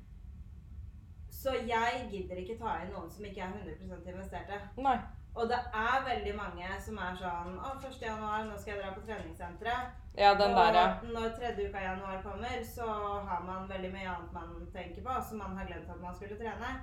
Så 1.30 1.52
jeg 1.68 2.08
gidder 2.12 2.36
ikke 2.42 2.58
ta 2.60 2.80
inn 2.84 2.92
noen 2.94 3.10
som 3.12 3.26
ikke 3.26 3.42
er 3.42 3.52
100 3.54 4.08
investerte. 4.12 4.60
Nei. 4.78 4.98
Og 5.38 5.48
det 5.50 5.58
er 5.74 6.06
veldig 6.06 6.36
mange 6.36 6.68
som 6.82 6.98
er 6.98 7.14
sånn 7.20 7.60
Å, 7.62 7.74
1. 7.84 8.02
januar, 8.02 8.46
nå 8.46 8.58
skal 8.58 8.74
jeg 8.74 8.84
dra 8.84 8.94
på 8.96 9.04
treningssenteret. 9.06 9.92
Ja, 10.18 10.32
den 10.34 10.52
og 10.52 10.58
der, 10.58 10.74
ja. 10.74 11.02
når 11.14 11.36
tredje 11.38 11.70
uka 11.70 11.78
i 11.78 11.84
januar 11.84 12.22
kommer, 12.24 12.64
så 12.66 12.88
har 13.28 13.44
man 13.46 13.68
veldig 13.70 13.92
mye 13.94 14.08
annet 14.16 14.34
man 14.34 14.68
tenker 14.74 15.04
på, 15.04 15.22
som 15.30 15.38
man 15.38 15.56
har 15.58 15.66
glemt 15.66 15.90
at 15.90 16.02
man 16.02 16.16
skulle 16.16 16.38
trene. 16.40 16.82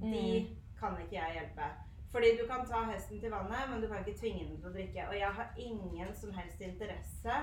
De 0.00 0.06
Mm. 0.48 0.56
kan 0.80 0.96
ikke 0.96 1.12
jeg 1.12 1.34
hjelpe. 1.36 1.68
Fordi 2.12 2.36
du 2.36 2.46
kan 2.48 2.66
ta 2.66 2.82
hesten 2.90 3.20
til 3.22 3.30
vannet, 3.30 3.68
men 3.70 3.82
du 3.82 3.88
kan 3.88 4.02
ikke 4.02 4.18
tvinge 4.18 4.48
den 4.48 4.58
til 4.58 4.70
å 4.70 4.74
drikke. 4.74 5.06
Og 5.08 5.14
jeg 5.18 5.34
har 5.36 5.52
ingen 5.56 6.14
som 6.18 6.32
helst 6.34 6.62
interesse 6.66 7.36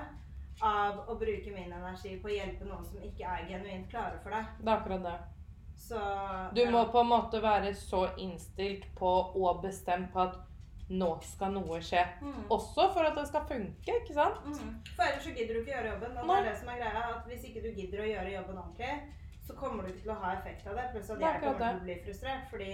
av 0.60 1.04
å 1.08 1.14
bruke 1.16 1.54
min 1.54 1.72
energi 1.72 2.16
på 2.20 2.28
å 2.28 2.34
hjelpe 2.34 2.66
noen 2.68 2.84
som 2.84 3.02
ikke 3.04 3.24
er 3.24 3.46
genuint 3.48 3.88
klare 3.90 4.18
for 4.22 4.34
det. 4.34 4.42
Det 4.60 4.68
er 4.68 4.74
akkurat 4.76 5.06
det. 5.06 5.16
Så 5.78 5.98
Du 6.54 6.60
ja. 6.60 6.70
må 6.70 6.84
på 6.92 7.00
en 7.00 7.12
måte 7.14 7.40
være 7.42 7.72
så 7.74 8.08
innstilt 8.18 8.88
på 8.98 9.12
og 9.38 9.62
bestemt 9.62 10.12
på 10.12 10.26
at 10.26 10.36
nå 10.88 11.10
skal 11.22 11.52
noe 11.52 11.78
skje. 11.84 12.02
Mm. 12.24 12.44
Også 12.50 12.88
for 12.94 13.06
at 13.06 13.16
det 13.16 13.26
skal 13.28 13.44
funke, 13.48 13.94
ikke 14.02 14.16
sant? 14.16 14.44
Mm. 14.48 14.74
For 14.96 15.04
ellers 15.04 15.24
så 15.24 15.34
gidder 15.36 15.54
du 15.54 15.60
ikke 15.62 15.74
gjøre 15.76 15.92
jobben. 15.92 16.16
Og 16.18 16.28
det 16.32 16.36
er 16.38 16.48
det 16.48 16.58
som 16.60 16.72
er 16.72 16.82
greia, 16.82 17.02
at 17.14 17.28
hvis 17.28 17.48
ikke 17.48 17.64
du 17.64 17.68
gidder 17.76 18.04
å 18.04 18.08
gjøre 18.08 18.34
jobben 18.34 18.60
ordentlig, 18.64 18.94
så 19.46 19.56
kommer 19.56 19.84
du 19.84 19.92
ikke 19.92 20.04
til 20.06 20.14
å 20.16 20.20
ha 20.22 20.32
effekt 20.36 20.66
av 20.68 20.76
det. 20.76 20.86
Pluss 20.92 21.10
at 21.12 21.22
jeg 21.24 21.42
kommer 21.44 21.60
til 21.60 21.82
å 21.82 21.84
bli 21.84 21.98
frustrert, 22.06 22.48
fordi 22.50 22.72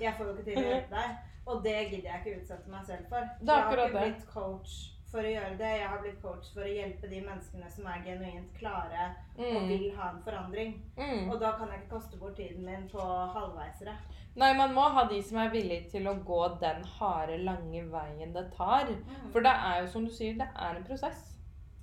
jeg 0.00 0.14
får 0.18 0.26
jo 0.26 0.32
ikke 0.36 0.44
til 0.50 0.58
å 0.62 0.66
hjelpe 0.68 0.94
deg. 1.00 1.16
Og 1.46 1.62
det 1.62 1.76
gidder 1.90 2.10
jeg 2.10 2.20
ikke 2.24 2.40
utsette 2.42 2.70
meg 2.70 2.84
selv 2.86 3.08
for. 3.08 3.26
Jeg 3.40 3.64
har 3.64 3.80
ikke 3.86 3.98
blitt 4.00 4.26
coach 4.32 4.72
for 5.06 5.22
å 5.22 5.30
gjøre 5.30 5.56
det. 5.60 5.68
Jeg 5.78 5.88
har 5.88 6.00
blitt 6.02 6.20
coach 6.22 6.48
for 6.52 6.66
å 6.66 6.72
hjelpe 6.74 7.08
de 7.12 7.20
menneskene 7.22 7.68
som 7.70 7.86
er 7.86 8.00
genuint 8.04 8.48
klare 8.58 9.04
og 9.38 9.44
Mm. 9.62 9.68
vil 9.68 9.96
ha 9.96 10.08
en 10.10 10.22
forandring. 10.24 10.72
Mm. 10.98 11.30
Og 11.30 11.40
da 11.40 11.52
kan 11.56 11.68
jeg 11.70 11.80
ikke 11.82 11.94
kaste 11.98 12.18
bort 12.18 12.36
tiden 12.36 12.64
min 12.66 12.88
på 12.88 12.98
halvveisere. 13.34 13.94
Nei, 14.36 14.52
man 14.58 14.74
må 14.74 14.82
ha 14.92 15.04
de 15.08 15.22
som 15.22 15.38
er 15.38 15.48
villige 15.50 15.90
til 15.90 16.08
å 16.08 16.16
gå 16.24 16.58
den 16.60 16.82
harde, 16.98 17.38
lange 17.44 17.84
veien 17.90 18.32
det 18.34 18.52
tar. 18.52 18.84
Mm. 18.90 19.30
For 19.32 19.40
det 19.40 19.52
er 19.54 19.80
jo 19.80 19.86
som 19.86 20.04
du 20.04 20.10
sier, 20.12 20.34
det 20.34 20.48
er 20.56 20.76
en 20.76 20.84
prosess. 20.84 21.38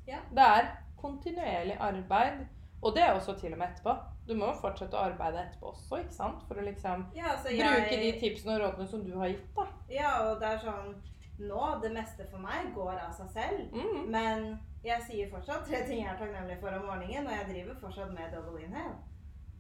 Ja. 0.08 0.20
Det 0.30 0.44
er 0.44 0.68
kontinuerlig 1.02 1.78
arbeid. 1.80 2.46
Og 2.84 2.96
det 2.96 3.04
er 3.06 3.14
også 3.16 3.38
til 3.40 3.54
og 3.56 3.60
med 3.62 3.72
etterpå. 3.72 3.96
Du 4.28 4.34
må 4.40 4.50
jo 4.52 4.60
fortsette 4.60 4.98
å 4.98 5.06
arbeide 5.08 5.40
etterpå 5.46 5.72
også, 5.72 6.02
ikke 6.04 6.16
sant? 6.16 6.44
For 6.48 6.60
å 6.60 6.66
liksom 6.68 7.08
Ja, 7.16 7.34
jeg, 7.48 7.64
bruke 7.64 7.98
de 8.02 8.12
tipsene 8.20 8.58
og 8.58 8.62
rådene 8.64 8.88
som 8.92 9.04
du 9.08 9.16
har 9.20 9.32
gitt, 9.32 9.50
da. 9.56 9.66
ja, 9.92 10.12
og 10.28 10.40
det 10.44 10.52
er 10.54 10.62
sånn 10.68 10.94
Nå, 11.44 11.62
det 11.82 11.90
meste 11.96 12.28
for 12.30 12.40
meg 12.44 12.68
går 12.76 12.94
av 13.02 13.14
seg 13.18 13.30
selv. 13.34 13.72
Mm. 13.74 14.04
Men 14.14 14.44
jeg 14.86 15.02
sier 15.08 15.32
fortsatt 15.32 15.66
tre 15.66 15.80
ting 15.88 16.04
jeg 16.04 16.12
er 16.12 16.20
takknemlig 16.20 16.60
for 16.62 16.76
om 16.78 16.86
morgenen, 16.86 17.26
og 17.26 17.34
jeg 17.34 17.48
driver 17.50 17.80
fortsatt 17.82 18.12
med 18.14 18.36
double 18.36 18.62
inhale. 18.62 18.94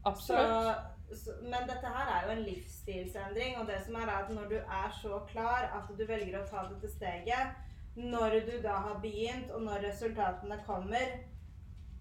Så, 0.03 0.11
Absolutt. 0.11 1.17
så, 1.17 1.35
men 1.41 1.65
dette 1.67 1.91
her 1.95 2.11
er 2.13 2.27
jo 2.27 2.35
en 2.35 2.45
livsstilsendring, 2.45 3.57
og 3.57 3.67
det 3.71 3.79
som 3.87 3.97
er 3.99 4.13
at 4.13 4.31
når 4.35 4.49
du 4.51 4.57
er 4.61 4.95
så 5.01 5.19
klar 5.31 5.69
at 5.79 5.89
du 5.97 6.05
velger 6.05 6.37
å 6.39 6.45
ta 6.47 6.67
dette 6.69 6.93
steget, 6.93 7.57
når 7.97 8.39
du 8.45 8.55
da 8.63 8.77
har 8.85 9.01
begynt, 9.01 9.49
og 9.51 9.65
når 9.65 9.87
resultatene 9.89 10.59
kommer, 10.67 11.17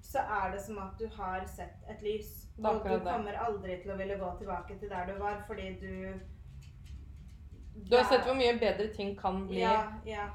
så 0.02 0.18
er 0.18 0.50
det 0.52 0.60
som 0.62 0.78
at 0.82 0.98
du 0.98 1.06
har 1.16 1.44
sett 1.46 1.90
et 1.90 2.02
lys. 2.02 2.30
Og 2.58 2.82
du 2.84 2.98
kommer 3.04 3.38
aldri 3.46 3.78
til 3.82 3.94
å 3.94 3.96
ville 3.96 4.18
gå 4.20 4.30
tilbake 4.38 4.76
til 4.80 4.90
der 4.90 5.06
du 5.08 5.18
var, 5.22 5.42
fordi 5.46 5.72
du 5.80 5.92
Du 7.88 7.96
har 7.96 8.04
sett 8.04 8.26
hvor 8.26 8.36
mye 8.36 8.58
bedre 8.60 8.90
ting 8.92 9.14
kan 9.18 9.46
bli. 9.48 9.62
Ja, 9.62 9.92
ja. 10.06 10.26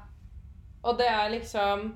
Og 0.82 0.98
det 0.98 1.06
er 1.08 1.28
liksom 1.30 1.92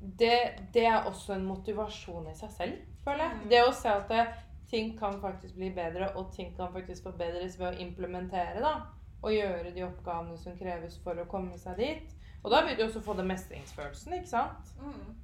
det, 0.00 0.36
det 0.74 0.86
er 0.86 1.04
også 1.04 1.34
en 1.34 1.44
motivasjon 1.44 2.30
i 2.30 2.36
seg 2.36 2.52
selv, 2.52 2.78
føler 3.04 3.24
jeg. 3.24 3.40
Mm. 3.40 3.48
Det 3.50 3.64
å 3.64 3.72
se 3.76 3.90
at 3.92 4.06
det, 4.08 4.22
ting 4.70 4.94
kan 4.98 5.18
faktisk 5.20 5.56
bli 5.58 5.72
bedre, 5.74 6.12
og 6.16 6.30
ting 6.36 6.54
kan 6.56 6.72
faktisk 6.72 7.08
forbedres 7.10 7.58
ved 7.58 7.72
å 7.72 7.82
implementere, 7.84 8.62
da. 8.62 8.74
Og 9.20 9.34
gjøre 9.34 9.74
de 9.74 9.84
oppgavene 9.84 10.38
som 10.40 10.56
kreves 10.56 10.96
for 11.04 11.18
å 11.20 11.26
komme 11.28 11.58
seg 11.60 11.76
dit. 11.82 12.14
Og 12.40 12.54
da 12.54 12.62
vil 12.64 12.78
du 12.78 12.86
også 12.86 13.02
få 13.04 13.16
den 13.18 13.28
mestringsfølelsen, 13.28 14.14
ikke 14.16 14.30
sant? 14.30 14.70
Mm. 14.80 15.18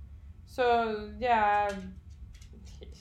Så 0.46 0.64
jeg 1.20 1.32
er 1.32 1.76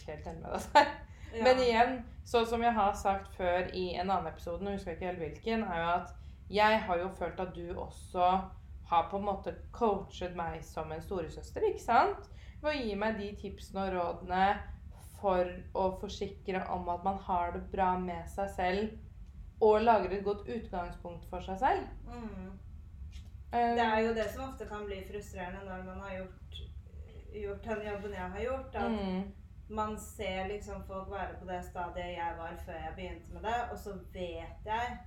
helt 0.07 0.27
enig 0.27 0.41
med 0.41 0.51
deg 0.51 0.93
ja. 1.35 1.43
Men 1.43 1.59
igjen, 1.59 1.95
sånn 2.27 2.45
som 2.47 2.61
jeg 2.63 2.73
har 2.77 2.93
sagt 2.95 3.33
før 3.35 3.67
i 3.75 3.89
en 3.95 4.09
annen 4.09 4.29
episode, 4.31 4.63
nå 4.63 4.75
husker 4.75 4.93
jeg 4.93 4.99
ikke 4.99 5.09
helt 5.09 5.23
hvilken, 5.23 5.65
er 5.67 5.81
jo 5.81 5.89
at 5.95 6.13
jeg 6.49 6.77
har 6.85 7.01
jo 7.01 7.09
følt 7.17 7.41
at 7.43 7.55
du 7.55 7.73
også 7.81 8.29
har 8.89 9.07
på 9.09 9.17
en 9.17 9.25
måte 9.25 9.55
coachet 9.75 10.35
meg 10.37 10.61
som 10.63 10.91
en 10.93 11.01
storesøster, 11.01 11.65
ikke 11.67 11.81
sant? 11.83 12.29
Ved 12.61 12.69
å 12.71 12.77
gi 12.77 12.95
meg 13.01 13.17
de 13.19 13.31
tipsene 13.41 13.87
og 13.87 13.95
rådene 13.97 14.45
for 15.19 15.49
å 15.73 15.87
forsikre 15.99 16.61
om 16.71 16.87
at 16.93 17.03
man 17.03 17.17
har 17.25 17.55
det 17.55 17.63
bra 17.73 17.95
med 17.99 18.29
seg 18.31 18.51
selv, 18.55 18.93
og 19.63 19.81
lager 19.81 20.13
et 20.13 20.23
godt 20.23 20.47
utgangspunkt 20.51 21.25
for 21.31 21.43
seg 21.43 21.59
selv. 21.59 21.89
Mm. 22.05 22.53
Eh, 23.51 23.73
Det 23.75 23.85
er 23.85 23.99
jo 24.05 24.13
det 24.13 24.29
som 24.31 24.49
ofte 24.49 24.67
kan 24.69 24.85
bli 24.85 25.01
frustrerende 25.07 25.63
når 25.65 25.83
man 25.89 26.01
har 26.05 26.17
gjort, 26.19 26.61
gjort 27.43 27.63
den 27.63 27.81
jobben 27.91 28.11
jeg 28.13 28.29
har 28.35 28.39
gjort. 28.45 28.75
At 28.75 28.91
mm, 28.91 29.23
man 29.69 29.97
ser 29.99 30.47
liksom 30.47 30.83
folk 30.87 31.11
være 31.11 31.39
på 31.39 31.45
det 31.49 31.63
stadiet 31.65 32.15
jeg 32.17 32.35
var 32.37 32.53
før 32.65 32.73
jeg 32.73 32.93
begynte 32.95 33.33
med 33.33 33.41
det, 33.49 33.57
og 33.71 33.77
så 33.79 33.93
vet 34.13 34.65
jeg 34.65 34.97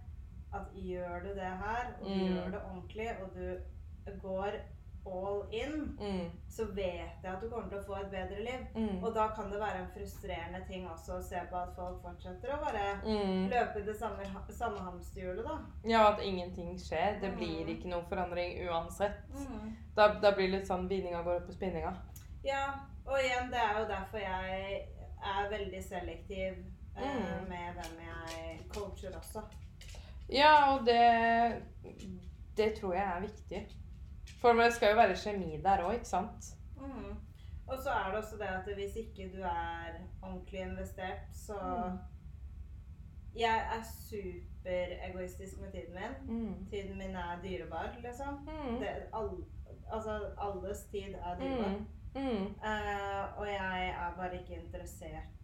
at 0.55 0.73
gjør 0.75 1.21
du 1.23 1.29
det 1.35 1.53
her, 1.65 1.85
og 2.01 2.09
du 2.09 2.15
Mm. 2.15 2.35
gjør 2.35 2.51
det 2.51 2.61
ordentlig, 2.71 3.09
og 3.23 3.29
du 3.35 3.57
går 4.23 4.53
all 5.09 5.43
in, 5.53 5.97
mm, 6.01 6.31
så 6.49 6.65
vet 6.65 7.23
jeg 7.23 7.33
at 7.33 7.41
du 7.43 7.49
kommer 7.51 7.69
til 7.69 7.79
å 7.79 7.85
få 7.87 7.95
et 8.01 8.11
bedre 8.11 8.43
liv. 8.45 8.65
mm, 8.75 9.05
Og 9.05 9.15
da 9.15 9.29
kan 9.37 9.51
det 9.53 9.61
være 9.61 9.79
en 9.83 9.89
frustrerende 9.95 10.61
ting 10.69 10.89
også 10.91 11.13
å 11.19 11.23
se 11.23 11.41
på 11.51 11.57
at 11.57 11.69
folk 11.77 12.03
fortsetter 12.03 12.53
å 12.53 12.59
bare 12.65 13.01
mm. 13.05 13.49
løpe 13.49 13.79
i 13.81 13.87
det 13.87 13.97
samme, 13.97 14.27
samme 14.51 14.79
hamsterhjulet, 14.79 15.45
da. 15.45 15.59
Ja, 15.89 16.13
at 16.13 16.21
ingenting 16.23 16.79
skjer. 16.79 17.21
Det 17.21 17.33
blir 17.37 17.65
Mm. 17.65 17.69
ikke 17.77 17.89
noe 17.89 18.05
forandring 18.09 18.69
uansett. 18.69 19.17
Da, 19.97 20.09
da 20.21 20.31
blir 20.35 20.51
det 20.51 20.59
litt 20.59 20.69
sånn 20.69 20.89
bindinga 20.89 21.23
går 21.23 21.37
opp 21.41 21.47
på 21.47 21.53
spinninga. 21.57 21.95
Ja, 22.49 22.65
og 23.07 23.19
igjen, 23.21 23.51
det 23.53 23.61
er 23.63 23.79
jo 23.81 23.85
derfor 23.89 24.19
jeg 24.19 24.81
er 25.33 25.49
veldig 25.51 25.83
selektiv 25.85 26.53
eh, 26.97 27.15
Mm. 27.15 27.49
med 27.49 27.73
hvem 27.77 27.99
jeg 28.09 28.61
coacher 28.75 29.17
også. 29.19 29.43
Ja, 30.33 30.53
og 30.75 30.87
det 30.87 31.63
Det 32.57 32.75
tror 32.81 32.93
jeg 32.95 33.05
er 33.17 33.21
viktig. 33.21 33.61
For 34.41 34.53
det 34.53 34.73
skal 34.75 34.91
jo 34.91 34.97
være 34.97 35.17
kjemi 35.17 35.61
der 35.63 35.79
òg, 35.85 35.93
ikke 35.95 36.05
sant? 36.09 36.45
Mm. 36.77 37.15
Og 37.69 37.79
så 37.83 37.91
er 37.91 38.09
det 38.11 38.19
også 38.19 38.37
det 38.41 38.49
at 38.49 38.75
hvis 38.75 38.97
ikke 38.97 39.31
du 39.37 39.43
er 39.43 39.99
ordentlig 40.23 40.61
investert, 40.61 41.21
så 41.35 41.55
Mm. 41.55 41.99
Jeg 43.37 43.57
er 43.77 43.83
superegoistisk 44.11 45.61
med 45.61 45.71
tiden 45.73 45.95
min. 45.95 46.39
Mm. 46.47 46.67
Tiden 46.71 46.99
min 46.99 47.17
er 47.17 47.39
dyrebar, 47.45 47.95
liksom. 48.03 48.35
Mm. 48.49 48.79
Det, 48.81 48.89
all, 49.15 49.31
altså, 49.93 50.21
alles 50.41 50.85
tid 50.91 51.15
er 51.15 51.39
dyrebar. 51.41 51.75
Mm. 52.15 52.55
Eh, 52.65 53.25
og 53.39 53.47
jeg 53.49 53.89
er 53.91 54.15
bare 54.17 54.41
ikke 54.41 54.59
interessert 54.59 55.35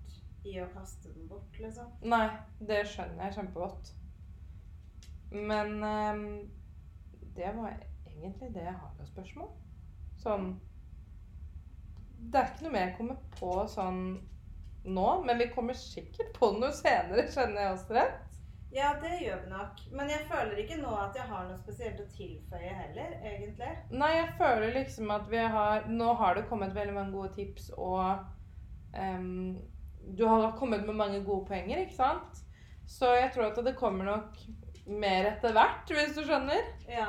i 0.44 0.58
å 0.60 0.68
kaste 0.74 1.12
den 1.14 1.28
bort, 1.28 1.56
liksom. 1.60 1.88
Nei, 2.10 2.26
det 2.60 2.82
skjønner 2.90 3.26
jeg 3.26 3.38
kjempegodt. 3.38 3.94
Men 5.34 5.78
ehm, 5.82 6.26
det 7.36 7.50
var 7.56 7.74
egentlig 8.06 8.52
det 8.54 8.66
jeg 8.66 8.76
har 8.76 8.92
av 8.92 9.08
spørsmål. 9.08 9.50
Sånn 10.22 10.52
Det 12.14 12.38
er 12.38 12.52
ikke 12.52 12.66
noe 12.66 12.74
mer 12.76 12.86
jeg 12.86 12.96
kommer 12.98 13.18
på 13.34 13.56
sånn 13.68 14.04
nå, 14.84 15.08
men 15.24 15.40
vi 15.40 15.48
kommer 15.52 15.76
sikkert 15.76 16.30
på 16.36 16.50
noe 16.58 16.70
senere, 16.76 17.24
skjønner 17.32 17.64
jeg 17.64 17.74
også 17.74 17.96
rett? 17.96 18.23
Ja, 18.74 18.88
det 19.02 19.20
gjør 19.22 19.44
vi 19.44 19.50
nok. 19.52 19.82
Men 19.94 20.10
jeg 20.10 20.24
føler 20.26 20.58
ikke 20.58 20.80
nå 20.80 20.94
at 20.98 21.14
jeg 21.14 21.28
har 21.28 21.44
noe 21.46 21.58
spesielt 21.60 22.00
å 22.02 22.08
tilføye 22.10 22.72
heller, 22.74 23.12
egentlig. 23.22 23.70
Nei, 23.94 24.10
jeg 24.16 24.32
føler 24.40 24.74
liksom 24.74 25.12
at 25.14 25.28
vi 25.30 25.44
har 25.56 25.86
Nå 25.90 26.08
har 26.18 26.34
det 26.34 26.48
kommet 26.50 26.74
veldig 26.74 26.96
mange 26.96 27.14
gode 27.14 27.30
tips, 27.36 27.70
og 27.78 28.24
um, 28.98 29.54
du 30.18 30.26
har 30.26 30.56
kommet 30.58 30.82
med 30.86 30.98
mange 30.98 31.22
gode 31.24 31.46
poenger, 31.52 31.84
ikke 31.84 32.00
sant? 32.00 32.42
Så 32.90 33.14
jeg 33.14 33.30
tror 33.32 33.52
at 33.52 33.62
det 33.64 33.78
kommer 33.78 34.10
nok 34.10 34.42
mer 34.90 35.30
etter 35.30 35.54
hvert, 35.54 35.88
hvis 35.88 36.18
du 36.18 36.24
skjønner. 36.26 36.66
Ja. 36.90 37.08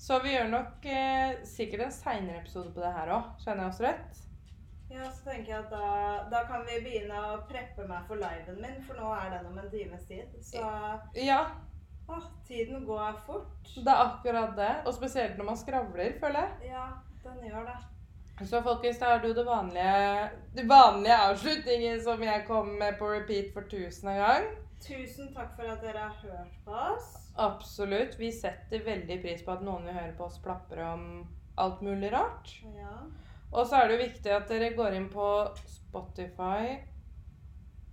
Så 0.00 0.22
vi 0.24 0.32
gjør 0.32 0.48
nok 0.48 0.86
eh, 0.88 1.42
sikkert 1.44 1.84
en 1.84 1.92
seinere 1.92 2.40
episode 2.40 2.70
på 2.72 2.80
det 2.80 2.94
her 2.94 3.10
òg. 3.18 3.34
Skjønner 3.42 3.66
jeg 3.66 3.74
oss 3.74 3.82
rett? 3.84 4.22
Ja, 4.90 5.06
så 5.14 5.30
tenker 5.30 5.52
jeg 5.52 5.58
at 5.64 5.70
da, 5.70 5.90
da 6.32 6.40
kan 6.48 6.64
vi 6.66 6.80
begynne 6.82 7.18
å 7.30 7.36
preppe 7.48 7.84
meg 7.86 8.06
for 8.08 8.18
liven 8.18 8.58
min, 8.62 8.80
for 8.86 8.98
nå 8.98 9.12
er 9.14 9.30
den 9.36 9.46
om 9.52 9.58
en 9.62 9.70
times 9.70 10.06
tid. 10.08 10.32
Så 10.42 10.64
Ja, 11.14 11.44
Å, 12.10 12.16
tiden 12.48 12.82
går 12.88 13.20
fort. 13.26 13.68
det 13.76 13.86
er 13.86 14.00
akkurat 14.08 14.56
det. 14.58 14.72
Og 14.86 14.94
spesielt 14.96 15.36
når 15.38 15.46
man 15.52 15.56
skravler, 15.60 16.16
føler 16.18 16.40
jeg. 16.48 16.72
Ja, 16.72 16.88
den 17.22 17.44
gjør 17.46 17.68
det. 17.68 17.76
Så 18.48 18.62
folkens, 18.64 18.98
da 18.98 19.12
er 19.14 19.20
det 19.22 19.28
jo 19.30 19.36
det 19.36 19.44
vanlige, 19.46 20.30
det 20.56 20.64
vanlige 20.68 21.18
avslutningen 21.28 22.00
som 22.02 22.22
jeg 22.24 22.46
kom 22.48 22.72
med 22.80 22.96
på 22.98 23.10
repeat 23.12 23.52
for 23.54 23.68
tusende 23.70 24.14
gang. 24.16 24.46
Tusen 24.80 25.28
takk 25.36 25.52
for 25.58 25.68
at 25.68 25.82
dere 25.84 26.06
har 26.08 26.16
hørt 26.24 26.54
på 26.64 26.72
oss. 26.72 27.10
Absolutt. 27.36 28.16
Vi 28.18 28.32
setter 28.32 28.82
veldig 28.86 29.20
pris 29.22 29.44
på 29.44 29.52
at 29.52 29.62
noen 29.62 29.84
vil 29.86 29.94
høre 29.94 30.14
på 30.16 30.24
oss 30.24 30.38
plapre 30.42 30.86
om 30.96 31.04
alt 31.60 31.82
mulig 31.84 32.10
rart. 32.14 32.54
Ja. 32.74 32.96
Og 33.52 33.66
så 33.66 33.76
er 33.80 33.88
det 33.90 33.96
jo 33.98 34.04
viktig 34.04 34.32
at 34.36 34.48
dere 34.50 34.72
går 34.78 34.94
inn 34.98 35.08
på 35.10 35.26
Spotify 35.66 36.76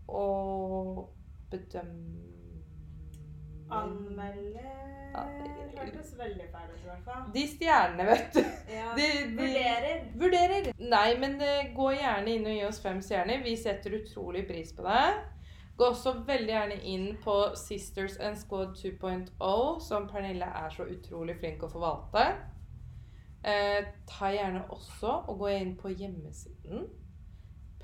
og 0.07 1.07
bedømmer 1.51 2.23
Anmelde 3.73 4.61
Hørtes 5.17 6.11
veldig 6.19 6.45
feil 6.51 6.69
ut, 6.71 6.81
i 6.83 6.87
hvert 6.87 7.03
fall. 7.07 7.23
De 7.33 7.41
stjernene, 7.49 8.05
vet 8.07 8.35
du. 8.35 8.39
Ja. 8.71 8.91
De- 8.95 9.07
de- 9.25 9.33
Vurderer. 9.39 10.03
Vurderer. 10.21 10.69
Nei, 10.91 11.09
men 11.19 11.35
eh, 11.41 11.71
gå 11.75 11.87
gjerne 11.95 12.31
inn 12.35 12.45
og 12.47 12.53
gi 12.55 12.63
oss 12.67 12.79
fem 12.83 13.01
stjerner. 13.03 13.41
Vi 13.43 13.55
setter 13.59 13.95
utrolig 13.97 14.45
pris 14.49 14.71
på 14.77 14.85
det. 14.85 15.01
Gå 15.77 15.89
også 15.91 16.13
veldig 16.27 16.53
gjerne 16.53 16.77
inn 16.93 17.07
på 17.23 17.35
Sisters 17.59 18.17
and 18.23 18.37
Squad 18.39 18.75
2.0, 18.79 19.81
som 19.85 20.07
Pernille 20.09 20.47
er 20.63 20.69
så 20.73 20.87
utrolig 20.89 21.35
flink 21.41 21.65
å 21.65 21.69
forvalte. 21.71 22.23
Eh, 23.47 23.85
ta 24.09 24.31
gjerne 24.33 24.65
også 24.73 25.11
og 25.31 25.37
gå 25.39 25.51
inn 25.55 25.75
på 25.79 25.93
hjemmesiden 25.95 26.87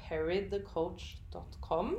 perrythecoach.com. 0.03 1.95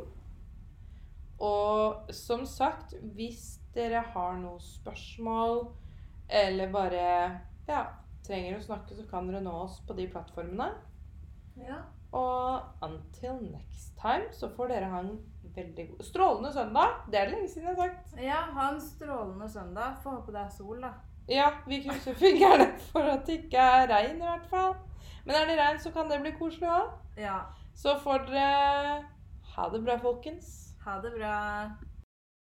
Og 1.44 2.12
som 2.14 2.44
sagt, 2.46 2.94
hvis 3.16 3.60
dere 3.74 4.04
har 4.14 4.36
noen 4.38 4.60
spørsmål 4.62 5.64
eller 6.30 6.70
bare 6.72 7.06
ja, 7.68 7.80
trenger 8.24 8.58
å 8.58 8.64
snakke, 8.64 8.96
så 8.96 9.04
kan 9.08 9.28
dere 9.28 9.42
nå 9.44 9.54
oss 9.64 9.80
på 9.86 9.96
de 9.98 10.06
plattformene. 10.12 10.70
Ja. 11.64 11.82
Og 12.14 12.84
until 12.86 13.40
next 13.48 13.96
time 13.98 14.30
så 14.34 14.50
får 14.54 14.70
dere 14.70 14.90
ha 14.92 15.00
en 15.02 15.16
veldig 15.54 15.88
god 15.90 16.06
Strålende 16.06 16.52
søndag! 16.54 17.00
Det 17.10 17.18
er 17.18 17.26
det 17.26 17.34
lenge 17.34 17.50
siden 17.50 17.68
jeg 17.68 17.74
har 17.74 17.88
sagt. 17.88 18.14
ja, 18.22 18.38
ha 18.54 18.68
en 18.70 18.80
strålende 18.80 19.48
søndag. 19.50 19.98
Får 20.02 20.20
håpe 20.20 20.34
det 20.34 20.44
er 20.44 20.54
sol, 20.54 20.80
da. 20.82 20.92
Ja, 21.28 21.50
vi 21.66 21.80
krysser 21.84 22.14
fingrene 22.24 22.68
for 22.90 23.00
at 23.08 23.24
det 23.26 23.44
ikke 23.44 23.58
er 23.58 23.88
regn, 23.90 24.16
i 24.16 24.28
hvert 24.28 24.46
fall. 24.50 24.74
Men 25.24 25.36
er 25.38 25.48
det 25.48 25.58
regn, 25.58 25.80
så 25.80 25.90
kan 25.90 26.10
det 26.10 26.20
bli 26.20 26.34
koselig 26.38 26.68
òg. 26.68 26.92
Ja. 27.16 27.38
Så 27.74 27.96
får 28.02 28.26
dere 28.28 29.00
ha 29.54 29.68
det 29.72 29.80
bra, 29.84 29.96
folkens. 30.02 30.74
Ha 30.84 30.98
det 31.00 31.14
bra. 31.16 31.36